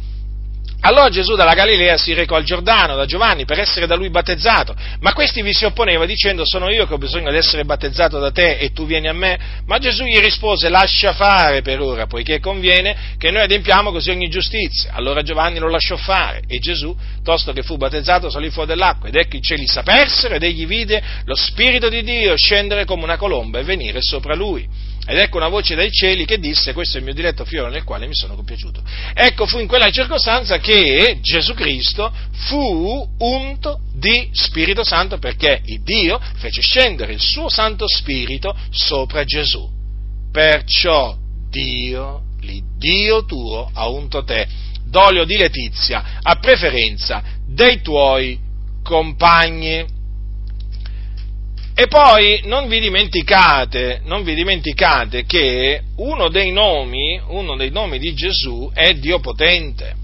allora 0.82 1.10
Gesù 1.10 1.34
dalla 1.34 1.52
Galilea 1.52 1.98
si 1.98 2.14
recò 2.14 2.36
al 2.36 2.44
Giordano 2.44 2.96
da 2.96 3.04
Giovanni 3.04 3.44
per 3.44 3.58
essere 3.58 3.86
da 3.86 3.96
lui 3.96 4.08
battezzato, 4.08 4.74
ma 5.00 5.12
questi 5.12 5.42
vi 5.42 5.52
si 5.52 5.66
opponeva 5.66 6.06
dicendo 6.06 6.42
sono 6.46 6.70
io 6.70 6.86
che 6.86 6.94
ho 6.94 6.98
bisogno 6.98 7.30
di 7.30 7.36
essere 7.36 7.66
battezzato 7.66 8.18
da 8.18 8.30
te 8.30 8.56
e 8.56 8.72
tu 8.72 8.86
vieni 8.86 9.06
a 9.06 9.12
me? 9.12 9.38
Ma 9.66 9.78
Gesù 9.78 10.04
gli 10.04 10.18
rispose 10.18 10.70
lascia 10.70 11.12
fare 11.12 11.60
per 11.60 11.80
ora, 11.80 12.06
poiché 12.06 12.40
conviene 12.40 12.96
che 13.18 13.30
noi 13.30 13.42
adempiamo 13.42 13.90
così 13.92 14.08
ogni 14.08 14.28
giustizia. 14.28 14.92
Allora 14.94 15.20
Giovanni 15.20 15.58
lo 15.58 15.68
lasciò 15.68 15.96
fare 15.96 16.44
e 16.46 16.58
Gesù, 16.60 16.96
tosto 17.22 17.52
che 17.52 17.62
fu 17.62 17.76
battezzato, 17.76 18.30
salì 18.30 18.48
fuori 18.48 18.68
dell'acqua 18.68 19.08
ed 19.08 19.16
ecco 19.16 19.36
i 19.36 19.42
cieli 19.42 19.66
s'apersero 19.66 20.36
ed 20.36 20.42
egli 20.42 20.66
vide 20.66 21.02
lo 21.24 21.34
Spirito 21.34 21.90
di 21.90 22.02
Dio 22.02 22.34
scendere 22.36 22.86
come 22.86 23.02
una 23.02 23.18
colomba 23.18 23.58
e 23.58 23.64
venire 23.64 24.00
sopra 24.00 24.34
lui. 24.34 24.66
Ed 25.10 25.18
ecco 25.18 25.38
una 25.38 25.48
voce 25.48 25.74
dai 25.74 25.90
cieli 25.90 26.24
che 26.24 26.38
disse, 26.38 26.72
questo 26.72 26.94
è 26.94 27.00
il 27.00 27.04
mio 27.04 27.14
diletto 27.14 27.44
fiore 27.44 27.68
nel 27.68 27.82
quale 27.82 28.06
mi 28.06 28.14
sono 28.14 28.36
compiaciuto. 28.36 28.80
Ecco, 29.12 29.44
fu 29.44 29.58
in 29.58 29.66
quella 29.66 29.90
circostanza 29.90 30.58
che 30.58 31.18
Gesù 31.20 31.52
Cristo 31.52 32.14
fu 32.30 33.08
unto 33.18 33.80
di 33.92 34.28
Spirito 34.30 34.84
Santo 34.84 35.18
perché 35.18 35.62
Dio 35.82 36.20
fece 36.36 36.60
scendere 36.60 37.12
il 37.12 37.20
suo 37.20 37.48
Santo 37.48 37.86
Spirito 37.88 38.56
sopra 38.70 39.24
Gesù. 39.24 39.68
Perciò 40.30 41.16
Dio, 41.50 42.22
l'Iddio 42.42 43.24
tuo, 43.24 43.68
ha 43.74 43.88
unto 43.88 44.22
te 44.22 44.46
d'olio 44.84 45.24
di 45.24 45.36
letizia 45.36 46.20
a 46.22 46.36
preferenza 46.36 47.20
dei 47.48 47.80
tuoi 47.82 48.38
compagni. 48.84 49.84
E 51.74 51.86
poi 51.86 52.42
non 52.44 52.68
vi 52.68 52.80
dimenticate, 52.80 54.02
non 54.04 54.22
vi 54.22 54.34
dimenticate 54.34 55.24
che 55.24 55.82
uno 55.96 56.28
dei, 56.28 56.52
nomi, 56.52 57.20
uno 57.28 57.56
dei 57.56 57.70
nomi 57.70 57.98
di 57.98 58.12
Gesù 58.12 58.70
è 58.74 58.94
Dio 58.94 59.20
potente. 59.20 59.94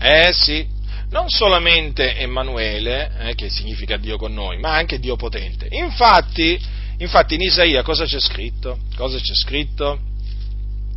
Eh 0.00 0.32
sì, 0.32 0.66
non 1.10 1.28
solamente 1.28 2.16
Emanuele, 2.16 3.12
eh, 3.20 3.34
che 3.34 3.48
significa 3.48 3.96
Dio 3.96 4.16
con 4.16 4.34
noi, 4.34 4.58
ma 4.58 4.74
anche 4.74 4.98
Dio 4.98 5.14
potente. 5.14 5.68
Infatti, 5.70 6.58
infatti 6.98 7.34
in 7.34 7.42
Isaia 7.42 7.82
cosa 7.82 8.04
c'è 8.04 8.18
scritto? 8.18 8.78
Cosa 8.96 9.18
c'è 9.18 9.34
scritto? 9.34 9.98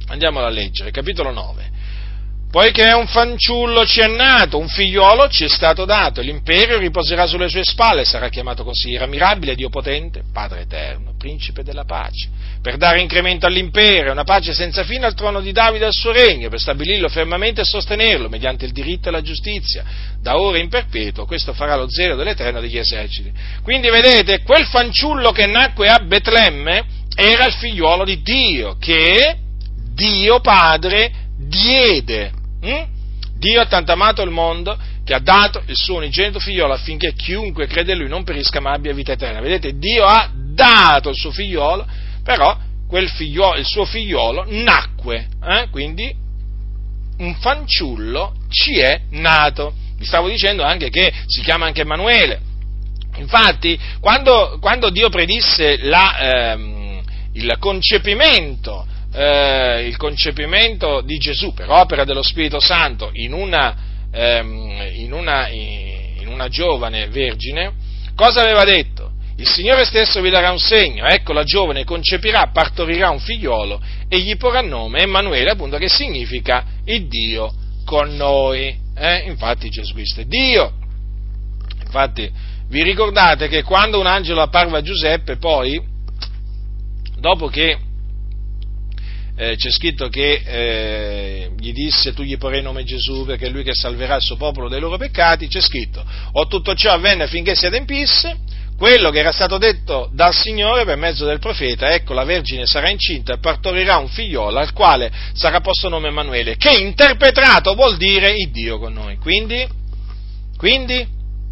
Andiamolo 0.07 0.47
a 0.47 0.49
leggere, 0.49 0.89
capitolo 0.89 1.31
9. 1.31 1.71
Poiché 2.57 2.91
un 2.91 3.05
fanciullo 3.05 3.85
ci 3.85 3.99
è 3.99 4.07
nato, 4.07 4.57
un 4.57 4.67
figliuolo 4.67 5.29
ci 5.29 5.43
è 5.43 5.47
stato 5.47 5.85
dato, 5.85 6.21
l'imperio 6.21 6.79
riposerà 6.79 7.27
sulle 7.27 7.49
sue 7.49 7.63
spalle, 7.63 8.03
sarà 8.03 8.29
chiamato 8.29 8.63
così, 8.63 8.95
era 8.95 9.05
mirabile, 9.05 9.53
Dio 9.53 9.69
potente, 9.69 10.23
Padre 10.33 10.61
eterno, 10.61 11.13
principe 11.19 11.61
della 11.61 11.85
pace, 11.85 12.27
per 12.59 12.77
dare 12.77 12.99
incremento 12.99 13.45
all'impero, 13.45 14.11
una 14.11 14.23
pace 14.23 14.53
senza 14.53 14.83
fine 14.83 15.05
al 15.05 15.13
trono 15.13 15.39
di 15.39 15.51
Davide 15.51 15.83
e 15.83 15.87
al 15.89 15.93
suo 15.93 16.11
regno, 16.11 16.49
per 16.49 16.59
stabilirlo 16.59 17.09
fermamente 17.09 17.61
e 17.61 17.63
sostenerlo 17.63 18.27
mediante 18.27 18.65
il 18.65 18.71
diritto 18.71 19.09
e 19.09 19.11
la 19.11 19.21
giustizia, 19.21 19.83
da 20.19 20.39
ora 20.39 20.57
in 20.57 20.69
perpetuo, 20.69 21.27
questo 21.27 21.53
farà 21.53 21.75
lo 21.75 21.87
zelo 21.87 22.15
dell'Eterno 22.15 22.59
degli 22.59 22.79
eserciti. 22.79 23.31
Quindi 23.61 23.91
vedete, 23.91 24.41
quel 24.41 24.65
fanciullo 24.65 25.31
che 25.31 25.45
nacque 25.45 25.89
a 25.89 25.99
Betlemme 25.99 26.85
era 27.15 27.45
il 27.45 27.53
figliuolo 27.53 28.03
di 28.03 28.23
Dio, 28.23 28.77
che 28.79 29.37
Dio 29.93 30.39
Padre 30.39 31.11
diede 31.37 32.36
Mm? 32.67 32.95
Dio 33.37 33.61
ha 33.61 33.65
tanto 33.67 33.91
amato 33.91 34.21
il 34.23 34.31
mondo 34.31 34.77
che 35.03 35.13
ha 35.13 35.19
dato 35.19 35.61
il 35.67 35.75
suo 35.75 35.97
unigenito 35.97 36.39
figliolo 36.39 36.73
affinché 36.73 37.13
chiunque 37.13 37.67
crede 37.67 37.93
in 37.93 37.99
lui 37.99 38.09
non 38.09 38.23
perisca 38.23 38.59
ma 38.59 38.71
abbia 38.71 38.93
vita 38.93 39.13
eterna. 39.13 39.39
Vedete, 39.39 39.77
Dio 39.77 40.05
ha 40.05 40.29
dato 40.33 41.09
il 41.09 41.15
suo 41.15 41.31
figliolo, 41.31 41.87
però 42.23 42.57
figliolo, 42.89 43.57
il 43.57 43.65
suo 43.65 43.85
figliolo 43.85 44.45
nacque, 44.47 45.27
eh? 45.43 45.67
quindi 45.69 46.13
un 47.19 47.35
fanciullo 47.35 48.33
ci 48.49 48.79
è 48.79 49.01
nato. 49.11 49.73
Vi 49.97 50.05
stavo 50.05 50.27
dicendo 50.27 50.63
anche 50.63 50.89
che 50.89 51.11
si 51.25 51.41
chiama 51.41 51.65
anche 51.65 51.81
Emanuele. 51.81 52.41
Infatti, 53.17 53.79
quando, 53.99 54.57
quando 54.59 54.89
Dio 54.89 55.09
predisse 55.09 55.77
la, 55.83 56.51
ehm, 56.51 57.01
il 57.33 57.55
concepimento 57.59 58.85
eh, 59.17 59.87
il 59.87 59.97
concepimento 59.97 61.01
di 61.01 61.17
Gesù 61.17 61.51
per 61.51 61.71
opera 61.71 62.03
dello 62.03 62.21
Spirito 62.21 62.59
Santo 62.59 63.09
in 63.13 63.33
una, 63.33 63.75
ehm, 64.11 64.91
in 64.93 65.11
una, 65.11 65.49
in 65.49 66.27
una 66.27 66.47
giovane 66.49 67.07
vergine, 67.07 67.73
cosa 68.15 68.41
aveva 68.41 68.63
detto? 68.63 69.13
Il 69.37 69.47
Signore 69.47 69.85
stesso 69.85 70.21
vi 70.21 70.29
darà 70.29 70.51
un 70.51 70.59
segno, 70.59 71.05
ecco 71.07 71.33
la 71.33 71.43
giovane 71.43 71.83
concepirà, 71.83 72.49
partorirà 72.53 73.09
un 73.09 73.19
figliolo 73.19 73.81
e 74.07 74.19
gli 74.19 74.35
porrà 74.37 74.61
nome 74.61 75.01
Emanuele, 75.01 75.49
appunto 75.49 75.77
che 75.77 75.89
significa 75.89 76.65
il 76.85 77.07
Dio 77.07 77.51
con 77.85 78.15
noi. 78.15 78.75
Eh? 78.95 79.23
Infatti 79.25 79.69
Gesù 79.69 79.93
Cristo 79.93 80.21
è 80.21 80.25
Dio. 80.25 80.73
Infatti 81.83 82.31
vi 82.69 82.83
ricordate 82.83 83.47
che 83.47 83.63
quando 83.63 83.99
un 83.99 84.07
angelo 84.07 84.41
apparve 84.41 84.77
a 84.77 84.81
Giuseppe, 84.81 85.37
poi, 85.37 85.79
dopo 87.19 87.47
che 87.47 87.77
eh, 89.39 89.55
c'è 89.55 89.69
scritto 89.69 90.09
che 90.09 90.41
eh, 90.43 91.51
gli 91.59 91.71
disse 91.71 92.11
tu 92.13 92.23
gli 92.23 92.37
porrai 92.37 92.63
nome 92.63 92.83
Gesù 92.83 93.23
perché 93.23 93.45
è 93.45 93.49
lui 93.49 93.63
che 93.63 93.73
salverà 93.73 94.15
il 94.15 94.23
suo 94.23 94.35
popolo 94.35 94.67
dai 94.67 94.79
loro 94.79 94.97
peccati, 94.97 95.47
c'è 95.47 95.61
scritto 95.61 96.03
o 96.31 96.47
tutto 96.47 96.73
ciò 96.73 96.91
avvenne 96.91 97.23
affinché 97.23 97.53
si 97.53 97.67
adempisse 97.67 98.35
quello 98.75 99.11
che 99.11 99.19
era 99.19 99.31
stato 99.31 99.57
detto 99.57 100.09
dal 100.11 100.33
Signore 100.33 100.85
per 100.85 100.97
mezzo 100.97 101.25
del 101.25 101.39
profeta, 101.39 101.93
ecco 101.93 102.13
la 102.13 102.23
Vergine 102.23 102.65
sarà 102.65 102.89
incinta 102.89 103.33
e 103.33 103.39
partorirà 103.39 103.97
un 103.97 104.07
figliolo 104.07 104.57
al 104.57 104.73
quale 104.73 105.11
sarà 105.33 105.61
posto 105.61 105.87
nome 105.87 106.09
Emanuele, 106.09 106.57
che 106.57 106.77
interpretato 106.79 107.73
vuol 107.73 107.97
dire 107.97 108.31
il 108.31 108.51
Dio 108.51 108.77
con 108.77 108.93
noi. 108.93 109.17
Quindi, 109.17 109.67
quindi 110.57 111.07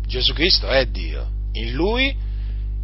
Gesù 0.05 0.33
Cristo 0.33 0.67
è 0.67 0.85
Dio, 0.85 1.27
in 1.53 1.71
Lui 1.73 2.15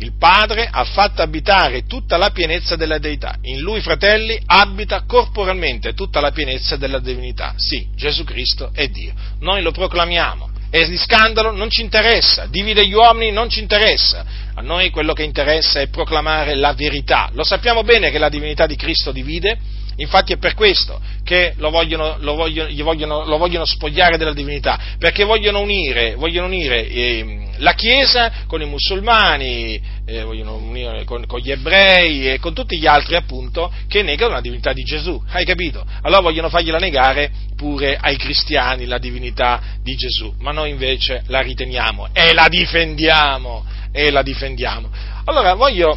il 0.02 0.14
Padre 0.18 0.68
ha 0.70 0.84
fatto 0.84 1.22
abitare 1.22 1.86
tutta 1.86 2.18
la 2.18 2.32
pienezza 2.32 2.76
della 2.76 2.98
deità. 2.98 3.36
In 3.44 3.60
lui, 3.60 3.82
fratelli, 3.82 4.40
abita 4.46 5.04
corporalmente 5.06 5.94
tutta 5.94 6.20
la 6.20 6.32
pienezza 6.32 6.76
della 6.76 7.00
divinità. 7.00 7.54
Sì, 7.56 7.88
Gesù 7.96 8.24
Cristo 8.24 8.72
è 8.74 8.88
Dio. 8.88 9.14
Noi 9.40 9.62
lo 9.62 9.72
proclamiamo. 9.72 10.50
E 10.74 10.88
di 10.88 10.98
scandalo 10.98 11.52
non 11.52 11.70
ci 11.70 11.82
interessa, 11.82 12.46
divide 12.46 12.88
gli 12.88 12.94
uomini 12.94 13.32
non 13.32 13.50
ci 13.50 13.60
interessa. 13.60 14.26
A 14.56 14.62
noi 14.62 14.90
quello 14.90 15.14
che 15.14 15.24
interessa 15.24 15.82
è 15.82 15.88
proclamare 15.88 16.56
la 16.56 16.74
verità. 16.74 17.30
Lo 17.34 17.44
sappiamo 17.44 17.84
bene 17.84 18.10
che 18.10 18.18
la 18.18 18.30
divinità 18.30 18.66
di 18.66 18.78
Cristo 18.78 19.12
divide, 19.12 19.58
Infatti 20.02 20.34
è 20.34 20.38
per 20.38 20.56
questo 20.56 21.00
che 21.24 21.54
lo 21.58 21.70
vogliono, 21.70 22.18
lo 22.20 22.34
vogliono, 22.34 22.84
vogliono, 22.84 23.26
lo 23.26 23.38
vogliono 23.38 23.66
spogliare 23.66 24.18
della 24.18 24.34
divinità, 24.34 24.80
perché 24.98 25.24
vogliono 25.24 25.60
unire, 25.60 26.16
vogliono 26.16 26.48
unire 26.48 26.88
eh, 26.88 27.48
la 27.58 27.74
Chiesa 27.74 28.32
con 28.48 28.62
i 28.62 28.66
musulmani, 28.66 29.80
eh, 30.06 30.24
vogliono 30.24 30.56
unire 30.56 31.04
con, 31.04 31.26
con, 31.28 31.40
gli 31.40 31.52
ebrei 31.52 32.32
e 32.32 32.40
con 32.40 32.54
tutti 32.54 32.80
gli 32.80 32.88
altri 32.88 33.16
appunto 33.16 33.72
che 33.88 34.02
negano 34.02 34.34
la 34.34 34.42
divinità 34.42 34.74
di 34.74 34.82
Gesù. 34.82 35.22
Hai 35.30 35.46
capito? 35.46 35.86
Allora 36.02 36.22
vogliono 36.22 36.50
fargliela 36.50 36.80
negare 36.80 37.32
pure 37.56 37.96
ai 37.96 38.18
cristiani 38.18 38.86
la 38.86 38.98
divinità 38.98 39.62
di 39.84 39.94
Gesù, 39.96 40.34
ma 40.40 40.52
noi 40.52 40.72
invece 40.72 41.22
la 41.28 41.42
riteniamo 41.42 42.10
e 42.12 42.34
la 42.34 42.48
difendiamo 42.48 43.64
e 43.92 44.10
la 44.10 44.24
difendiamo. 44.24 44.90
Allora 45.26 45.54
voglio, 45.54 45.96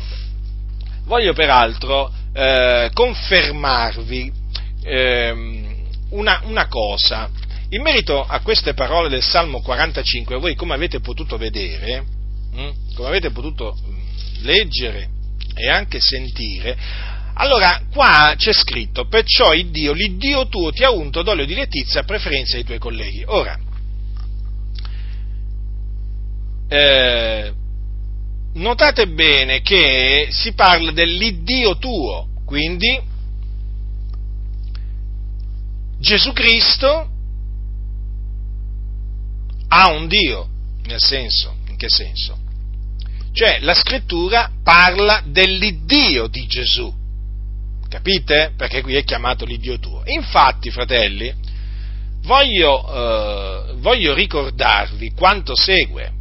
voglio 1.06 1.32
peraltro 1.32 2.12
eh, 2.34 2.90
confermarvi 2.92 4.32
eh, 4.82 5.34
una, 6.10 6.42
una 6.44 6.66
cosa. 6.66 7.30
In 7.70 7.80
merito 7.82 8.22
a 8.22 8.40
queste 8.40 8.74
parole 8.74 9.08
del 9.08 9.22
Salmo 9.22 9.62
45, 9.62 10.38
voi 10.38 10.54
come 10.54 10.74
avete 10.74 11.00
potuto 11.00 11.38
vedere, 11.38 12.04
hm, 12.52 12.94
come 12.94 13.08
avete 13.08 13.30
potuto 13.30 13.72
hm, 13.72 14.42
leggere 14.42 15.08
e 15.54 15.68
anche 15.70 16.00
sentire, 16.00 16.76
allora 17.34 17.82
qua 17.92 18.34
c'è 18.36 18.52
scritto, 18.52 19.06
perciò 19.06 19.54
il 19.54 19.70
Dio, 19.70 19.92
l'Iddio 19.92 20.48
tuo 20.48 20.70
ti 20.70 20.84
ha 20.84 20.90
unto 20.90 21.22
d'olio 21.22 21.46
di 21.46 21.54
letizia 21.54 22.00
a 22.00 22.04
preferenza 22.04 22.54
dei 22.54 22.64
tuoi 22.64 22.78
colleghi. 22.78 23.24
Ora, 23.26 23.58
eh, 26.68 27.52
notate 28.54 29.08
bene 29.08 29.60
che 29.62 30.28
si 30.30 30.52
parla 30.52 30.92
dell'Iddio 30.92 31.76
tuo, 31.78 32.28
quindi 32.44 33.00
Gesù 35.98 36.32
Cristo 36.32 37.08
ha 39.68 39.88
un 39.90 40.06
Dio, 40.06 40.48
nel 40.84 41.00
senso, 41.00 41.56
in 41.68 41.76
che 41.76 41.88
senso? 41.88 42.38
Cioè 43.32 43.58
la 43.60 43.74
scrittura 43.74 44.50
parla 44.62 45.22
dell'Iddio 45.26 46.28
di 46.28 46.46
Gesù, 46.46 46.92
capite? 47.88 48.52
Perché 48.56 48.82
qui 48.82 48.94
è 48.94 49.02
chiamato 49.02 49.44
l'Iddio 49.44 49.80
tuo. 49.80 50.02
Infatti, 50.04 50.70
fratelli, 50.70 51.34
voglio, 52.22 52.86
eh, 52.92 53.74
voglio 53.78 54.14
ricordarvi 54.14 55.12
quanto 55.12 55.56
segue, 55.56 56.12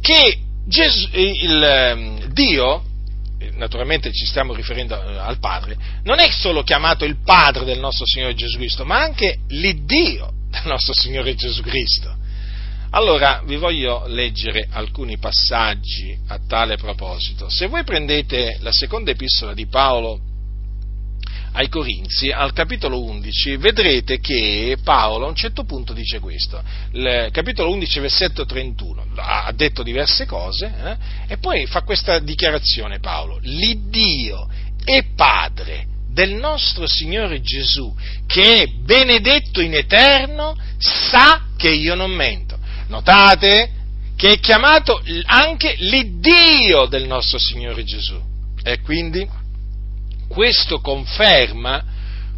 che 0.00 0.43
Gesù, 0.66 1.08
il, 1.12 1.62
ehm, 1.62 2.24
Dio, 2.32 2.82
naturalmente 3.56 4.12
ci 4.12 4.24
stiamo 4.24 4.54
riferendo 4.54 4.94
eh, 4.94 5.18
al 5.18 5.38
Padre, 5.38 5.76
non 6.04 6.18
è 6.18 6.30
solo 6.30 6.62
chiamato 6.62 7.04
il 7.04 7.18
Padre 7.22 7.64
del 7.64 7.78
nostro 7.78 8.06
Signore 8.06 8.34
Gesù 8.34 8.56
Cristo, 8.56 8.84
ma 8.84 9.00
anche 9.00 9.40
l'Iddio 9.48 10.32
del 10.50 10.62
nostro 10.64 10.94
Signore 10.94 11.34
Gesù 11.34 11.62
Cristo. 11.62 12.22
Allora 12.90 13.42
vi 13.44 13.56
voglio 13.56 14.04
leggere 14.06 14.68
alcuni 14.70 15.18
passaggi 15.18 16.16
a 16.28 16.38
tale 16.46 16.76
proposito. 16.76 17.48
Se 17.48 17.66
voi 17.66 17.82
prendete 17.82 18.58
la 18.60 18.70
seconda 18.70 19.10
epistola 19.10 19.52
di 19.52 19.66
Paolo 19.66 20.20
ai 21.56 21.68
Corinzi, 21.68 22.30
al 22.30 22.52
capitolo 22.52 23.00
11, 23.02 23.56
vedrete 23.58 24.18
che 24.18 24.76
Paolo 24.82 25.26
a 25.26 25.28
un 25.28 25.36
certo 25.36 25.64
punto 25.64 25.92
dice 25.92 26.18
questo, 26.18 26.60
il 26.92 27.28
capitolo 27.30 27.70
11, 27.70 28.00
versetto 28.00 28.44
31, 28.44 29.06
ha 29.16 29.52
detto 29.54 29.84
diverse 29.84 30.26
cose 30.26 30.66
eh, 30.66 30.96
e 31.32 31.36
poi 31.38 31.66
fa 31.66 31.82
questa 31.82 32.18
dichiarazione 32.18 32.98
Paolo, 32.98 33.38
l'Iddio 33.42 34.48
e 34.84 35.10
Padre 35.14 35.86
del 36.10 36.34
nostro 36.34 36.88
Signore 36.88 37.40
Gesù, 37.40 37.94
che 38.26 38.62
è 38.62 38.66
benedetto 38.66 39.60
in 39.60 39.74
eterno, 39.74 40.56
sa 40.78 41.46
che 41.56 41.70
io 41.70 41.94
non 41.94 42.10
mento. 42.10 42.58
Notate 42.88 43.70
che 44.16 44.32
è 44.32 44.38
chiamato 44.40 45.02
anche 45.26 45.76
l'Iddio 45.78 46.86
del 46.86 47.06
nostro 47.06 47.38
Signore 47.38 47.84
Gesù. 47.84 48.20
E 48.62 48.80
quindi 48.80 49.28
questo 50.34 50.80
conferma 50.80 51.84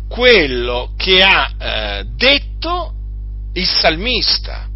quello 0.07 0.93
che 0.97 1.23
ha 1.23 1.51
eh, 1.59 2.05
detto 2.15 2.93
il 3.55 3.67
salmista. 3.67 4.69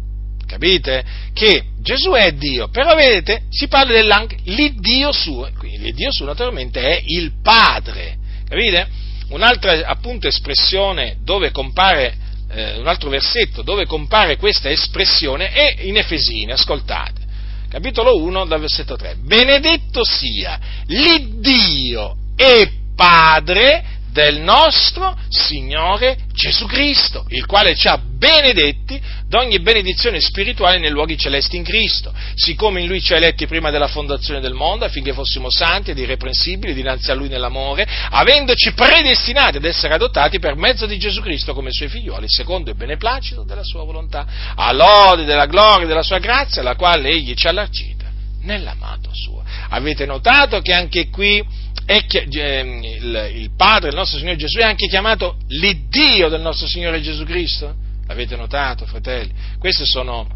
Capite? 0.47 1.05
Che 1.31 1.63
Gesù 1.79 2.11
è 2.11 2.33
Dio, 2.33 2.67
però 2.67 2.93
vedete, 2.95 3.43
si 3.49 3.67
parla 3.67 3.93
dell'anche 3.93 4.37
l'Iddio 4.45 5.13
suo, 5.13 5.49
quindi 5.57 5.77
l'Iddio 5.79 6.11
suo 6.11 6.25
naturalmente 6.25 6.81
è 6.81 7.01
il 7.05 7.31
Padre. 7.41 8.17
Capite? 8.49 8.87
Un'altra 9.29 9.87
appunto 9.87 10.27
espressione 10.27 11.17
dove 11.23 11.51
compare, 11.51 12.15
eh, 12.49 12.79
un 12.79 12.87
altro 12.87 13.09
versetto 13.09 13.61
dove 13.61 13.85
compare 13.85 14.35
questa 14.35 14.69
espressione 14.69 15.51
è 15.51 15.75
in 15.83 15.95
Efesini, 15.95 16.51
ascoltate. 16.51 17.21
Capitolo 17.69 18.17
1 18.17 18.45
dal 18.45 18.59
versetto 18.59 18.97
3. 18.97 19.15
Benedetto 19.23 20.01
sia 20.03 20.59
l'Iddio 20.87 22.17
e 22.35 22.80
Padre 23.01 23.83
del 24.11 24.41
nostro 24.41 25.17
Signore 25.27 26.17
Gesù 26.33 26.67
Cristo, 26.67 27.25
il 27.29 27.47
quale 27.47 27.73
ci 27.73 27.87
ha 27.87 27.97
benedetti 27.97 29.01
d'ogni 29.25 29.59
benedizione 29.59 30.19
spirituale 30.19 30.77
nei 30.77 30.91
luoghi 30.91 31.17
celesti 31.17 31.55
in 31.55 31.63
Cristo, 31.63 32.13
siccome 32.35 32.81
in 32.81 32.87
Lui 32.87 33.01
ci 33.01 33.13
ha 33.13 33.15
eletti 33.15 33.47
prima 33.47 33.71
della 33.71 33.87
fondazione 33.87 34.39
del 34.39 34.53
mondo 34.53 34.85
affinché 34.85 35.13
fossimo 35.13 35.49
santi 35.49 35.89
ed 35.89 35.97
irreprensibili 35.97 36.75
dinanzi 36.75 37.09
a 37.09 37.15
Lui 37.15 37.27
nell'amore, 37.27 37.87
avendoci 38.11 38.71
predestinati 38.73 39.57
ad 39.57 39.65
essere 39.65 39.95
adottati 39.95 40.37
per 40.37 40.55
mezzo 40.55 40.85
di 40.85 40.99
Gesù 40.99 41.21
Cristo 41.21 41.55
come 41.55 41.71
Suoi 41.71 41.89
figlioli, 41.89 42.27
secondo 42.29 42.69
il 42.69 42.75
beneplacito 42.75 43.41
della 43.41 43.63
Sua 43.63 43.83
volontà, 43.83 44.27
all'ode 44.53 45.25
della 45.25 45.47
gloria 45.47 45.87
della 45.87 46.03
Sua 46.03 46.19
grazia, 46.19 46.61
la 46.61 46.75
quale 46.75 47.09
Egli 47.09 47.33
ci 47.33 47.47
ha 47.47 47.51
largita 47.51 48.05
nell'amato 48.43 49.09
Suo. 49.11 49.43
Avete 49.69 50.05
notato 50.05 50.61
che 50.61 50.73
anche 50.73 51.09
qui 51.09 51.43
ehm, 51.91 52.83
il, 52.83 53.31
il 53.35 53.49
Padre 53.55 53.89
del 53.89 53.97
nostro 53.97 54.17
Signore 54.17 54.37
Gesù 54.37 54.59
è 54.59 54.63
anche 54.63 54.87
chiamato 54.87 55.37
l'Iddio 55.47 56.29
del 56.29 56.41
nostro 56.41 56.67
Signore 56.67 57.01
Gesù 57.01 57.23
Cristo? 57.25 57.75
L'avete 58.07 58.35
notato, 58.35 58.85
fratelli? 58.85 59.31
Queste 59.57 59.85
sono, 59.85 60.27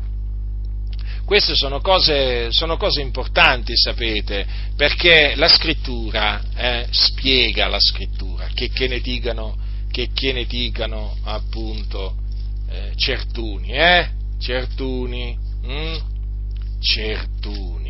queste 1.25 1.55
sono, 1.55 1.79
cose, 1.79 2.51
sono 2.51 2.77
cose, 2.77 3.01
importanti, 3.01 3.75
sapete, 3.75 4.45
perché 4.75 5.33
la 5.35 5.47
scrittura 5.47 6.41
eh, 6.55 6.87
spiega 6.91 7.67
la 7.67 7.79
scrittura, 7.79 8.47
che, 8.53 8.69
che, 8.69 8.87
ne 8.87 8.99
dicano, 8.99 9.57
che, 9.91 10.09
che 10.13 10.33
ne 10.33 10.45
dicano 10.45 11.15
appunto 11.23 12.15
eh, 12.69 12.91
certuni, 12.95 13.71
eh? 13.71 14.09
Certuni, 14.39 15.37
mm? 15.65 15.95
certuni 16.79 17.84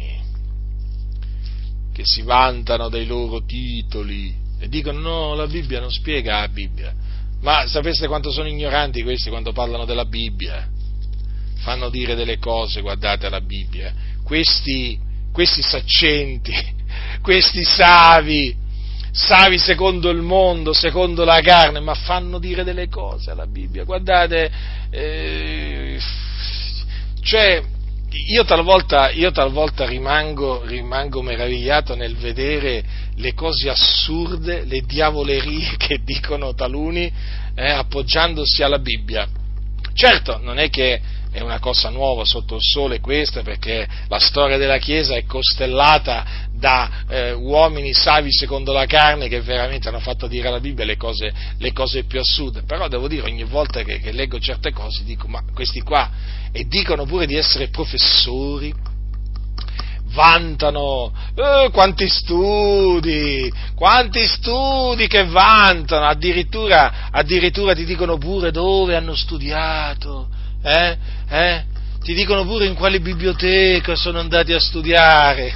che 1.96 2.02
si 2.04 2.24
vantano 2.24 2.90
dei 2.90 3.06
loro 3.06 3.46
titoli 3.46 4.36
e 4.60 4.68
dicono 4.68 5.00
no, 5.00 5.34
la 5.34 5.48
Bibbia 5.48 5.80
non 5.80 5.90
spiega 5.90 6.42
la 6.42 6.50
Bibbia. 6.50 6.94
Ma 7.40 7.66
sapeste 7.68 8.08
quanto 8.08 8.32
sono 8.32 8.50
ignoranti 8.50 9.02
questi 9.02 9.30
quando 9.30 9.54
parlano 9.54 9.86
della 9.86 10.04
Bibbia? 10.04 10.68
Fanno 11.60 11.88
dire 11.88 12.16
delle 12.16 12.38
cose, 12.38 12.82
guardate 12.82 13.28
alla 13.28 13.40
Bibbia. 13.40 13.94
Questi, 14.26 15.00
questi 15.32 15.62
saccenti, 15.62 16.54
questi 17.22 17.64
savi, 17.64 18.54
savi 19.12 19.58
secondo 19.58 20.10
il 20.10 20.22
mondo, 20.22 20.74
secondo 20.74 21.24
la 21.24 21.40
carne, 21.40 21.80
ma 21.80 21.94
fanno 21.94 22.40
dire 22.40 22.66
delle 22.66 22.90
cose 22.90 23.32
alla 23.32 23.48
Bibbia. 23.48 23.86
Guardate, 23.86 24.52
eh, 24.90 25.98
cioè, 27.22 27.64
io 28.28 28.44
talvolta, 28.46 29.12
io 29.12 29.32
talvolta 29.32 29.86
rimango, 29.86 30.64
rimango, 30.66 31.22
meravigliato 31.22 31.96
nel 31.96 32.16
vedere 32.16 32.84
le 33.16 33.34
cose 33.34 33.70
assurde, 33.70 34.64
le 34.66 34.82
diavolerie 34.82 35.76
che 35.78 36.00
dicono 36.04 36.54
taluni 36.54 37.12
eh, 37.56 37.70
appoggiandosi 37.70 38.64
alla 38.64 38.80
Bibbia. 38.80 39.28
Certo, 39.94 40.40
non 40.42 40.60
è 40.60 40.70
che 40.70 41.00
è 41.36 41.42
una 41.42 41.60
cosa 41.60 41.90
nuova 41.90 42.24
sotto 42.24 42.56
il 42.56 42.62
sole 42.62 43.02
questa, 43.02 43.42
perché 43.42 43.86
la 44.08 44.20
storia 44.20 44.56
della 44.56 44.78
Chiesa 44.78 45.16
è 45.16 45.26
costellata 45.26 46.26
da 46.54 47.04
eh, 47.10 47.34
uomini 47.34 47.92
savi 47.94 48.32
secondo 48.32 48.72
la 48.72 48.86
carne 48.86 49.28
che 49.28 49.42
veramente 49.42 49.90
hanno 49.90 50.00
fatto 50.00 50.28
dire 50.28 50.48
alla 50.48 50.62
Bibbia 50.62 50.86
le 50.86 50.96
cose, 50.96 51.34
le 51.58 51.74
cose 51.74 52.06
più 52.06 52.22
assurde. 52.22 52.62
Però 52.62 52.88
devo 52.88 53.10
dire, 53.10 53.24
ogni 53.24 53.44
volta 53.44 53.84
che, 53.84 54.00
che 54.00 54.14
leggo 54.14 54.40
certe 54.40 54.72
cose 54.72 55.04
dico, 55.04 55.28
ma 55.28 55.44
questi 55.54 55.82
qua 55.82 56.10
e 56.54 56.64
dicono 56.70 57.04
pure 57.04 57.26
di 57.26 57.36
essere 57.36 57.68
professori, 57.68 58.74
vantano, 60.14 61.12
eh, 61.36 61.70
quanti 61.70 62.08
studi, 62.08 63.52
quanti 63.76 64.26
studi 64.26 65.08
che 65.08 65.26
vantano, 65.26 66.06
addirittura, 66.06 67.10
addirittura 67.12 67.76
ti 67.76 67.84
dicono 67.84 68.18
pure 68.18 68.52
dove 68.52 68.96
hanno 68.96 69.16
studiato, 69.16 70.30
eh? 70.66 70.98
Eh? 71.30 71.64
ti 72.02 72.14
dicono 72.14 72.44
pure 72.46 72.66
in 72.66 72.76
quale 72.76 73.00
biblioteca 73.00 73.96
sono 73.96 74.20
andati 74.20 74.54
a 74.54 74.60
studiare. 74.60 75.54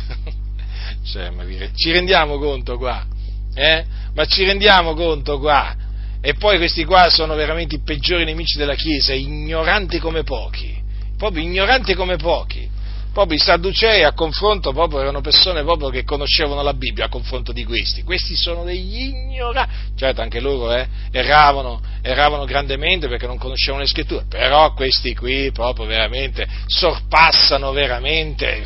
cioè, 1.05 1.31
ci 1.75 1.91
rendiamo 1.91 2.37
conto 2.37 2.77
qua? 2.77 3.05
Eh? 3.53 3.85
Ma 4.13 4.25
ci 4.25 4.43
rendiamo 4.45 4.93
conto 4.93 5.39
qua? 5.39 5.75
E 6.21 6.33
poi 6.33 6.57
questi 6.57 6.85
qua 6.85 7.09
sono 7.09 7.35
veramente 7.35 7.75
i 7.75 7.81
peggiori 7.81 8.25
nemici 8.25 8.57
della 8.57 8.75
Chiesa, 8.75 9.13
ignoranti 9.13 9.99
come 9.99 10.23
pochi, 10.23 10.75
proprio 11.17 11.43
ignoranti 11.43 11.93
come 11.93 12.17
pochi. 12.17 12.69
Proprio 13.11 13.37
i 13.37 13.41
Sadducei 13.41 14.03
a 14.03 14.13
confronto 14.13 14.71
proprio 14.71 15.01
erano 15.01 15.21
persone 15.21 15.63
proprio 15.63 15.89
che 15.89 16.03
conoscevano 16.03 16.61
la 16.61 16.73
Bibbia 16.73 17.05
a 17.05 17.09
confronto 17.09 17.51
di 17.51 17.63
questi. 17.63 18.03
Questi 18.03 18.35
sono 18.35 18.63
degli 18.63 19.01
ignoranti. 19.01 19.73
Certo, 19.95 20.21
anche 20.21 20.39
loro 20.39 20.73
eh, 20.73 20.87
erravano, 21.11 21.81
erravano 22.01 22.45
grandemente 22.45 23.07
perché 23.07 23.25
non 23.27 23.37
conoscevano 23.37 23.81
le 23.81 23.89
scritture, 23.89 24.25
però 24.29 24.73
questi 24.73 25.15
qui 25.15 25.51
proprio 25.51 25.85
veramente 25.85 26.47
sorpassano 26.67 27.71
veramente. 27.71 28.63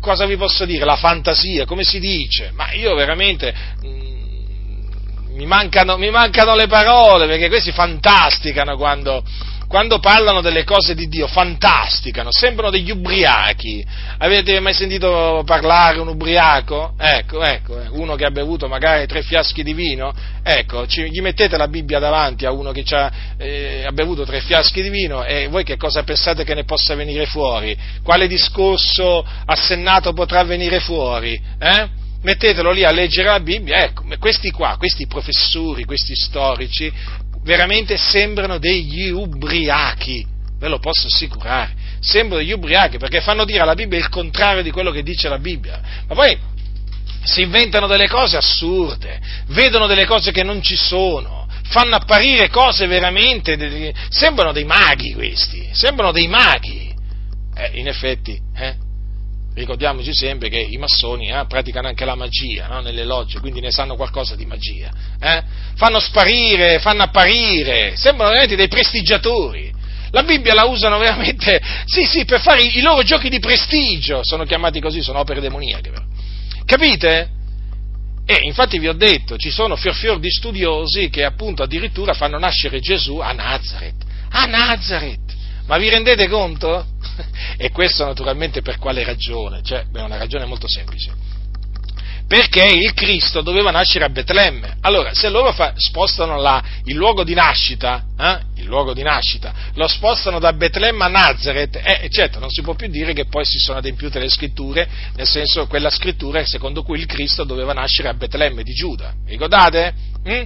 Cosa 0.00 0.26
vi 0.26 0.36
posso 0.36 0.64
dire? 0.64 0.84
La 0.84 0.96
fantasia, 0.96 1.64
come 1.64 1.84
si 1.84 2.00
dice? 2.00 2.50
Ma 2.54 2.72
io 2.72 2.94
veramente. 2.94 3.54
Mh, 3.82 4.08
mi 5.38 5.46
mancano, 5.46 5.96
mi 5.96 6.10
mancano, 6.10 6.56
le 6.56 6.66
parole 6.66 7.26
perché 7.26 7.48
questi 7.48 7.70
fantasticano 7.70 8.76
quando, 8.76 9.22
quando, 9.68 9.98
parlano 9.98 10.40
delle 10.40 10.64
cose 10.64 10.94
di 10.94 11.08
Dio, 11.08 11.26
fantasticano, 11.26 12.30
sembrano 12.32 12.70
degli 12.70 12.90
ubriachi. 12.90 13.84
Avete 14.16 14.58
mai 14.60 14.72
sentito 14.72 15.42
parlare 15.44 16.00
un 16.00 16.08
ubriaco? 16.08 16.94
Ecco, 16.98 17.42
ecco, 17.42 17.78
eh, 17.78 17.88
uno 17.90 18.16
che 18.16 18.24
ha 18.24 18.30
bevuto 18.30 18.66
magari 18.66 19.06
tre 19.06 19.22
fiaschi 19.22 19.62
di 19.62 19.74
vino, 19.74 20.12
ecco, 20.42 20.86
ci, 20.86 21.10
gli 21.10 21.20
mettete 21.20 21.58
la 21.58 21.68
Bibbia 21.68 21.98
davanti 21.98 22.46
a 22.46 22.50
uno 22.50 22.72
che 22.72 22.82
eh, 23.36 23.84
ha 23.86 23.92
bevuto 23.92 24.24
tre 24.24 24.40
fiaschi 24.40 24.80
di 24.80 24.88
vino 24.88 25.22
e 25.22 25.48
voi 25.48 25.64
che 25.64 25.76
cosa 25.76 26.02
pensate 26.02 26.44
che 26.44 26.54
ne 26.54 26.64
possa 26.64 26.94
venire 26.94 27.26
fuori? 27.26 27.76
Quale 28.02 28.26
discorso 28.26 29.22
assennato 29.44 30.14
potrà 30.14 30.44
venire 30.44 30.80
fuori? 30.80 31.38
Eh? 31.58 32.06
mettetelo 32.20 32.72
lì 32.72 32.84
a 32.84 32.90
leggere 32.90 33.28
la 33.28 33.40
Bibbia, 33.40 33.84
ecco, 33.84 34.04
questi 34.18 34.50
qua, 34.50 34.76
questi 34.76 35.06
professori, 35.06 35.84
questi 35.84 36.14
storici, 36.16 36.92
veramente 37.48 37.96
sembrano 37.96 38.58
degli 38.58 39.08
ubriachi, 39.08 40.22
ve 40.58 40.68
lo 40.68 40.78
posso 40.78 41.06
assicurare, 41.06 41.72
sembrano 41.98 42.42
degli 42.42 42.52
ubriachi 42.52 42.98
perché 42.98 43.22
fanno 43.22 43.46
dire 43.46 43.60
alla 43.60 43.74
Bibbia 43.74 43.96
il 43.98 44.10
contrario 44.10 44.62
di 44.62 44.70
quello 44.70 44.90
che 44.90 45.02
dice 45.02 45.30
la 45.30 45.38
Bibbia, 45.38 45.80
ma 46.06 46.14
poi 46.14 46.38
si 47.22 47.40
inventano 47.40 47.86
delle 47.86 48.06
cose 48.06 48.36
assurde, 48.36 49.18
vedono 49.46 49.86
delle 49.86 50.04
cose 50.04 50.30
che 50.30 50.42
non 50.42 50.60
ci 50.60 50.76
sono, 50.76 51.48
fanno 51.68 51.96
apparire 51.96 52.50
cose 52.50 52.86
veramente, 52.86 53.94
sembrano 54.10 54.52
dei 54.52 54.64
maghi 54.64 55.14
questi, 55.14 55.70
sembrano 55.72 56.12
dei 56.12 56.28
maghi. 56.28 56.94
Eh, 57.54 57.78
in 57.78 57.88
effetti, 57.88 58.38
eh, 58.56 58.76
ricordiamoci 59.58 60.14
sempre 60.14 60.48
che 60.48 60.58
i 60.58 60.76
massoni 60.76 61.30
eh, 61.30 61.44
praticano 61.46 61.88
anche 61.88 62.04
la 62.04 62.14
magia 62.14 62.68
no? 62.68 62.80
nelle 62.80 63.04
logge, 63.04 63.40
quindi 63.40 63.60
ne 63.60 63.70
sanno 63.70 63.96
qualcosa 63.96 64.34
di 64.34 64.46
magia. 64.46 64.90
Eh? 65.20 65.42
Fanno 65.74 66.00
sparire, 66.00 66.78
fanno 66.78 67.02
apparire, 67.02 67.96
sembrano 67.96 68.30
veramente 68.30 68.56
dei 68.56 68.68
prestigiatori. 68.68 69.74
La 70.10 70.22
Bibbia 70.22 70.54
la 70.54 70.64
usano 70.64 70.96
veramente, 70.98 71.60
sì, 71.84 72.04
sì, 72.04 72.24
per 72.24 72.40
fare 72.40 72.62
i, 72.62 72.80
loro 72.80 73.02
giochi 73.02 73.28
di 73.28 73.40
prestigio, 73.40 74.20
sono 74.22 74.44
chiamati 74.44 74.80
così, 74.80 75.02
sono 75.02 75.18
opere 75.18 75.40
demoniache. 75.40 75.90
Però. 75.90 76.04
Capite? 76.64 77.36
E 78.24 78.40
infatti 78.42 78.78
vi 78.78 78.88
ho 78.88 78.92
detto, 78.92 79.36
ci 79.36 79.50
sono 79.50 79.74
fior 79.76 79.94
fior 79.94 80.18
di 80.18 80.30
studiosi 80.30 81.08
che 81.08 81.24
appunto 81.24 81.62
addirittura 81.62 82.12
fanno 82.12 82.38
nascere 82.38 82.78
Gesù 82.78 83.18
a 83.18 83.32
Nazareth. 83.32 84.04
A 84.30 84.44
Nazareth! 84.44 85.27
Ma 85.68 85.78
vi 85.78 85.88
rendete 85.88 86.28
conto? 86.28 86.84
E 87.60 87.72
questo 87.72 88.04
naturalmente 88.04 88.62
per 88.62 88.78
quale 88.78 89.02
ragione? 89.02 89.62
Cioè, 89.62 89.86
è 89.92 90.00
una 90.00 90.16
ragione 90.16 90.44
molto 90.44 90.68
semplice. 90.68 91.10
Perché 92.28 92.64
il 92.64 92.94
Cristo 92.94 93.40
doveva 93.40 93.72
nascere 93.72 94.04
a 94.04 94.08
Betlemme. 94.10 94.76
Allora, 94.82 95.12
se 95.12 95.28
loro 95.28 95.50
fa, 95.52 95.72
spostano 95.74 96.38
la, 96.40 96.62
il 96.84 96.94
luogo 96.94 97.24
di 97.24 97.34
nascita, 97.34 98.04
eh, 98.16 98.40
il 98.56 98.66
luogo 98.66 98.92
di 98.92 99.02
nascita, 99.02 99.52
lo 99.74 99.88
spostano 99.88 100.38
da 100.38 100.52
Betlemme 100.52 101.04
a 101.04 101.08
Nazareth, 101.08 101.80
eh, 101.82 102.08
certo, 102.10 102.38
non 102.38 102.50
si 102.50 102.62
può 102.62 102.74
più 102.74 102.88
dire 102.88 103.12
che 103.12 103.24
poi 103.24 103.44
si 103.44 103.58
sono 103.58 103.78
adempiute 103.78 104.20
le 104.20 104.28
scritture, 104.28 104.88
nel 105.16 105.26
senso 105.26 105.66
quella 105.66 105.90
scrittura 105.90 106.44
secondo 106.44 106.82
cui 106.82 106.98
il 106.98 107.06
Cristo 107.06 107.42
doveva 107.44 107.72
nascere 107.72 108.08
a 108.08 108.14
Betlemme 108.14 108.62
di 108.62 108.72
Giuda. 108.72 109.12
Ricordate? 109.26 109.94
Mm? 110.28 110.42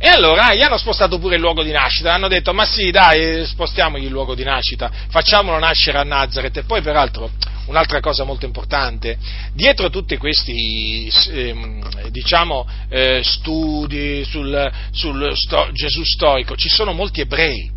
E 0.00 0.06
allora 0.06 0.54
gli 0.54 0.62
hanno 0.62 0.78
spostato 0.78 1.18
pure 1.18 1.34
il 1.34 1.40
luogo 1.40 1.64
di 1.64 1.72
nascita, 1.72 2.14
hanno 2.14 2.28
detto 2.28 2.54
ma 2.54 2.64
sì 2.64 2.92
dai 2.92 3.44
spostiamogli 3.44 4.04
il 4.04 4.10
luogo 4.10 4.36
di 4.36 4.44
nascita, 4.44 4.88
facciamolo 5.08 5.58
nascere 5.58 5.98
a 5.98 6.04
Nazareth 6.04 6.58
e 6.58 6.62
poi 6.62 6.80
peraltro 6.82 7.28
un'altra 7.66 7.98
cosa 7.98 8.22
molto 8.22 8.46
importante, 8.46 9.18
dietro 9.54 9.90
tutti 9.90 10.16
questi 10.16 11.10
eh, 11.30 11.80
diciamo, 12.10 12.64
eh, 12.88 13.22
studi 13.24 14.24
sul, 14.24 14.72
sul 14.92 15.32
sto, 15.34 15.68
Gesù 15.72 16.04
storico 16.04 16.54
ci 16.54 16.68
sono 16.68 16.92
molti 16.92 17.20
ebrei, 17.20 17.68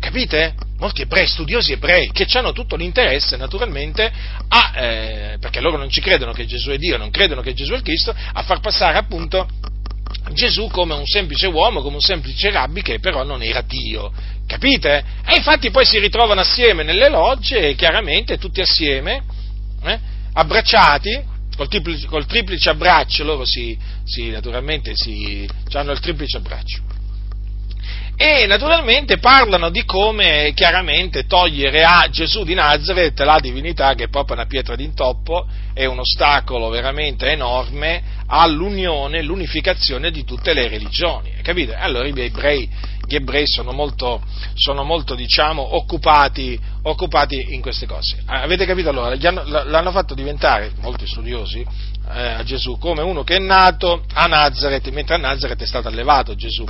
capite? 0.00 0.54
Molti 0.78 1.02
ebrei, 1.02 1.28
studiosi 1.28 1.70
ebrei, 1.70 2.10
che 2.10 2.26
hanno 2.32 2.52
tutto 2.52 2.74
l'interesse 2.74 3.36
naturalmente 3.36 4.12
a, 4.48 4.72
eh, 4.74 5.36
perché 5.38 5.60
loro 5.60 5.76
non 5.76 5.88
ci 5.88 6.00
credono 6.00 6.32
che 6.32 6.46
Gesù 6.46 6.70
è 6.70 6.78
Dio, 6.78 6.98
non 6.98 7.10
credono 7.10 7.42
che 7.42 7.54
Gesù 7.54 7.74
è 7.74 7.76
il 7.76 7.82
Cristo, 7.82 8.12
a 8.12 8.42
far 8.42 8.58
passare 8.58 8.98
appunto 8.98 9.46
Gesù 10.34 10.68
come 10.68 10.94
un 10.94 11.06
semplice 11.06 11.46
uomo, 11.46 11.80
come 11.80 11.96
un 11.96 12.00
semplice 12.00 12.50
rabbi 12.50 12.82
che 12.82 12.98
però 12.98 13.22
non 13.24 13.42
era 13.42 13.62
Dio. 13.62 14.12
Capite? 14.46 15.04
E 15.24 15.36
infatti 15.36 15.70
poi 15.70 15.86
si 15.86 15.98
ritrovano 15.98 16.40
assieme 16.40 16.82
nelle 16.82 17.08
logge, 17.08 17.74
chiaramente 17.74 18.36
tutti 18.36 18.60
assieme, 18.60 19.22
eh, 19.82 19.98
abbracciati, 20.34 21.22
col 21.56 21.68
triplice, 21.68 22.06
col 22.06 22.26
triplice, 22.26 22.68
abbraccio, 22.68 23.24
loro 23.24 23.44
si, 23.44 23.78
si 24.04 24.28
naturalmente 24.28 24.92
si, 24.94 25.48
hanno 25.72 25.92
il 25.92 26.00
triplice 26.00 26.36
abbraccio 26.36 26.93
e 28.16 28.46
naturalmente 28.46 29.18
parlano 29.18 29.70
di 29.70 29.84
come 29.84 30.52
chiaramente 30.54 31.26
togliere 31.26 31.82
a 31.82 32.08
Gesù 32.10 32.44
di 32.44 32.54
Nazareth 32.54 33.18
la 33.20 33.40
divinità 33.40 33.94
che 33.94 34.04
è 34.04 34.08
proprio 34.08 34.36
una 34.36 34.46
pietra 34.46 34.76
d'intoppo, 34.76 35.46
è 35.72 35.84
un 35.84 35.98
ostacolo 35.98 36.68
veramente 36.68 37.28
enorme 37.28 38.22
all'unione, 38.26 39.20
l'unificazione 39.20 40.12
di 40.12 40.24
tutte 40.24 40.52
le 40.52 40.68
religioni, 40.68 41.32
capite? 41.42 41.74
Allora 41.74 42.06
gli 42.06 42.20
ebrei, 42.20 42.70
gli 43.04 43.16
ebrei 43.16 43.48
sono 43.48 43.72
molto, 43.72 44.22
sono 44.54 44.84
molto 44.84 45.16
diciamo, 45.16 45.74
occupati, 45.74 46.58
occupati, 46.82 47.52
in 47.52 47.60
queste 47.60 47.86
cose. 47.86 48.22
Avete 48.26 48.64
capito 48.64 48.90
allora? 48.90 49.16
Hanno, 49.20 49.42
l'hanno 49.44 49.90
fatto 49.90 50.14
diventare, 50.14 50.70
molti 50.80 51.04
studiosi, 51.06 51.66
eh, 52.12 52.28
a 52.28 52.44
Gesù 52.44 52.78
come 52.78 53.02
uno 53.02 53.24
che 53.24 53.36
è 53.36 53.40
nato 53.40 54.04
a 54.12 54.26
Nazareth, 54.26 54.88
mentre 54.90 55.16
a 55.16 55.18
Nazareth 55.18 55.62
è 55.62 55.66
stato 55.66 55.88
allevato 55.88 56.36
Gesù 56.36 56.64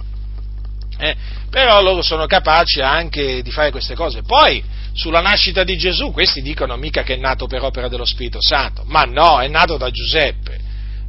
eh, 0.99 1.17
però 1.51 1.81
loro 1.83 2.03
sono 2.03 2.27
capaci 2.27 2.81
anche 2.81 3.43
di 3.43 3.51
fare 3.51 3.71
queste 3.71 3.95
cose. 3.95 4.23
Poi, 4.23 4.63
sulla 4.93 5.21
nascita 5.21 5.65
di 5.65 5.77
Gesù, 5.77 6.13
questi 6.13 6.43
dicono 6.43 6.77
mica 6.77 7.03
che 7.03 7.15
è 7.15 7.19
nato 7.19 7.47
per 7.47 7.63
opera 7.63 7.89
dello 7.89 8.05
Spirito 8.05 8.39
Santo, 8.41 8.83
ma 8.87 9.05
no, 9.05 9.41
è 9.41 9.49
nato 9.49 9.77
da 9.77 9.91
Giuseppe. 9.91 10.59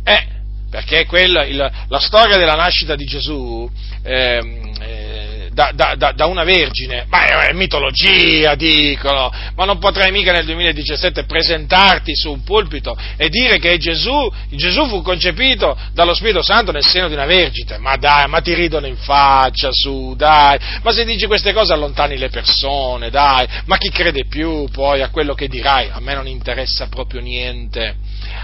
Eh, 0.03 0.27
perché 0.69 1.05
quella, 1.05 1.45
il, 1.45 1.71
la 1.87 1.99
storia 1.99 2.37
della 2.37 2.55
nascita 2.55 2.95
di 2.95 3.05
Gesù 3.05 3.69
eh, 4.03 5.34
da, 5.55 5.95
da, 5.95 6.11
da, 6.11 6.25
una 6.25 6.43
vergine, 6.43 7.05
ma 7.07 7.47
è 7.47 7.53
mitologia, 7.53 8.55
dicono, 8.55 9.31
ma 9.55 9.63
non 9.63 9.79
potrai 9.79 10.11
mica 10.11 10.33
nel 10.33 10.43
2017 10.43 11.23
presentarti 11.23 12.13
su 12.13 12.29
un 12.29 12.43
pulpito 12.43 12.95
e 13.15 13.29
dire 13.29 13.57
che 13.57 13.77
Gesù, 13.77 14.29
Gesù 14.49 14.85
fu 14.87 15.01
concepito 15.01 15.77
dallo 15.93 16.13
Spirito 16.13 16.41
Santo 16.41 16.73
nel 16.73 16.83
seno 16.83 17.07
di 17.07 17.13
una 17.13 17.25
vergine, 17.25 17.77
ma 17.77 17.95
dai, 17.95 18.27
ma 18.27 18.41
ti 18.41 18.53
ridono 18.53 18.85
in 18.85 18.97
faccia, 18.97 19.69
su, 19.71 20.13
dai, 20.17 20.59
ma 20.83 20.91
se 20.91 21.05
dici 21.05 21.25
queste 21.25 21.53
cose 21.53 21.71
allontani 21.71 22.17
le 22.17 22.29
persone, 22.29 23.09
dai, 23.09 23.47
ma 23.65 23.77
chi 23.77 23.89
crede 23.89 24.25
più 24.27 24.67
poi 24.73 25.01
a 25.01 25.09
quello 25.09 25.33
che 25.35 25.47
dirai? 25.47 25.89
A 25.89 26.01
me 26.01 26.13
non 26.13 26.27
interessa 26.27 26.87
proprio 26.87 27.21
niente 27.21 27.95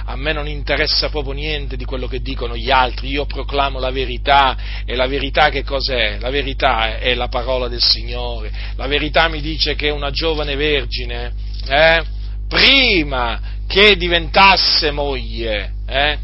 a 0.05 0.15
me 0.15 0.33
non 0.33 0.47
interessa 0.47 1.09
proprio 1.09 1.33
niente 1.33 1.77
di 1.77 1.85
quello 1.85 2.07
che 2.07 2.21
dicono 2.21 2.55
gli 2.55 2.71
altri, 2.71 3.09
io 3.09 3.25
proclamo 3.25 3.79
la 3.79 3.91
verità 3.91 4.57
e 4.85 4.95
la 4.95 5.07
verità 5.07 5.49
che 5.49 5.63
cos'è? 5.63 6.17
La 6.19 6.29
verità 6.29 6.97
è 6.97 7.13
la 7.13 7.27
parola 7.27 7.67
del 7.67 7.81
Signore, 7.81 8.51
la 8.75 8.87
verità 8.87 9.27
mi 9.27 9.41
dice 9.41 9.75
che 9.75 9.89
una 9.89 10.11
giovane 10.11 10.55
vergine, 10.55 11.33
eh, 11.67 12.03
prima 12.47 13.39
che 13.67 13.95
diventasse 13.95 14.91
moglie, 14.91 15.73
eh, 15.87 16.17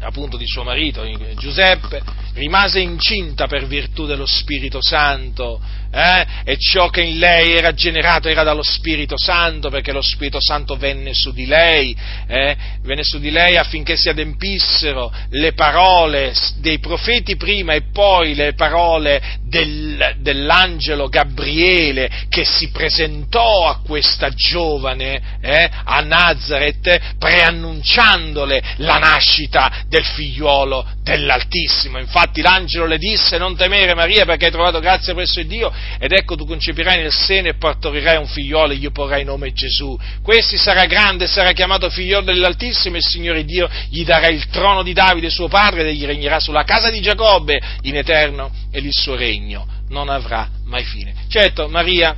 appunto 0.00 0.36
di 0.36 0.46
suo 0.46 0.62
marito, 0.62 1.02
Giuseppe, 1.36 2.02
rimase 2.34 2.80
incinta 2.80 3.46
per 3.46 3.66
virtù 3.66 4.06
dello 4.06 4.26
Spirito 4.26 4.80
Santo 4.82 5.60
eh? 5.90 6.26
e 6.44 6.56
ciò 6.58 6.88
che 6.88 7.02
in 7.02 7.18
lei 7.18 7.56
era 7.56 7.72
generato 7.72 8.28
era 8.28 8.42
dallo 8.42 8.62
Spirito 8.62 9.16
Santo, 9.18 9.70
perché 9.70 9.92
lo 9.92 10.02
Spirito 10.02 10.40
Santo 10.40 10.76
venne 10.76 11.14
su 11.14 11.32
di 11.32 11.46
lei, 11.46 11.96
eh? 12.26 12.56
venne 12.82 13.02
su 13.02 13.18
di 13.18 13.30
lei 13.30 13.56
affinché 13.56 13.96
si 13.96 14.08
adempissero 14.08 15.12
le 15.30 15.52
parole 15.52 16.32
dei 16.58 16.78
profeti 16.78 17.36
prima 17.36 17.74
e 17.74 17.82
poi 17.92 18.34
le 18.34 18.54
parole 18.54 19.38
del, 19.42 20.16
dell'angelo 20.18 21.08
Gabriele 21.08 22.26
che 22.28 22.44
si 22.44 22.70
presentò 22.70 23.68
a 23.68 23.80
questa 23.84 24.30
giovane 24.30 25.38
eh? 25.40 25.70
a 25.84 26.00
Nazareth 26.00 27.16
preannunciandole 27.18 28.62
la 28.76 28.98
nascita 28.98 29.84
del 29.88 30.04
figliuolo 30.04 30.86
dell'Altissimo. 31.02 31.98
Infatti 31.98 32.40
l'angelo 32.40 32.86
le 32.86 32.98
disse 32.98 33.38
non 33.38 33.56
temere 33.56 33.94
Maria 33.94 34.24
perché 34.24 34.46
hai 34.46 34.52
trovato 34.52 34.78
grazia 34.80 35.14
presso 35.14 35.42
Dio 35.42 35.72
ed 35.98 36.12
ecco 36.12 36.36
tu 36.36 36.46
concepirai 36.46 37.00
nel 37.00 37.12
seno 37.12 37.48
e 37.48 37.54
partorirai 37.54 38.16
un 38.16 38.26
figliolo 38.26 38.72
e 38.72 38.76
gli 38.76 38.90
porrai 38.90 39.24
nome 39.24 39.52
Gesù. 39.52 39.98
Questi 40.22 40.56
sarà 40.56 40.86
grande, 40.86 41.26
sarà 41.26 41.52
chiamato 41.52 41.90
figliolo 41.90 42.24
dell'Altissimo 42.24 42.96
e 42.96 42.98
il 42.98 43.04
Signore 43.04 43.44
Dio 43.44 43.68
gli 43.88 44.04
darà 44.04 44.28
il 44.28 44.46
trono 44.48 44.82
di 44.82 44.92
Davide 44.92 45.30
suo 45.30 45.48
padre 45.48 45.80
ed 45.82 45.88
egli 45.88 46.04
regnerà 46.04 46.40
sulla 46.40 46.64
casa 46.64 46.90
di 46.90 47.00
Giacobbe 47.00 47.60
in 47.82 47.96
eterno 47.96 48.50
e 48.70 48.78
il 48.80 48.92
suo 48.92 49.16
regno 49.16 49.66
non 49.88 50.08
avrà 50.08 50.48
mai 50.64 50.84
fine. 50.84 51.14
Certo, 51.28 51.68
Maria 51.68 52.16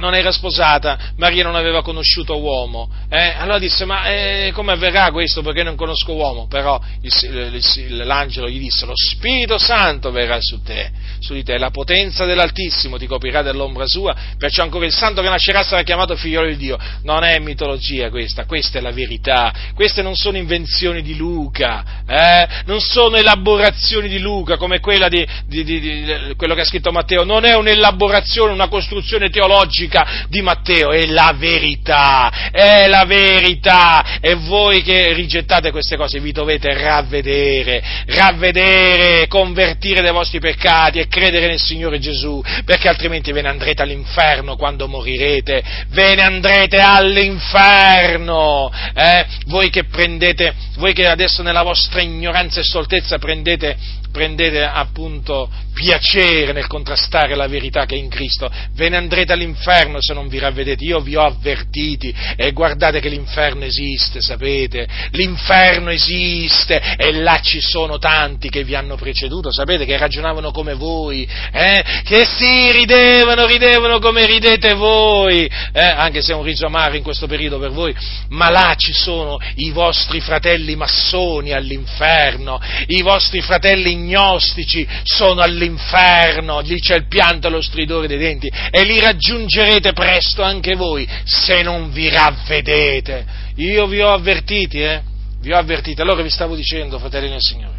non 0.00 0.14
era 0.14 0.32
sposata, 0.32 0.98
Maria 1.16 1.44
non 1.44 1.54
aveva 1.54 1.82
conosciuto 1.82 2.40
uomo. 2.40 2.90
Eh? 3.08 3.34
Allora 3.38 3.58
disse, 3.58 3.84
ma 3.84 4.06
eh, 4.06 4.50
come 4.52 4.72
avverrà 4.72 5.12
questo 5.12 5.42
perché 5.42 5.62
non 5.62 5.76
conosco 5.76 6.12
uomo? 6.14 6.48
Però 6.48 6.80
il, 7.02 7.60
il, 7.76 7.96
l'angelo 8.04 8.48
gli 8.48 8.58
disse, 8.58 8.86
lo 8.86 8.94
Spirito 8.96 9.58
Santo 9.58 10.10
verrà 10.10 10.38
su 10.40 10.62
te, 10.62 10.90
su 11.20 11.34
di 11.34 11.44
te, 11.44 11.58
la 11.58 11.70
potenza 11.70 12.24
dell'Altissimo 12.24 12.96
ti 12.96 13.06
coprirà 13.06 13.42
dell'ombra 13.42 13.86
sua, 13.86 14.16
perciò 14.36 14.62
ancora 14.62 14.86
il 14.86 14.92
santo 14.92 15.22
che 15.22 15.28
nascerà 15.28 15.62
sarà 15.62 15.82
chiamato 15.82 16.16
figlio 16.16 16.44
di 16.46 16.56
Dio. 16.56 16.78
Non 17.02 17.22
è 17.22 17.38
mitologia 17.38 18.08
questa, 18.08 18.46
questa 18.46 18.78
è 18.78 18.80
la 18.80 18.92
verità, 18.92 19.52
queste 19.74 20.02
non 20.02 20.16
sono 20.16 20.38
invenzioni 20.38 21.02
di 21.02 21.14
Luca, 21.14 22.02
eh? 22.06 22.48
non 22.64 22.80
sono 22.80 23.16
elaborazioni 23.16 24.08
di 24.08 24.18
Luca 24.18 24.56
come 24.56 24.80
quella 24.80 25.08
di, 25.08 25.26
di, 25.46 25.62
di, 25.62 25.80
di 25.80 26.34
quello 26.36 26.54
che 26.54 26.62
ha 26.62 26.64
scritto 26.64 26.90
Matteo, 26.90 27.22
non 27.22 27.44
è 27.44 27.54
un'elaborazione, 27.54 28.52
una 28.52 28.68
costruzione 28.68 29.28
teologica 29.28 29.89
logica 29.90 30.26
di 30.28 30.40
Matteo, 30.40 30.92
è 30.92 31.06
la 31.06 31.34
verità, 31.36 32.50
è 32.52 32.86
la 32.86 33.04
verità. 33.04 34.20
E 34.20 34.34
voi 34.34 34.82
che 34.82 35.12
rigettate 35.12 35.72
queste 35.72 35.96
cose 35.96 36.20
vi 36.20 36.32
dovete 36.32 36.72
ravvedere, 36.72 37.82
ravvedere, 38.06 39.26
convertire 39.26 40.00
dai 40.00 40.12
vostri 40.12 40.38
peccati 40.38 41.00
e 41.00 41.08
credere 41.08 41.48
nel 41.48 41.60
Signore 41.60 41.98
Gesù, 41.98 42.42
perché 42.64 42.88
altrimenti 42.88 43.32
ve 43.32 43.42
ne 43.42 43.48
andrete 43.48 43.82
all'inferno 43.82 44.56
quando 44.56 44.86
morirete, 44.86 45.62
ve 45.88 46.14
ne 46.14 46.22
andrete 46.22 46.78
all'inferno, 46.78 48.70
eh? 48.94 49.26
voi 49.46 49.70
che 49.70 49.84
prendete, 49.84 50.54
voi 50.76 50.92
che 50.92 51.06
adesso 51.08 51.42
nella 51.42 51.62
vostra 51.62 52.00
ignoranza 52.00 52.60
e 52.60 52.64
stoltezza 52.64 53.18
prendete 53.18 53.98
prendete 54.10 54.62
appunto 54.62 55.48
piacere 55.72 56.52
nel 56.52 56.66
contrastare 56.66 57.34
la 57.34 57.46
verità 57.46 57.86
che 57.86 57.94
è 57.94 57.98
in 57.98 58.08
Cristo, 58.08 58.50
ve 58.72 58.88
ne 58.88 58.96
andrete 58.96 59.32
all'inferno 59.32 59.79
se 60.00 60.12
non 60.12 60.28
vi 60.28 60.38
ravvedete, 60.38 60.84
io 60.84 61.00
vi 61.00 61.16
ho 61.16 61.24
avvertiti 61.24 62.14
e 62.36 62.52
guardate 62.52 63.00
che 63.00 63.08
l'inferno 63.08 63.64
esiste, 63.64 64.20
sapete, 64.20 64.86
l'inferno 65.12 65.90
esiste 65.90 66.96
e 66.96 67.12
là 67.12 67.40
ci 67.40 67.60
sono 67.60 67.98
tanti 67.98 68.50
che 68.50 68.62
vi 68.62 68.74
hanno 68.74 68.96
preceduto, 68.96 69.50
sapete, 69.50 69.86
che 69.86 69.96
ragionavano 69.96 70.50
come 70.50 70.74
voi, 70.74 71.26
eh? 71.52 72.02
che 72.04 72.26
sì, 72.36 72.70
ridevano, 72.72 73.46
ridevano 73.46 73.98
come 73.98 74.26
ridete 74.26 74.74
voi, 74.74 75.50
eh? 75.72 75.80
anche 75.80 76.20
se 76.20 76.32
è 76.32 76.34
un 76.34 76.42
riso 76.42 76.66
amaro 76.66 76.96
in 76.96 77.02
questo 77.02 77.26
periodo 77.26 77.58
per 77.58 77.70
voi, 77.70 77.94
ma 78.28 78.50
là 78.50 78.74
ci 78.76 78.92
sono 78.92 79.38
i 79.56 79.70
vostri 79.70 80.20
fratelli 80.20 80.76
massoni 80.76 81.52
all'inferno, 81.52 82.60
i 82.88 83.02
vostri 83.02 83.40
fratelli 83.40 83.96
gnostici 83.96 84.86
sono 85.04 85.40
all'inferno, 85.40 86.60
lì 86.60 86.78
c'è 86.80 86.96
il 86.96 87.08
pianto 87.08 87.46
e 87.46 87.50
lo 87.50 87.62
stridore 87.62 88.06
dei 88.06 88.18
denti 88.18 88.50
e 88.70 88.84
li 88.84 89.00
raggiungerete 89.00 89.69
presto 89.92 90.42
anche 90.42 90.74
voi 90.74 91.08
se 91.24 91.62
non 91.62 91.92
vi 91.92 92.08
ravvedete. 92.08 93.24
Io 93.56 93.86
vi 93.86 94.00
ho 94.00 94.12
avvertiti, 94.12 94.80
eh? 94.80 95.02
Vi 95.40 95.52
ho 95.52 95.56
avvertiti. 95.56 96.00
Allora 96.00 96.22
vi 96.22 96.30
stavo 96.30 96.56
dicendo, 96.56 96.98
fratelli 96.98 97.28
del 97.28 97.40
Signore, 97.40 97.78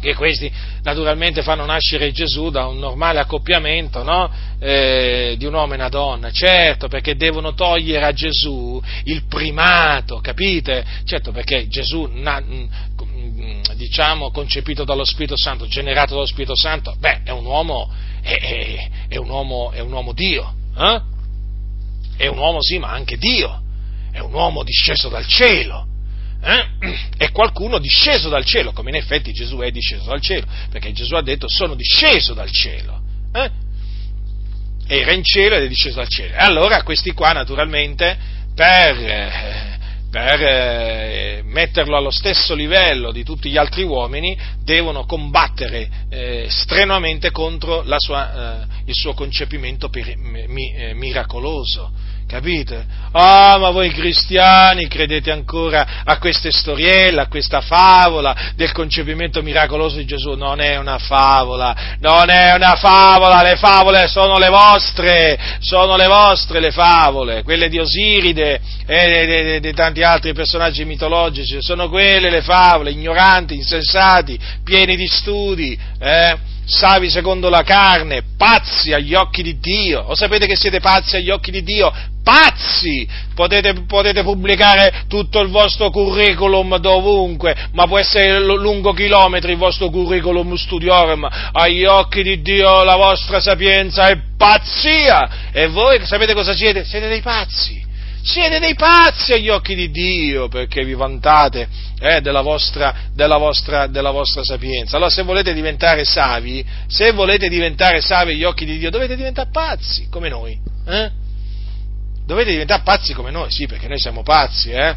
che 0.00 0.14
questi 0.14 0.50
naturalmente 0.82 1.42
fanno 1.42 1.64
nascere 1.64 2.10
Gesù 2.10 2.50
da 2.50 2.66
un 2.66 2.78
normale 2.78 3.20
accoppiamento 3.20 4.02
no? 4.02 4.30
eh, 4.58 5.34
di 5.38 5.44
un 5.44 5.54
uomo 5.54 5.72
e 5.72 5.76
una 5.76 5.88
donna, 5.88 6.30
certo 6.30 6.88
perché 6.88 7.16
devono 7.16 7.54
togliere 7.54 8.06
a 8.06 8.12
Gesù 8.12 8.80
il 9.04 9.24
primato, 9.24 10.20
capite? 10.20 10.84
Certo 11.04 11.32
perché 11.32 11.68
Gesù 11.68 12.08
na- 12.12 12.42
diciamo, 13.74 14.30
concepito 14.30 14.84
dallo 14.84 15.04
Spirito 15.04 15.36
Santo, 15.36 15.66
generato 15.66 16.14
dallo 16.14 16.26
Spirito 16.26 16.56
Santo, 16.56 16.94
beh, 16.98 17.22
è 17.24 17.30
un 17.30 17.44
uomo, 17.44 17.90
è, 18.22 18.32
è, 18.32 18.88
è 19.08 19.16
un, 19.16 19.28
uomo, 19.28 19.70
è 19.72 19.80
un 19.80 19.92
uomo 19.92 20.12
Dio, 20.12 20.54
eh? 20.76 21.02
è 22.16 22.26
un 22.26 22.38
uomo 22.38 22.62
sì, 22.62 22.78
ma 22.78 22.90
anche 22.90 23.16
Dio, 23.16 23.62
è 24.10 24.18
un 24.18 24.32
uomo 24.32 24.62
disceso 24.62 25.08
dal 25.08 25.26
cielo, 25.26 25.86
eh? 26.42 26.98
è 27.16 27.30
qualcuno 27.32 27.78
disceso 27.78 28.28
dal 28.28 28.44
cielo, 28.44 28.72
come 28.72 28.90
in 28.90 28.96
effetti 28.96 29.32
Gesù 29.32 29.58
è 29.58 29.70
disceso 29.70 30.04
dal 30.04 30.20
cielo, 30.20 30.46
perché 30.70 30.92
Gesù 30.92 31.14
ha 31.14 31.22
detto 31.22 31.48
sono 31.48 31.74
disceso 31.74 32.34
dal 32.34 32.50
cielo. 32.50 33.00
Eh? 33.32 33.50
Era 34.86 35.12
in 35.12 35.22
cielo 35.22 35.54
ed 35.54 35.64
è 35.64 35.68
disceso 35.68 35.96
dal 35.96 36.08
cielo. 36.08 36.34
E 36.34 36.38
allora 36.38 36.82
questi 36.82 37.12
qua 37.12 37.32
naturalmente 37.32 38.18
per, 38.54 38.96
eh, 38.96 39.69
per 40.10 40.42
eh, 40.42 41.42
metterlo 41.44 41.96
allo 41.96 42.10
stesso 42.10 42.54
livello 42.54 43.12
di 43.12 43.22
tutti 43.22 43.48
gli 43.48 43.56
altri 43.56 43.84
uomini, 43.84 44.36
devono 44.62 45.04
combattere 45.04 45.88
eh, 46.08 46.46
strenuamente 46.48 47.30
contro 47.30 47.84
sua, 47.98 48.62
eh, 48.62 48.66
il 48.86 48.94
suo 48.94 49.14
concepimento 49.14 49.88
per, 49.88 50.16
mi, 50.16 50.74
eh, 50.74 50.94
miracoloso 50.94 51.92
Capite? 52.30 52.86
Ah, 53.12 53.58
ma 53.58 53.70
voi 53.70 53.90
cristiani 53.90 54.86
credete 54.86 55.32
ancora 55.32 56.02
a 56.04 56.18
queste 56.18 56.52
storielle, 56.52 57.22
a 57.22 57.26
questa 57.26 57.60
favola 57.60 58.52
del 58.54 58.70
concepimento 58.70 59.42
miracoloso 59.42 59.96
di 59.96 60.04
Gesù? 60.04 60.34
Non 60.34 60.60
è 60.60 60.76
una 60.76 60.98
favola, 60.98 61.96
non 61.98 62.30
è 62.30 62.54
una 62.54 62.76
favola, 62.76 63.42
le 63.42 63.56
favole 63.56 64.06
sono 64.06 64.38
le 64.38 64.48
vostre, 64.48 65.36
sono 65.58 65.96
le 65.96 66.06
vostre 66.06 66.60
le 66.60 66.70
favole, 66.70 67.42
quelle 67.42 67.68
di 67.68 67.80
Osiride 67.80 68.60
e 68.86 69.58
di 69.60 69.72
tanti 69.72 70.04
altri 70.04 70.32
personaggi 70.32 70.84
mitologici, 70.84 71.60
sono 71.60 71.88
quelle 71.88 72.30
le 72.30 72.42
favole, 72.42 72.92
ignoranti, 72.92 73.56
insensati, 73.56 74.38
pieni 74.62 74.94
di 74.94 75.08
studi, 75.08 75.76
eh? 75.98 76.58
Savi 76.70 77.10
secondo 77.10 77.48
la 77.48 77.62
carne, 77.62 78.22
pazzi 78.36 78.92
agli 78.92 79.14
occhi 79.14 79.42
di 79.42 79.58
Dio. 79.58 80.00
O 80.00 80.14
sapete 80.14 80.46
che 80.46 80.56
siete 80.56 80.80
pazzi 80.80 81.16
agli 81.16 81.30
occhi 81.30 81.50
di 81.50 81.62
Dio? 81.62 81.92
Pazzi! 82.22 83.06
Potete, 83.34 83.74
potete 83.86 84.22
pubblicare 84.22 85.04
tutto 85.08 85.40
il 85.40 85.48
vostro 85.48 85.90
curriculum 85.90 86.76
dovunque, 86.78 87.56
ma 87.72 87.86
può 87.86 87.98
essere 87.98 88.38
lungo 88.40 88.92
chilometri 88.92 89.52
il 89.52 89.58
vostro 89.58 89.90
curriculum 89.90 90.54
studiorum. 90.54 91.28
Agli 91.52 91.84
occhi 91.84 92.22
di 92.22 92.40
Dio 92.40 92.84
la 92.84 92.96
vostra 92.96 93.40
sapienza 93.40 94.06
è 94.06 94.18
pazzia! 94.36 95.50
E 95.52 95.66
voi 95.68 95.98
sapete 96.04 96.34
cosa 96.34 96.54
siete? 96.54 96.84
Siete 96.84 97.08
dei 97.08 97.20
pazzi! 97.20 97.88
Siete 98.22 98.58
dei 98.58 98.74
pazzi 98.74 99.32
agli 99.32 99.48
occhi 99.48 99.74
di 99.74 99.90
Dio 99.90 100.48
perché 100.48 100.84
vi 100.84 100.94
vantate 100.94 101.68
eh, 101.98 102.20
della, 102.20 102.42
vostra, 102.42 102.94
della, 103.14 103.38
vostra, 103.38 103.86
della, 103.86 104.10
vostra, 104.10 104.44
sapienza. 104.44 104.96
Allora 104.96 105.10
se 105.10 105.22
volete 105.22 105.54
diventare 105.54 106.04
savi, 106.04 106.64
se 106.86 107.12
volete 107.12 107.48
diventare 107.48 108.00
savi 108.00 108.32
agli 108.32 108.44
occhi 108.44 108.64
di 108.64 108.78
Dio, 108.78 108.90
dovete 108.90 109.16
diventare 109.16 109.48
pazzi 109.50 110.08
come 110.10 110.28
noi. 110.28 110.58
Eh? 110.86 111.10
Dovete 112.26 112.50
diventare 112.50 112.82
pazzi 112.82 113.14
come 113.14 113.30
noi, 113.30 113.50
sì, 113.50 113.66
perché 113.66 113.88
noi 113.88 113.98
siamo 113.98 114.22
pazzi, 114.22 114.70
eh? 114.70 114.94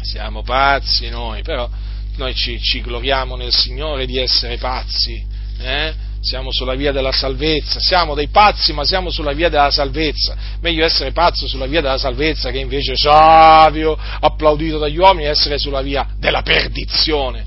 Siamo 0.00 0.42
pazzi 0.42 1.08
noi, 1.08 1.42
però 1.42 1.68
noi 2.16 2.34
ci, 2.34 2.60
ci 2.60 2.80
gloriamo 2.80 3.36
nel 3.36 3.52
Signore 3.52 4.06
di 4.06 4.18
essere 4.18 4.56
pazzi. 4.56 5.24
Eh? 5.58 5.94
Siamo 6.26 6.50
sulla 6.50 6.74
via 6.74 6.90
della 6.90 7.12
salvezza, 7.12 7.78
siamo 7.78 8.14
dei 8.14 8.26
pazzi 8.28 8.72
ma 8.72 8.84
siamo 8.84 9.10
sulla 9.10 9.32
via 9.32 9.48
della 9.48 9.70
salvezza, 9.70 10.36
meglio 10.60 10.84
essere 10.84 11.12
pazzo 11.12 11.46
sulla 11.46 11.66
via 11.66 11.80
della 11.80 11.98
salvezza 11.98 12.50
che 12.50 12.58
invece 12.58 12.96
savio, 12.96 13.96
applaudito 13.96 14.78
dagli 14.78 14.98
uomini, 14.98 15.28
essere 15.28 15.56
sulla 15.56 15.82
via 15.82 16.06
della 16.18 16.42
perdizione. 16.42 17.44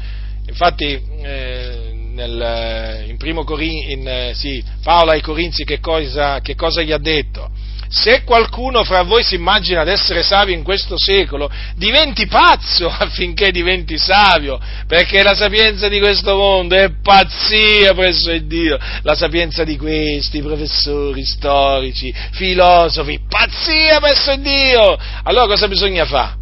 Infatti 0.48 1.00
eh, 1.22 1.92
nel, 2.14 3.06
in 3.08 3.44
Corin, 3.44 3.90
in, 3.92 4.08
eh, 4.08 4.32
sì, 4.34 4.64
Paolo 4.82 5.12
ai 5.12 5.22
Corinzi 5.22 5.66
che 5.66 5.80
cosa, 5.82 6.40
che 6.40 6.56
cosa 6.56 6.82
gli 6.82 6.94
ha 6.94 6.98
detto? 6.98 7.52
Se 7.90 8.24
qualcuno 8.24 8.84
fra 8.84 9.02
voi 9.02 9.24
si 9.24 9.36
immagina 9.36 9.84
di 9.84 9.90
essere 9.90 10.22
savio 10.24 10.54
in 10.54 10.64
questo 10.64 10.96
secolo, 10.98 11.50
diventi 11.76 12.28
pazzo 12.28 12.88
affinché 12.98 13.52
diventi 13.52 13.98
savio, 13.98 14.60
perché 14.88 15.24
la 15.24 15.36
sapienza 15.36 15.88
di 15.88 16.00
questo 16.00 16.36
mondo 16.36 16.76
è 16.76 16.92
pazzia 17.02 17.94
presso 17.94 18.32
il 18.32 18.46
Dio, 18.46 18.78
la 19.02 19.16
sapienza 19.16 19.64
di 19.64 19.76
questi 19.78 20.42
professori 20.42 21.26
storici, 21.26 22.14
filosofi, 22.32 23.20
pazzia 23.28 24.00
presso 24.00 24.32
il 24.32 24.42
Dio. 24.42 24.98
Allora 25.24 25.48
cosa 25.48 25.68
bisogna 25.68 26.06
fare? 26.06 26.39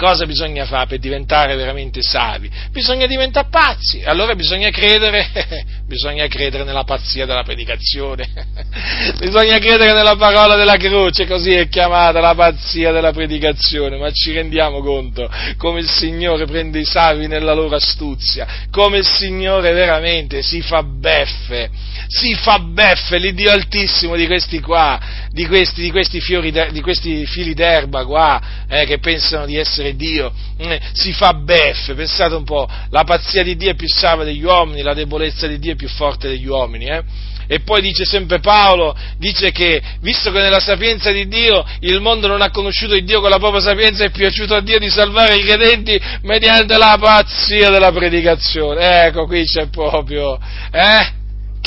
Cosa 0.00 0.24
bisogna 0.24 0.64
fare 0.64 0.86
per 0.86 0.98
diventare 0.98 1.54
veramente 1.56 2.00
savi? 2.00 2.50
Bisogna 2.70 3.04
diventare 3.04 3.48
pazzi, 3.50 4.02
allora 4.02 4.34
bisogna 4.34 4.70
credere, 4.70 5.28
bisogna 5.86 6.26
credere 6.26 6.64
nella 6.64 6.84
pazzia 6.84 7.26
della 7.26 7.42
predicazione, 7.42 8.26
bisogna 9.20 9.58
credere 9.58 9.92
nella 9.92 10.16
parola 10.16 10.56
della 10.56 10.78
croce, 10.78 11.26
così 11.26 11.52
è 11.52 11.68
chiamata 11.68 12.18
la 12.18 12.34
pazzia 12.34 12.92
della 12.92 13.12
predicazione, 13.12 13.98
ma 13.98 14.10
ci 14.10 14.32
rendiamo 14.32 14.80
conto 14.80 15.30
come 15.58 15.80
il 15.80 15.88
Signore 15.90 16.46
prende 16.46 16.78
i 16.78 16.86
savi 16.86 17.26
nella 17.26 17.52
loro 17.52 17.76
astuzia, 17.76 18.46
come 18.70 18.98
il 18.98 19.06
Signore 19.06 19.72
veramente 19.72 20.40
si 20.40 20.62
fa 20.62 20.82
beffe, 20.82 21.68
si 22.12 22.34
fa 22.34 22.58
beffe, 22.58 23.18
l'Iddio 23.18 23.52
Altissimo 23.52 24.16
di 24.16 24.26
questi 24.26 24.58
qua, 24.58 24.98
di 25.30 25.46
questi, 25.46 25.80
di 25.80 25.92
questi, 25.92 26.20
fiori, 26.20 26.50
di 26.50 26.80
questi 26.80 27.24
fili 27.24 27.54
d'erba 27.54 28.04
qua, 28.04 28.42
eh, 28.68 28.84
che 28.84 28.98
pensano 28.98 29.46
di 29.46 29.56
essere 29.56 29.94
Dio 29.94 30.32
eh, 30.58 30.80
si 30.92 31.12
fa 31.12 31.34
beffe, 31.34 31.94
pensate 31.94 32.34
un 32.34 32.42
po', 32.42 32.68
la 32.90 33.04
pazzia 33.04 33.44
di 33.44 33.56
Dio 33.56 33.70
è 33.70 33.74
più 33.76 33.86
savia 33.88 34.24
degli 34.24 34.42
uomini, 34.42 34.82
la 34.82 34.92
debolezza 34.92 35.46
di 35.46 35.60
Dio 35.60 35.72
è 35.72 35.76
più 35.76 35.88
forte 35.88 36.26
degli 36.26 36.46
uomini, 36.46 36.86
eh? 36.86 37.02
E 37.46 37.60
poi 37.60 37.80
dice 37.80 38.04
sempre 38.04 38.40
Paolo, 38.40 38.94
dice 39.16 39.52
che 39.52 39.80
visto 40.00 40.32
che 40.32 40.40
nella 40.40 40.60
sapienza 40.60 41.10
di 41.10 41.26
Dio 41.28 41.64
il 41.80 42.00
mondo 42.00 42.26
non 42.26 42.42
ha 42.42 42.50
conosciuto 42.50 42.94
il 42.94 43.04
Dio 43.04 43.20
con 43.20 43.30
la 43.30 43.38
propria 43.38 43.60
sapienza, 43.60 44.04
è 44.04 44.10
piaciuto 44.10 44.54
a 44.54 44.60
Dio 44.60 44.78
di 44.78 44.88
salvare 44.88 45.36
i 45.36 45.42
credenti 45.42 46.00
mediante 46.22 46.76
la 46.76 46.96
pazzia 47.00 47.70
della 47.70 47.90
predicazione. 47.90 49.06
Ecco, 49.06 49.26
qui 49.26 49.44
c'è 49.44 49.68
proprio, 49.68 50.38
eh? 50.70 51.18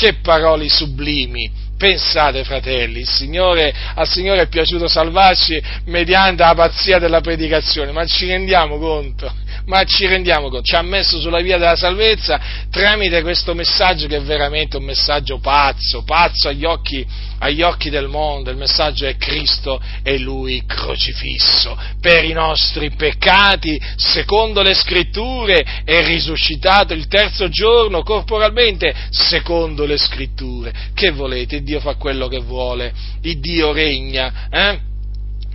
Che 0.04 0.16
parole 0.16 0.68
sublimi 0.68 1.50
Pensate, 1.84 2.44
fratelli, 2.44 3.00
il 3.00 3.06
Signore, 3.06 3.70
al 3.94 4.08
Signore 4.08 4.40
è 4.40 4.48
piaciuto 4.48 4.88
salvarci 4.88 5.62
mediante 5.84 6.42
la 6.42 6.54
pazzia 6.54 6.98
della 6.98 7.20
predicazione, 7.20 7.92
ma 7.92 8.06
ci 8.06 8.24
rendiamo 8.24 8.78
conto? 8.78 9.30
Ma 9.66 9.84
ci 9.84 10.06
rendiamo 10.06 10.48
conto? 10.48 10.64
Ci 10.64 10.76
ha 10.76 10.82
messo 10.82 11.20
sulla 11.20 11.40
via 11.40 11.58
della 11.58 11.76
salvezza 11.76 12.40
tramite 12.70 13.22
questo 13.22 13.54
messaggio 13.54 14.06
che 14.06 14.16
è 14.16 14.22
veramente 14.22 14.78
un 14.78 14.84
messaggio 14.84 15.38
pazzo, 15.38 16.02
pazzo 16.04 16.48
agli 16.48 16.64
occhi, 16.64 17.06
agli 17.38 17.62
occhi 17.62 17.88
del 17.88 18.08
mondo. 18.08 18.50
Il 18.50 18.56
messaggio 18.56 19.06
è 19.06 19.16
Cristo 19.16 19.80
e 20.02 20.18
Lui 20.18 20.64
crocifisso 20.66 21.78
per 22.00 22.24
i 22.24 22.32
nostri 22.32 22.90
peccati, 22.90 23.80
secondo 23.96 24.62
le 24.62 24.74
scritture, 24.74 25.82
è 25.84 26.04
risuscitato 26.04 26.92
il 26.92 27.06
terzo 27.08 27.48
giorno 27.48 28.02
corporalmente, 28.02 28.94
secondo 29.10 29.86
le 29.86 29.96
scritture. 29.96 30.72
Che 30.94 31.10
volete? 31.10 31.62
Dio 31.62 31.73
fa 31.80 31.94
quello 31.94 32.28
che 32.28 32.40
vuole, 32.40 32.92
il 33.22 33.40
Dio 33.40 33.72
regna, 33.72 34.48
eh? 34.50 34.92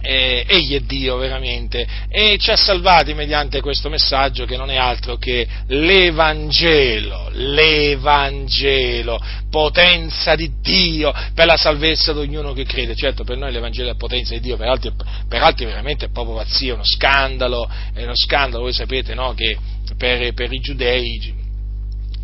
Eh, 0.02 0.46
egli 0.48 0.76
è 0.76 0.80
Dio 0.80 1.18
veramente 1.18 1.86
e 2.08 2.38
ci 2.40 2.52
ha 2.52 2.56
salvati 2.56 3.14
mediante 3.14 3.60
questo 3.60 3.90
messaggio 3.90 4.46
che 4.46 4.56
non 4.56 4.70
è 4.70 4.78
altro 4.78 5.18
che 5.18 5.46
l'Evangelo, 5.68 7.28
l'Evangelo, 7.34 9.20
potenza 9.52 10.36
di 10.36 10.54
Dio 10.62 11.14
per 11.34 11.48
la 11.48 11.58
salvezza 11.58 12.14
di 12.14 12.20
ognuno 12.20 12.54
che 12.54 12.64
crede. 12.64 12.96
Certo, 12.96 13.26
per 13.26 13.36
noi 13.36 13.52
l'Evangelo 13.52 13.90
è 13.92 13.96
potenza 13.96 14.34
di 14.36 14.40
Dio, 14.40 14.56
per 14.56 14.70
altri, 14.70 14.94
per 15.28 15.44
altri 15.44 15.66
veramente 15.66 16.06
è 16.06 16.10
proprio 16.10 16.36
pazzia, 16.36 16.76
uno 16.76 16.86
scandalo, 16.86 17.70
è 17.94 18.02
uno 18.02 18.16
scandalo, 18.16 18.64
voi 18.64 18.74
sapete 18.74 19.14
no, 19.14 19.34
che 19.34 19.58
per, 19.98 20.34
per 20.34 20.54
i 20.54 20.60
giudei 20.60 21.48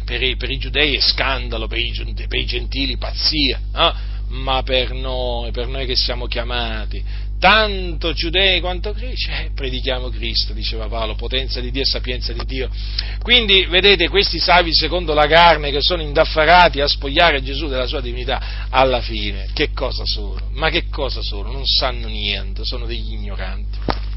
per 0.05 0.21
i, 0.23 0.37
per 0.37 0.49
i 0.49 0.57
giudei 0.57 0.95
è 0.95 1.01
scandalo, 1.01 1.67
per 1.67 1.79
i, 1.79 1.91
per 2.27 2.39
i 2.39 2.45
gentili 2.45 2.97
pazzia, 2.97 3.59
no? 3.73 4.13
ma 4.29 4.63
per 4.63 4.91
noi, 4.91 5.51
per 5.51 5.67
noi 5.67 5.85
che 5.85 5.95
siamo 5.95 6.27
chiamati, 6.27 7.03
tanto 7.39 8.13
giudei 8.13 8.59
quanto 8.59 8.93
greci, 8.93 9.29
eh, 9.29 9.51
predichiamo 9.53 10.09
Cristo, 10.09 10.53
diceva 10.53 10.87
Paolo, 10.87 11.15
potenza 11.15 11.59
di 11.59 11.71
Dio 11.71 11.81
e 11.81 11.85
sapienza 11.85 12.33
di 12.33 12.41
Dio. 12.45 12.69
Quindi, 13.21 13.65
vedete, 13.65 14.09
questi 14.09 14.39
savi 14.39 14.73
secondo 14.73 15.13
la 15.13 15.27
carne 15.27 15.71
che 15.71 15.81
sono 15.81 16.01
indaffarati 16.01 16.81
a 16.81 16.87
spogliare 16.87 17.43
Gesù 17.43 17.67
della 17.67 17.87
sua 17.87 18.01
divinità, 18.01 18.67
alla 18.69 19.01
fine, 19.01 19.47
che 19.53 19.71
cosa 19.73 20.03
sono? 20.05 20.49
Ma 20.53 20.69
che 20.69 20.85
cosa 20.89 21.21
sono? 21.21 21.51
Non 21.51 21.65
sanno 21.65 22.07
niente, 22.07 22.63
sono 22.63 22.85
degli 22.85 23.13
ignoranti 23.13 24.13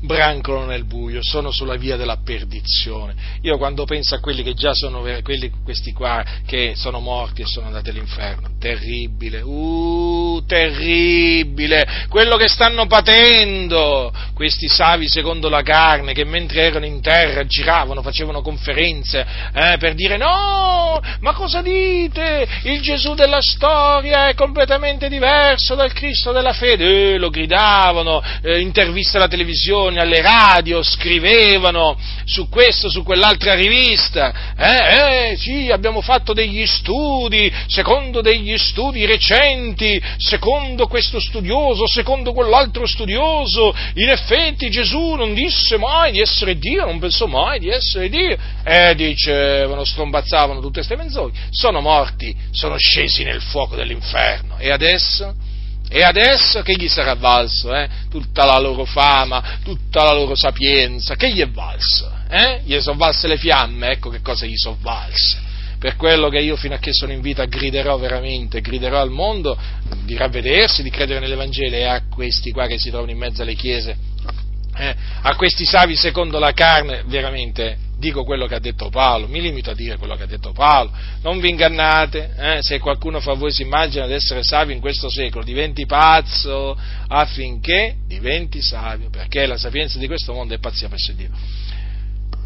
brancolano 0.00 0.66
nel 0.66 0.84
buio, 0.84 1.20
sono 1.22 1.50
sulla 1.50 1.76
via 1.76 1.96
della 1.96 2.18
perdizione. 2.24 3.14
Io 3.42 3.56
quando 3.58 3.84
penso 3.84 4.14
a 4.14 4.20
quelli 4.20 4.42
che 4.42 4.54
già 4.54 4.74
sono, 4.74 5.00
quelli, 5.22 5.50
questi 5.62 5.92
qua, 5.92 6.24
che 6.46 6.72
sono 6.74 7.00
morti 7.00 7.42
e 7.42 7.46
sono 7.46 7.66
andati 7.66 7.90
all'inferno, 7.90 8.48
terribile, 8.58 9.40
uh, 9.40 10.42
terribile, 10.46 12.06
quello 12.08 12.36
che 12.36 12.48
stanno 12.48 12.86
patendo 12.86 14.12
questi 14.34 14.68
savi 14.68 15.08
secondo 15.08 15.48
la 15.48 15.62
carne, 15.62 16.12
che 16.12 16.24
mentre 16.24 16.62
erano 16.62 16.86
in 16.86 17.00
terra 17.00 17.44
giravano, 17.44 18.02
facevano 18.02 18.40
conferenze 18.40 19.26
eh, 19.52 19.76
per 19.78 19.94
dire 19.94 20.16
no, 20.16 21.00
ma 21.20 21.32
cosa 21.34 21.60
dite? 21.60 22.46
Il 22.64 22.80
Gesù 22.80 23.14
della 23.14 23.40
storia 23.40 24.28
è 24.28 24.34
completamente 24.34 25.08
diverso 25.08 25.74
dal 25.74 25.92
Cristo 25.92 26.32
della 26.32 26.52
fede, 26.52 27.14
eh, 27.14 27.18
lo 27.18 27.28
gridavano, 27.30 28.22
eh, 28.42 28.60
interviste 28.60 29.16
alla 29.18 29.28
televisione, 29.28 29.89
televisioni, 29.90 29.98
alle 29.98 30.20
radio, 30.20 30.82
scrivevano 30.82 31.98
su 32.24 32.48
questo, 32.48 32.88
su 32.88 33.02
quell'altra 33.02 33.54
rivista, 33.54 34.54
eh, 34.56 35.30
eh, 35.32 35.36
sì, 35.36 35.70
abbiamo 35.70 36.00
fatto 36.00 36.32
degli 36.32 36.64
studi, 36.66 37.52
secondo 37.66 38.20
degli 38.20 38.56
studi 38.56 39.04
recenti, 39.04 40.00
secondo 40.16 40.86
questo 40.86 41.20
studioso, 41.20 41.86
secondo 41.86 42.32
quell'altro 42.32 42.86
studioso, 42.86 43.74
in 43.94 44.08
effetti 44.08 44.70
Gesù 44.70 45.14
non 45.14 45.34
disse 45.34 45.76
mai 45.76 46.12
di 46.12 46.20
essere 46.20 46.58
Dio, 46.58 46.84
non 46.84 46.98
pensò 46.98 47.26
mai 47.26 47.58
di 47.58 47.68
essere 47.68 48.08
Dio, 48.08 48.36
eh, 48.64 48.94
dicevano, 48.94 49.84
strombazzavano 49.84 50.60
tutte 50.60 50.84
queste 50.84 50.96
menzogne, 50.96 51.48
sono 51.50 51.80
morti, 51.80 52.34
sono 52.50 52.76
scesi 52.76 53.24
nel 53.24 53.40
fuoco 53.40 53.74
dell'inferno, 53.74 54.56
e 54.58 54.70
adesso? 54.70 55.48
E 55.92 56.04
adesso 56.04 56.62
che 56.62 56.74
gli 56.74 56.86
sarà 56.86 57.14
valso? 57.14 57.74
Eh? 57.74 57.88
Tutta 58.08 58.44
la 58.44 58.60
loro 58.60 58.84
fama, 58.84 59.58
tutta 59.64 60.04
la 60.04 60.12
loro 60.12 60.36
sapienza, 60.36 61.16
che 61.16 61.32
gli 61.32 61.40
è 61.40 61.48
valso? 61.48 62.08
Eh? 62.28 62.60
Gli 62.64 62.78
sono 62.78 62.96
valse 62.96 63.26
le 63.26 63.36
fiamme, 63.36 63.90
ecco 63.90 64.08
che 64.08 64.20
cosa 64.20 64.46
gli 64.46 64.56
sono 64.56 64.78
valse. 64.80 65.48
Per 65.80 65.96
quello 65.96 66.28
che 66.28 66.38
io 66.38 66.54
fino 66.54 66.74
a 66.74 66.78
che 66.78 66.92
sono 66.92 67.10
in 67.10 67.20
vita 67.20 67.44
griderò 67.46 67.98
veramente, 67.98 68.60
griderò 68.60 69.00
al 69.00 69.10
mondo 69.10 69.58
di 70.04 70.16
ravvedersi, 70.16 70.84
di 70.84 70.90
credere 70.90 71.18
nell'Evangelo 71.18 71.74
e 71.74 71.84
a 71.84 72.02
questi 72.08 72.52
qua 72.52 72.66
che 72.68 72.78
si 72.78 72.90
trovano 72.90 73.10
in 73.10 73.18
mezzo 73.18 73.42
alle 73.42 73.54
chiese, 73.54 73.96
eh? 74.76 74.94
a 75.22 75.34
questi 75.34 75.64
savi 75.64 75.96
secondo 75.96 76.38
la 76.38 76.52
carne, 76.52 77.02
veramente 77.06 77.76
dico 78.00 78.24
quello 78.24 78.46
che 78.46 78.56
ha 78.56 78.58
detto 78.58 78.88
Paolo, 78.88 79.28
mi 79.28 79.40
limito 79.40 79.70
a 79.70 79.74
dire 79.74 79.96
quello 79.98 80.16
che 80.16 80.24
ha 80.24 80.26
detto 80.26 80.52
Paolo, 80.52 80.90
non 81.22 81.38
vi 81.38 81.50
ingannate, 81.50 82.34
eh, 82.36 82.58
se 82.62 82.80
qualcuno 82.80 83.20
fra 83.20 83.34
voi 83.34 83.52
si 83.52 83.62
immagina 83.62 84.06
di 84.06 84.14
essere 84.14 84.42
savio 84.42 84.74
in 84.74 84.80
questo 84.80 85.08
secolo, 85.08 85.44
diventi 85.44 85.86
pazzo 85.86 86.76
affinché 87.06 87.96
diventi 88.06 88.60
savio, 88.60 89.10
perché 89.10 89.46
la 89.46 89.58
sapienza 89.58 89.98
di 89.98 90.06
questo 90.08 90.32
mondo 90.32 90.54
è 90.54 90.58
pazzia 90.58 90.88
presso 90.88 91.12
Dio. 91.12 91.28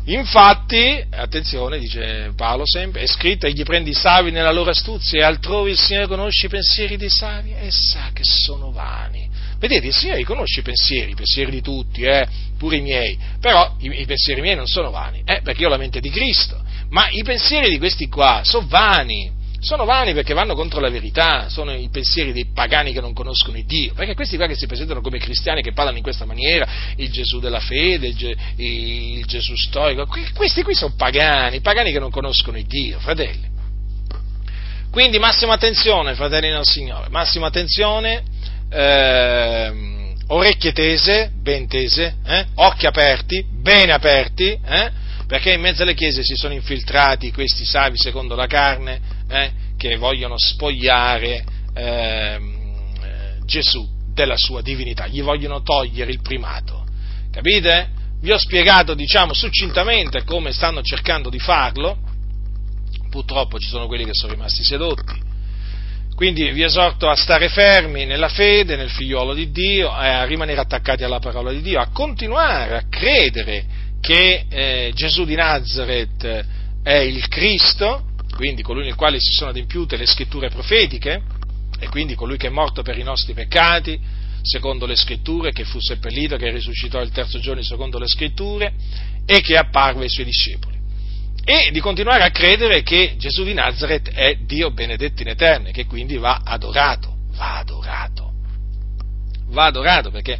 Infatti, 0.06 1.02
attenzione, 1.08 1.78
dice 1.78 2.32
Paolo 2.36 2.66
sempre, 2.66 3.02
è 3.02 3.06
scritto, 3.06 3.46
egli 3.46 3.62
prende 3.62 3.88
i 3.88 3.94
savi 3.94 4.30
nella 4.30 4.52
loro 4.52 4.68
astuzia 4.68 5.20
e 5.20 5.22
altrove 5.22 5.70
il 5.70 5.78
Signore 5.78 6.08
conosce 6.08 6.46
i 6.46 6.50
pensieri 6.50 6.98
dei 6.98 7.08
savi 7.08 7.54
e 7.54 7.70
sa 7.70 8.10
che 8.12 8.22
sono 8.22 8.70
vani. 8.70 9.23
Vedete, 9.64 9.86
il 9.86 9.94
Signore 9.94 10.22
conosce 10.24 10.60
i 10.60 10.62
pensieri, 10.62 11.12
i 11.12 11.14
pensieri 11.14 11.50
di 11.50 11.62
tutti, 11.62 12.02
eh, 12.02 12.28
pure 12.58 12.76
i 12.76 12.82
miei, 12.82 13.18
però 13.40 13.76
i, 13.78 14.02
i, 14.02 14.04
pensieri 14.04 14.42
miei 14.42 14.56
non 14.56 14.66
sono 14.66 14.90
vani, 14.90 15.22
eh, 15.24 15.40
perché 15.42 15.62
io 15.62 15.68
ho 15.68 15.70
la 15.70 15.78
mente 15.78 16.00
di 16.00 16.10
Cristo, 16.10 16.62
ma 16.90 17.08
i 17.08 17.22
pensieri 17.22 17.70
di 17.70 17.78
questi 17.78 18.10
qua 18.10 18.42
sono 18.44 18.66
vani, 18.68 19.32
sono 19.60 19.86
vani 19.86 20.12
perché 20.12 20.34
vanno 20.34 20.54
contro 20.54 20.80
la 20.80 20.90
verità, 20.90 21.48
sono 21.48 21.72
i 21.72 21.88
pensieri 21.90 22.34
dei 22.34 22.48
pagani 22.52 22.92
che 22.92 23.00
non 23.00 23.14
conoscono 23.14 23.56
il 23.56 23.64
Dio, 23.64 23.94
perché 23.94 24.14
questi 24.14 24.36
qua 24.36 24.46
che 24.46 24.54
si 24.54 24.66
presentano 24.66 25.00
come 25.00 25.16
cristiani, 25.16 25.62
che 25.62 25.72
parlano 25.72 25.96
in 25.96 26.02
questa 26.02 26.26
maniera, 26.26 26.68
il 26.96 27.10
Gesù 27.10 27.40
della 27.40 27.60
fede, 27.60 28.08
il, 28.08 28.36
il 28.56 29.24
Gesù 29.24 29.56
storico, 29.56 30.06
questi 30.34 30.62
qui 30.62 30.74
sono 30.74 30.92
pagani, 30.94 31.62
pagani 31.62 31.90
che 31.90 31.98
non 31.98 32.10
conoscono 32.10 32.58
il 32.58 32.66
Dio, 32.66 32.98
fratelli. 32.98 33.52
Quindi 34.90 35.18
massima 35.18 35.54
attenzione, 35.54 36.14
fratelli 36.14 36.50
del 36.50 36.66
Signore, 36.66 37.08
massima 37.08 37.46
attenzione 37.46 38.33
eh, 38.74 40.14
orecchie 40.26 40.72
tese, 40.72 41.30
ben 41.40 41.68
tese, 41.68 42.16
eh, 42.26 42.46
occhi 42.54 42.86
aperti, 42.86 43.44
bene 43.48 43.92
aperti, 43.92 44.50
eh, 44.50 44.90
perché 45.26 45.52
in 45.52 45.60
mezzo 45.60 45.82
alle 45.82 45.94
chiese 45.94 46.22
si 46.24 46.34
sono 46.34 46.52
infiltrati 46.52 47.32
questi 47.32 47.64
savi 47.64 47.96
secondo 47.96 48.34
la 48.34 48.46
carne, 48.46 49.00
eh, 49.28 49.50
che 49.76 49.96
vogliono 49.96 50.34
spogliare 50.36 51.44
ehm, 51.74 52.62
Gesù 53.44 53.86
della 54.12 54.36
sua 54.36 54.62
divinità, 54.62 55.06
gli 55.06 55.22
vogliono 55.22 55.62
togliere 55.62 56.10
il 56.10 56.20
primato. 56.20 56.84
Capite? 57.30 57.88
Vi 58.20 58.32
ho 58.32 58.38
spiegato, 58.38 58.94
diciamo, 58.94 59.34
succintamente 59.34 60.24
come 60.24 60.52
stanno 60.52 60.80
cercando 60.82 61.28
di 61.28 61.38
farlo, 61.38 61.98
purtroppo 63.10 63.58
ci 63.58 63.68
sono 63.68 63.86
quelli 63.86 64.04
che 64.04 64.14
sono 64.14 64.32
rimasti 64.32 64.64
sedotti. 64.64 65.32
Quindi 66.14 66.52
vi 66.52 66.62
esorto 66.62 67.08
a 67.08 67.16
stare 67.16 67.48
fermi 67.48 68.04
nella 68.04 68.28
fede, 68.28 68.76
nel 68.76 68.90
figliolo 68.90 69.34
di 69.34 69.50
Dio, 69.50 69.90
a 69.90 70.24
rimanere 70.24 70.60
attaccati 70.60 71.02
alla 71.02 71.18
parola 71.18 71.50
di 71.50 71.60
Dio, 71.60 71.80
a 71.80 71.88
continuare 71.88 72.76
a 72.76 72.84
credere 72.88 73.64
che 74.00 74.44
eh, 74.48 74.92
Gesù 74.94 75.24
di 75.24 75.34
Nazareth 75.34 76.46
è 76.84 76.94
il 76.98 77.26
Cristo, 77.26 78.10
quindi 78.36 78.62
colui 78.62 78.84
nel 78.84 78.94
quale 78.94 79.18
si 79.18 79.32
sono 79.32 79.50
adempiute 79.50 79.96
le 79.96 80.06
scritture 80.06 80.50
profetiche, 80.50 81.22
e 81.80 81.88
quindi 81.88 82.14
colui 82.14 82.36
che 82.36 82.46
è 82.46 82.50
morto 82.50 82.82
per 82.82 82.96
i 82.96 83.02
nostri 83.02 83.32
peccati, 83.32 83.98
secondo 84.40 84.86
le 84.86 84.94
scritture, 84.94 85.50
che 85.50 85.64
fu 85.64 85.80
seppellito, 85.80 86.36
che 86.36 86.50
risuscitò 86.50 87.00
il 87.00 87.10
terzo 87.10 87.40
giorno 87.40 87.62
secondo 87.62 87.98
le 87.98 88.06
scritture, 88.06 88.72
e 89.26 89.40
che 89.40 89.56
apparve 89.56 90.04
ai 90.04 90.10
suoi 90.10 90.26
discepoli 90.26 90.73
e 91.44 91.70
di 91.70 91.80
continuare 91.80 92.22
a 92.22 92.30
credere 92.30 92.82
che 92.82 93.16
Gesù 93.18 93.44
di 93.44 93.52
Nazareth 93.52 94.10
è 94.10 94.36
Dio 94.46 94.70
benedetto 94.70 95.22
in 95.22 95.28
eterno, 95.28 95.70
che 95.70 95.84
quindi 95.84 96.16
va 96.16 96.40
adorato, 96.42 97.14
va 97.36 97.58
adorato, 97.58 98.32
va 99.48 99.66
adorato 99.66 100.10
perché 100.10 100.38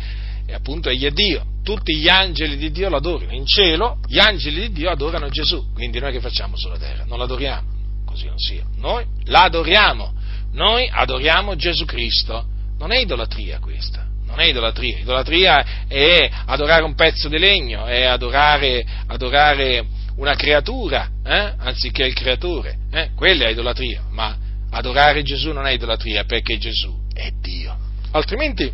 appunto 0.52 0.88
egli 0.88 1.04
è 1.04 1.10
Dio, 1.10 1.44
tutti 1.62 1.96
gli 1.96 2.08
angeli 2.08 2.56
di 2.56 2.70
Dio 2.70 2.88
lo 2.88 2.96
adorano, 2.96 3.32
in 3.32 3.46
cielo 3.46 3.98
gli 4.06 4.18
angeli 4.18 4.60
di 4.60 4.72
Dio 4.72 4.90
adorano 4.90 5.28
Gesù, 5.28 5.72
quindi 5.74 5.98
noi 5.98 6.12
che 6.12 6.20
facciamo 6.20 6.56
sulla 6.56 6.78
terra? 6.78 7.04
Non 7.04 7.18
l'adoriamo, 7.18 7.68
così 8.06 8.26
non 8.26 8.38
sia, 8.38 8.64
noi 8.76 9.04
l'adoriamo, 9.24 10.12
noi 10.52 10.88
adoriamo 10.90 11.54
Gesù 11.56 11.84
Cristo, 11.84 12.46
non 12.78 12.92
è 12.92 12.98
idolatria 12.98 13.58
questa, 13.58 14.06
non 14.26 14.40
è 14.40 14.46
idolatria, 14.46 14.98
idolatria 14.98 15.86
è 15.86 16.30
adorare 16.46 16.82
un 16.82 16.94
pezzo 16.94 17.28
di 17.28 17.38
legno, 17.38 17.84
è 17.84 18.04
adorare, 18.04 18.86
adorare 19.06 19.86
una 20.16 20.34
creatura 20.34 21.10
eh? 21.24 21.54
anziché 21.58 22.04
il 22.04 22.14
creatore. 22.14 22.78
Eh? 22.90 23.10
Quella 23.14 23.46
è 23.46 23.50
idolatria, 23.50 24.04
ma 24.10 24.36
adorare 24.70 25.22
Gesù 25.22 25.52
non 25.52 25.66
è 25.66 25.72
idolatria 25.72 26.24
perché 26.24 26.58
Gesù 26.58 26.92
è 27.12 27.30
Dio. 27.40 27.76
Altrimenti 28.12 28.72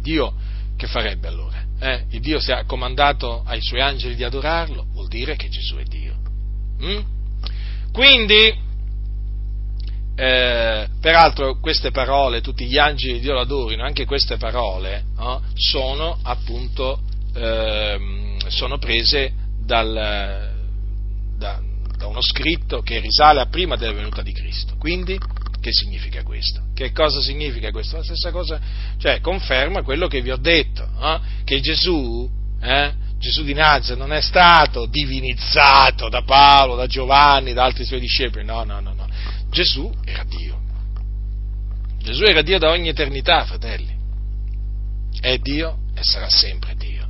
Dio 0.00 0.34
che 0.76 0.86
farebbe 0.86 1.28
allora? 1.28 1.62
Eh? 1.78 2.04
Il 2.10 2.20
Dio 2.20 2.40
se 2.40 2.52
ha 2.52 2.64
comandato 2.64 3.42
ai 3.46 3.60
suoi 3.62 3.80
angeli 3.80 4.14
di 4.14 4.24
adorarlo, 4.24 4.86
vuol 4.92 5.08
dire 5.08 5.36
che 5.36 5.48
Gesù 5.48 5.76
è 5.76 5.84
Dio. 5.84 6.16
Mm? 6.82 7.00
Quindi, 7.92 8.58
eh, 10.14 10.88
peraltro 11.00 11.58
queste 11.58 11.90
parole, 11.90 12.40
tutti 12.40 12.66
gli 12.66 12.78
angeli 12.78 13.14
di 13.14 13.20
Dio 13.20 13.32
lo 13.32 13.40
adorino, 13.40 13.84
anche 13.84 14.04
queste 14.04 14.36
parole 14.36 15.04
no? 15.16 15.42
sono 15.54 16.18
appunto 16.22 17.00
eh, 17.34 18.36
sono 18.48 18.78
prese 18.78 19.32
dal, 19.64 20.52
da, 21.36 21.60
da 21.96 22.06
uno 22.06 22.22
scritto 22.22 22.80
che 22.80 22.98
risale 23.00 23.40
a 23.40 23.46
prima 23.46 23.76
della 23.76 23.92
venuta 23.92 24.22
di 24.22 24.32
Cristo. 24.32 24.76
Quindi, 24.78 25.18
che 25.60 25.72
significa 25.72 26.22
questo? 26.22 26.62
Che 26.74 26.92
cosa 26.92 27.20
significa 27.20 27.70
questo? 27.70 27.96
La 27.96 28.02
stessa 28.02 28.30
cosa, 28.30 28.58
cioè 28.98 29.20
conferma 29.20 29.82
quello 29.82 30.06
che 30.08 30.22
vi 30.22 30.30
ho 30.30 30.38
detto, 30.38 30.88
eh? 31.00 31.20
che 31.44 31.60
Gesù, 31.60 32.28
eh, 32.60 32.92
Gesù 33.18 33.44
di 33.44 33.52
Nazareth 33.52 33.98
non 33.98 34.12
è 34.12 34.22
stato 34.22 34.86
divinizzato 34.86 36.08
da 36.08 36.22
Paolo, 36.22 36.74
da 36.74 36.86
Giovanni, 36.86 37.52
da 37.52 37.64
altri 37.64 37.84
suoi 37.84 38.00
discepoli, 38.00 38.44
no, 38.44 38.64
no, 38.64 38.80
no, 38.80 38.94
no. 38.94 39.06
Gesù 39.50 39.92
era 40.04 40.24
Dio. 40.24 40.58
Gesù 41.98 42.22
era 42.22 42.40
Dio 42.40 42.58
da 42.58 42.70
ogni 42.70 42.88
eternità, 42.88 43.44
fratelli. 43.44 43.98
È 45.20 45.36
Dio 45.36 45.80
e 45.94 46.02
sarà 46.02 46.30
sempre 46.30 46.74
Dio. 46.76 47.06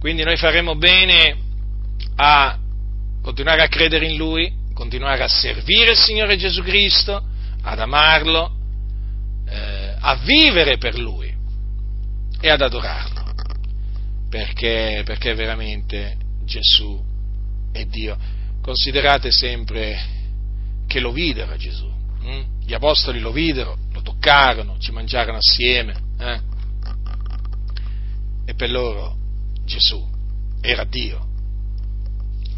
Quindi 0.00 0.24
noi 0.24 0.36
faremo 0.36 0.74
bene 0.74 1.50
a 2.16 2.58
continuare 3.22 3.62
a 3.62 3.68
credere 3.68 4.06
in 4.06 4.16
Lui, 4.16 4.52
continuare 4.74 5.22
a 5.22 5.28
servire 5.28 5.92
il 5.92 5.96
Signore 5.96 6.36
Gesù 6.36 6.62
Cristo, 6.62 7.22
ad 7.62 7.78
amarlo, 7.78 8.56
eh, 9.46 9.94
a 9.98 10.16
vivere 10.16 10.76
per 10.78 10.98
Lui 10.98 11.32
e 12.40 12.50
ad 12.50 12.60
adorarlo, 12.60 13.32
perché, 14.28 15.02
perché 15.04 15.34
veramente 15.34 16.16
Gesù 16.44 17.00
è 17.72 17.84
Dio. 17.84 18.16
Considerate 18.60 19.30
sempre 19.30 20.20
che 20.86 21.00
lo 21.00 21.12
videro 21.12 21.56
Gesù, 21.56 21.90
hm? 22.20 22.60
gli 22.64 22.74
apostoli 22.74 23.20
lo 23.20 23.32
videro, 23.32 23.76
lo 23.92 24.02
toccarono, 24.02 24.78
ci 24.78 24.92
mangiarono 24.92 25.38
assieme, 25.38 25.94
eh? 26.18 26.40
e 28.44 28.54
per 28.54 28.70
loro 28.70 29.16
Gesù 29.64 30.04
era 30.60 30.84
Dio 30.84 31.30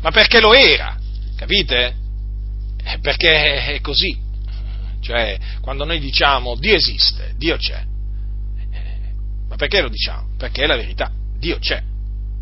ma 0.05 0.11
perché 0.11 0.39
lo 0.39 0.53
era, 0.53 0.99
capite? 1.35 1.95
Eh, 2.85 2.99
perché 2.99 3.65
è 3.65 3.81
così. 3.81 4.15
Cioè, 5.01 5.39
quando 5.63 5.87
noi 5.87 5.99
diciamo 5.99 6.57
Dio 6.57 6.75
esiste, 6.75 7.33
Dio 7.39 7.57
c'è. 7.57 7.83
Eh, 8.71 8.99
ma 9.49 9.57
perché 9.57 9.81
lo 9.81 9.89
diciamo? 9.89 10.29
Perché 10.37 10.65
è 10.65 10.67
la 10.67 10.77
verità, 10.77 11.11
Dio 11.39 11.59
c'è. 11.59 11.83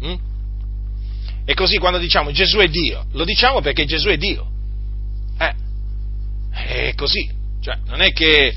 Mm? 0.04 0.14
E 1.44 1.54
così 1.54 1.78
quando 1.78 2.00
diciamo 2.00 2.32
Gesù 2.32 2.58
è 2.58 2.66
Dio, 2.66 3.06
lo 3.12 3.24
diciamo 3.24 3.60
perché 3.60 3.84
Gesù 3.84 4.08
è 4.08 4.16
Dio. 4.16 4.50
Eh, 5.38 5.54
è 6.50 6.94
così. 6.96 7.30
Cioè, 7.60 7.78
non 7.86 8.00
è 8.00 8.12
che, 8.12 8.52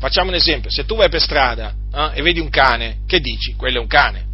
facciamo 0.00 0.30
un 0.30 0.34
esempio, 0.34 0.72
se 0.72 0.84
tu 0.86 0.96
vai 0.96 1.08
per 1.08 1.20
strada 1.20 1.72
eh, 1.94 2.18
e 2.18 2.22
vedi 2.22 2.40
un 2.40 2.50
cane, 2.50 3.02
che 3.06 3.20
dici? 3.20 3.54
Quello 3.54 3.78
è 3.78 3.80
un 3.80 3.86
cane. 3.86 4.26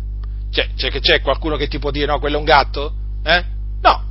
Cioè, 0.50 0.70
c'è, 0.74 1.00
c'è 1.00 1.20
qualcuno 1.20 1.56
che 1.56 1.68
ti 1.68 1.78
può 1.78 1.90
dire 1.90 2.06
no, 2.06 2.18
quello 2.18 2.36
è 2.36 2.38
un 2.38 2.46
gatto? 2.46 2.94
Eh? 3.22 3.55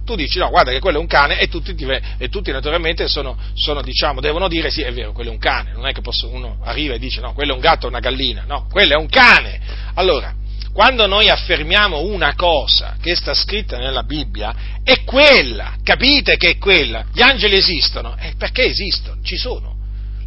Tu 0.05 0.15
dici 0.15 0.37
no, 0.37 0.49
guarda 0.49 0.71
che 0.71 0.79
quello 0.79 0.99
è 0.99 1.01
un 1.01 1.07
cane 1.07 1.39
e 1.39 1.47
tutti, 1.47 1.75
e 2.17 2.29
tutti 2.29 2.51
naturalmente 2.51 3.07
sono, 3.07 3.35
sono, 3.55 3.81
diciamo, 3.81 4.21
devono 4.21 4.47
dire 4.47 4.69
sì, 4.69 4.81
è 4.81 4.93
vero, 4.93 5.13
quello 5.13 5.31
è 5.31 5.33
un 5.33 5.39
cane, 5.39 5.71
non 5.73 5.87
è 5.87 5.93
che 5.93 6.01
posso, 6.01 6.29
uno 6.29 6.59
arriva 6.63 6.93
e 6.93 6.99
dice 6.99 7.21
no, 7.21 7.33
quello 7.33 7.53
è 7.53 7.55
un 7.55 7.61
gatto 7.61 7.87
o 7.87 7.89
una 7.89 7.99
gallina, 7.99 8.43
no, 8.47 8.67
quello 8.69 8.93
è 8.93 8.97
un 8.97 9.07
cane. 9.07 9.59
Allora, 9.95 10.31
quando 10.71 11.07
noi 11.07 11.29
affermiamo 11.29 12.01
una 12.01 12.35
cosa 12.35 12.97
che 13.01 13.15
sta 13.15 13.33
scritta 13.33 13.77
nella 13.77 14.03
Bibbia, 14.03 14.53
è 14.83 15.03
quella, 15.03 15.75
capite 15.81 16.37
che 16.37 16.51
è 16.51 16.57
quella? 16.57 17.05
Gli 17.11 17.21
angeli 17.21 17.55
esistono, 17.55 18.15
eh, 18.19 18.33
perché 18.37 18.65
esistono? 18.65 19.21
Ci 19.23 19.37
sono. 19.37 19.73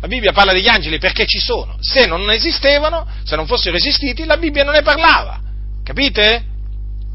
La 0.00 0.08
Bibbia 0.08 0.32
parla 0.32 0.52
degli 0.52 0.68
angeli 0.68 0.98
perché 0.98 1.24
ci 1.26 1.38
sono. 1.38 1.76
Se 1.80 2.06
non 2.06 2.28
esistevano, 2.30 3.06
se 3.24 3.36
non 3.36 3.46
fossero 3.46 3.76
esistiti, 3.76 4.24
la 4.24 4.38
Bibbia 4.38 4.64
non 4.64 4.72
ne 4.72 4.82
parlava. 4.82 5.40
Capite? 5.84 6.44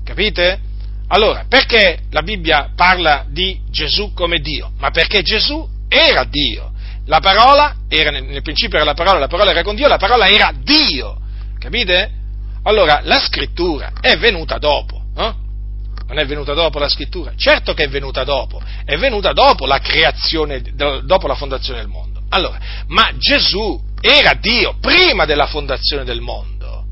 Capite? 0.06 0.60
Allora, 1.08 1.46
perché 1.48 2.00
la 2.12 2.22
Bibbia 2.22 2.72
parla 2.76 3.26
di 3.30 3.60
Gesù 3.70 4.14
come 4.14 4.40
Dio? 4.40 4.72
Ma 4.80 4.90
perché 4.92 5.22
Gesù 5.22 5.68
era 5.88 6.24
Dio. 6.24 6.72
La 7.06 7.20
parola 7.20 7.76
era, 7.90 8.10
nel 8.10 8.42
principio 8.42 8.78
era 8.78 8.86
la 8.86 8.94
parola, 8.94 9.20
la 9.20 9.28
parola 9.28 9.52
era 9.52 9.64
con 9.64 9.76
Dio, 9.76 9.88
la 9.88 9.98
parola 9.98 10.28
era 10.28 10.54
Dio. 10.56 11.20
Capite? 11.60 12.10
Allora, 12.64 13.02
la 13.04 13.20
scrittura 13.20 13.92
è 14.00 14.18
venuta 14.18 14.58
dopo. 14.58 15.02
Eh? 15.16 15.34
Non 16.08 16.18
è 16.18 16.26
venuta 16.26 16.54
dopo 16.54 16.80
la 16.80 16.90
scrittura? 16.90 17.34
Certo 17.36 17.74
che 17.74 17.84
è 17.86 17.90
venuta 17.90 18.24
dopo, 18.24 18.62
è 18.86 18.98
venuta 18.98 19.34
dopo 19.34 19.66
la 19.66 19.80
creazione, 19.80 20.62
dopo 21.04 21.28
la 21.28 21.36
fondazione 21.36 21.80
del 21.80 21.90
mondo. 21.90 22.22
Allora, 22.30 22.60
ma 22.88 23.12
Gesù 23.18 23.82
era 24.00 24.34
Dio 24.34 24.76
prima 24.80 25.26
della 25.26 25.48
fondazione 25.48 26.04
del 26.04 26.22
mondo. 26.22 26.86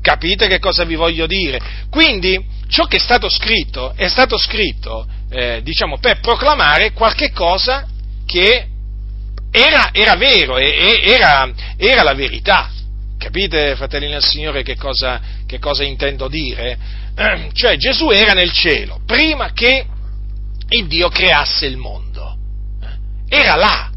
Capite 0.00 0.48
che 0.48 0.58
cosa 0.58 0.84
vi 0.84 0.94
voglio 0.94 1.26
dire? 1.26 1.60
Quindi, 1.90 2.42
ciò 2.74 2.86
che 2.86 2.96
è 2.96 3.00
stato 3.00 3.28
scritto 3.28 3.92
è 3.94 4.08
stato 4.08 4.36
scritto, 4.36 5.06
eh, 5.30 5.60
diciamo, 5.62 5.98
per 5.98 6.18
proclamare 6.18 6.92
qualche 6.92 7.30
cosa 7.30 7.86
che 8.26 8.66
era, 9.52 9.90
era 9.92 10.16
vero, 10.16 10.56
era, 10.58 11.48
era, 11.76 12.02
la 12.02 12.14
verità. 12.14 12.68
Capite, 13.16 13.76
fratelli 13.76 14.08
del 14.08 14.24
Signore, 14.24 14.64
che 14.64 14.76
cosa, 14.76 15.20
che 15.46 15.60
cosa 15.60 15.84
intendo 15.84 16.26
dire? 16.26 16.76
Eh, 17.16 17.50
cioè, 17.52 17.76
Gesù 17.76 18.10
era 18.10 18.32
nel 18.32 18.50
cielo 18.50 19.00
prima 19.06 19.52
che 19.52 19.86
il 20.70 20.88
Dio 20.88 21.08
creasse 21.10 21.66
il 21.66 21.76
mondo. 21.76 22.36
Eh, 22.82 23.36
era 23.36 23.54
là, 23.54 23.88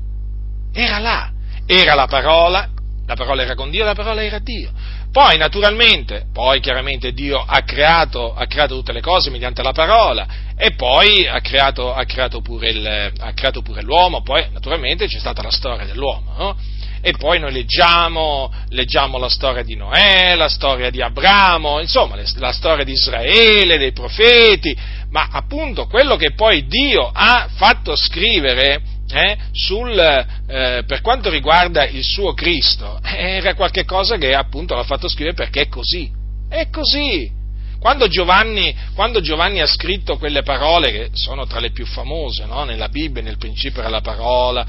era 0.72 1.00
là, 1.00 1.32
era 1.66 1.96
la 1.96 2.06
parola, 2.06 2.70
la 3.08 3.16
parola 3.16 3.42
era 3.42 3.56
con 3.56 3.72
Dio, 3.72 3.84
la 3.84 3.96
parola 3.96 4.24
era 4.24 4.38
Dio. 4.38 4.70
Poi 5.18 5.36
naturalmente, 5.36 6.28
poi 6.32 6.60
chiaramente 6.60 7.12
Dio 7.12 7.44
ha 7.44 7.64
creato, 7.64 8.36
ha 8.36 8.46
creato, 8.46 8.76
tutte 8.76 8.92
le 8.92 9.02
cose 9.02 9.32
mediante 9.32 9.64
la 9.64 9.72
parola 9.72 10.28
e 10.56 10.76
poi 10.76 11.26
ha 11.26 11.42
creato, 11.42 11.92
ha 11.92 12.06
creato, 12.06 12.42
pure, 12.42 12.70
il, 12.70 12.86
ha 12.86 13.34
creato 13.34 13.64
pure, 13.64 13.82
l'uomo, 13.82 14.22
poi 14.22 14.46
naturalmente 14.52 15.08
c'è 15.08 15.18
stata 15.18 15.42
la 15.42 15.50
storia 15.50 15.88
dell'uomo. 15.88 16.34
No? 16.38 16.58
E 17.02 17.14
poi 17.14 17.40
noi 17.40 17.52
leggiamo, 17.52 18.54
leggiamo, 18.70 19.18
la 19.18 19.28
storia 19.28 19.64
di 19.64 19.76
Noè, 19.76 20.36
la 20.36 20.50
storia 20.50 20.92
di 20.92 21.02
Abramo, 21.02 21.80
insomma 21.80 22.16
la 22.36 22.52
storia 22.52 22.86
di 22.86 22.92
Israele, 22.92 23.80
dei 23.80 23.94
profeti, 23.94 24.78
ma 25.10 25.30
appunto 25.32 25.88
quello 25.88 26.16
che 26.16 26.34
poi 26.34 26.68
Dio 26.68 27.10
ha 27.12 27.50
fatto 27.56 27.96
scrivere 27.96 28.97
eh, 29.10 29.38
sul, 29.52 29.98
eh, 29.98 30.84
per 30.86 31.02
quanto 31.02 31.30
riguarda 31.30 31.86
il 31.88 32.04
suo 32.04 32.34
Cristo, 32.34 33.00
era 33.04 33.54
qualcosa 33.54 34.18
che 34.18 34.34
appunto 34.34 34.76
l'ha 34.76 34.84
fatto 34.84 35.08
scrivere 35.08 35.36
perché 35.36 35.62
è 35.62 35.68
così, 35.68 36.12
è 36.50 36.70
così. 36.70 37.36
Quando 37.80 38.08
Giovanni, 38.08 38.76
quando 38.96 39.22
Giovanni, 39.22 39.62
ha 39.62 39.68
scritto 39.68 40.18
quelle 40.18 40.42
parole, 40.42 40.92
che 40.92 41.10
sono 41.14 41.46
tra 41.46 41.60
le 41.60 41.72
più 41.72 41.86
famose 41.86 42.46
no? 42.46 42.64
nella 42.64 42.90
Bibbia, 42.90 43.22
nel 43.22 43.38
principio 43.38 43.82
era 43.82 43.90
la 43.90 44.02
parola, 44.02 44.66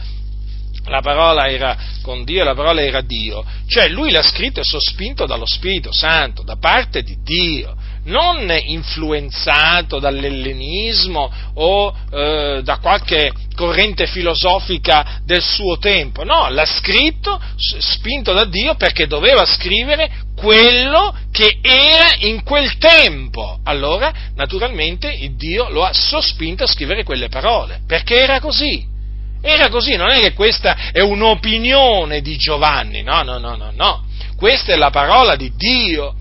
la 0.84 1.00
parola 1.00 1.48
era 1.48 1.76
con 2.02 2.24
Dio 2.24 2.44
la 2.44 2.54
parola 2.54 2.82
era 2.82 3.00
Dio, 3.00 3.44
cioè 3.66 3.88
lui 3.88 4.10
l'ha 4.10 4.22
scritto 4.22 4.60
e 4.60 4.64
sospinto 4.64 5.26
dallo 5.26 5.46
Spirito 5.46 5.92
Santo, 5.92 6.42
da 6.42 6.56
parte 6.56 7.02
di 7.02 7.16
Dio, 7.22 7.76
non 8.04 8.50
influenzato 8.64 9.98
dall'ellenismo 9.98 11.30
o 11.54 11.94
eh, 12.10 12.60
da 12.62 12.78
qualche 12.78 13.32
corrente 13.54 14.06
filosofica 14.06 15.20
del 15.24 15.42
suo 15.42 15.78
tempo, 15.78 16.24
no, 16.24 16.48
l'ha 16.48 16.64
scritto 16.64 17.40
spinto 17.56 18.32
da 18.32 18.44
Dio 18.44 18.76
perché 18.76 19.06
doveva 19.06 19.44
scrivere 19.44 20.10
quello 20.36 21.12
che 21.32 21.58
era 21.60 22.14
in 22.20 22.42
quel 22.44 22.78
tempo. 22.78 23.58
Allora, 23.64 24.12
naturalmente, 24.36 25.16
Dio 25.36 25.68
lo 25.70 25.84
ha 25.84 25.92
sospinto 25.92 26.64
a 26.64 26.68
scrivere 26.68 27.02
quelle 27.02 27.28
parole, 27.28 27.80
perché 27.86 28.20
era 28.20 28.40
così. 28.40 28.96
Era 29.40 29.68
così, 29.68 29.94
non 29.94 30.10
è 30.10 30.20
che 30.20 30.32
questa 30.32 30.90
è 30.92 31.00
un'opinione 31.00 32.20
di 32.22 32.36
Giovanni, 32.36 33.02
no, 33.02 33.22
no, 33.22 33.38
no, 33.38 33.54
no, 33.54 33.72
no. 33.74 34.04
Questa 34.36 34.72
è 34.72 34.76
la 34.76 34.90
parola 34.90 35.36
di 35.36 35.52
Dio. 35.56 36.14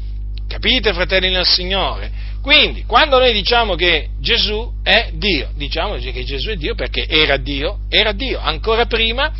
Capite, 0.57 0.91
fratelli 0.91 1.29
nel 1.29 1.45
Signore? 1.45 2.11
Quindi, 2.41 2.83
quando 2.83 3.19
noi 3.19 3.31
diciamo 3.31 3.75
che 3.75 4.09
Gesù 4.19 4.73
è 4.81 5.11
Dio, 5.13 5.51
diciamo 5.53 5.97
che 5.97 6.23
Gesù 6.23 6.49
è 6.49 6.55
Dio 6.55 6.73
perché 6.73 7.05
era 7.07 7.37
Dio, 7.37 7.81
era 7.89 8.11
Dio, 8.11 8.39
ancora 8.39 8.87
prima 8.87 9.31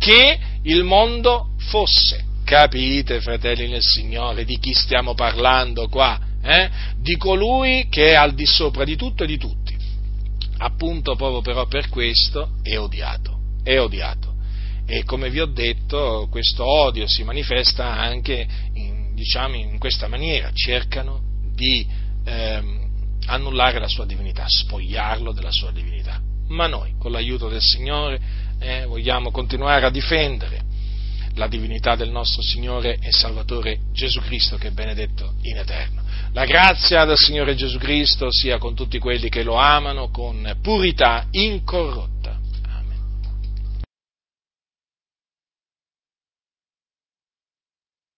che 0.00 0.36
il 0.64 0.82
mondo 0.82 1.50
fosse. 1.68 2.24
Capite, 2.44 3.20
fratelli 3.20 3.68
nel 3.68 3.82
Signore, 3.82 4.44
di 4.44 4.58
chi 4.58 4.74
stiamo 4.74 5.14
parlando 5.14 5.88
qua? 5.88 6.18
Eh? 6.42 6.68
Di 6.96 7.16
colui 7.18 7.86
che 7.88 8.10
è 8.10 8.14
al 8.14 8.34
di 8.34 8.44
sopra 8.44 8.82
di 8.82 8.96
tutto 8.96 9.22
e 9.22 9.26
di 9.28 9.38
tutti 9.38 9.72
appunto 10.58 11.14
proprio 11.14 11.40
però 11.40 11.66
per 11.66 11.88
questo 11.88 12.50
è 12.62 12.78
odiato, 12.78 13.38
è 13.62 13.78
odiato. 13.78 14.32
E 14.86 15.04
come 15.04 15.30
vi 15.30 15.40
ho 15.40 15.46
detto, 15.46 16.26
questo 16.30 16.64
odio 16.64 17.06
si 17.06 17.22
manifesta 17.22 17.90
anche 17.90 18.46
in, 18.74 18.93
diciamo, 19.14 19.56
in 19.56 19.78
questa 19.78 20.08
maniera, 20.08 20.50
cercano 20.52 21.20
di 21.54 21.86
ehm, 22.24 22.90
annullare 23.26 23.78
la 23.78 23.88
sua 23.88 24.04
divinità, 24.04 24.44
spogliarlo 24.46 25.32
della 25.32 25.52
sua 25.52 25.70
divinità. 25.70 26.20
Ma 26.48 26.66
noi, 26.66 26.94
con 26.98 27.12
l'aiuto 27.12 27.48
del 27.48 27.62
Signore, 27.62 28.20
eh, 28.58 28.84
vogliamo 28.84 29.30
continuare 29.30 29.86
a 29.86 29.90
difendere 29.90 30.62
la 31.36 31.48
divinità 31.48 31.96
del 31.96 32.10
nostro 32.10 32.42
Signore 32.42 32.98
e 33.00 33.10
Salvatore 33.10 33.78
Gesù 33.92 34.20
Cristo 34.20 34.56
che 34.56 34.68
è 34.68 34.70
benedetto 34.70 35.34
in 35.42 35.56
eterno. 35.56 36.02
La 36.32 36.44
grazia 36.44 37.04
del 37.04 37.16
Signore 37.16 37.54
Gesù 37.54 37.78
Cristo 37.78 38.28
sia 38.30 38.58
con 38.58 38.74
tutti 38.74 38.98
quelli 38.98 39.28
che 39.28 39.42
lo 39.42 39.54
amano 39.54 40.10
con 40.10 40.58
purità 40.60 41.26
incorrotta. 41.30 42.13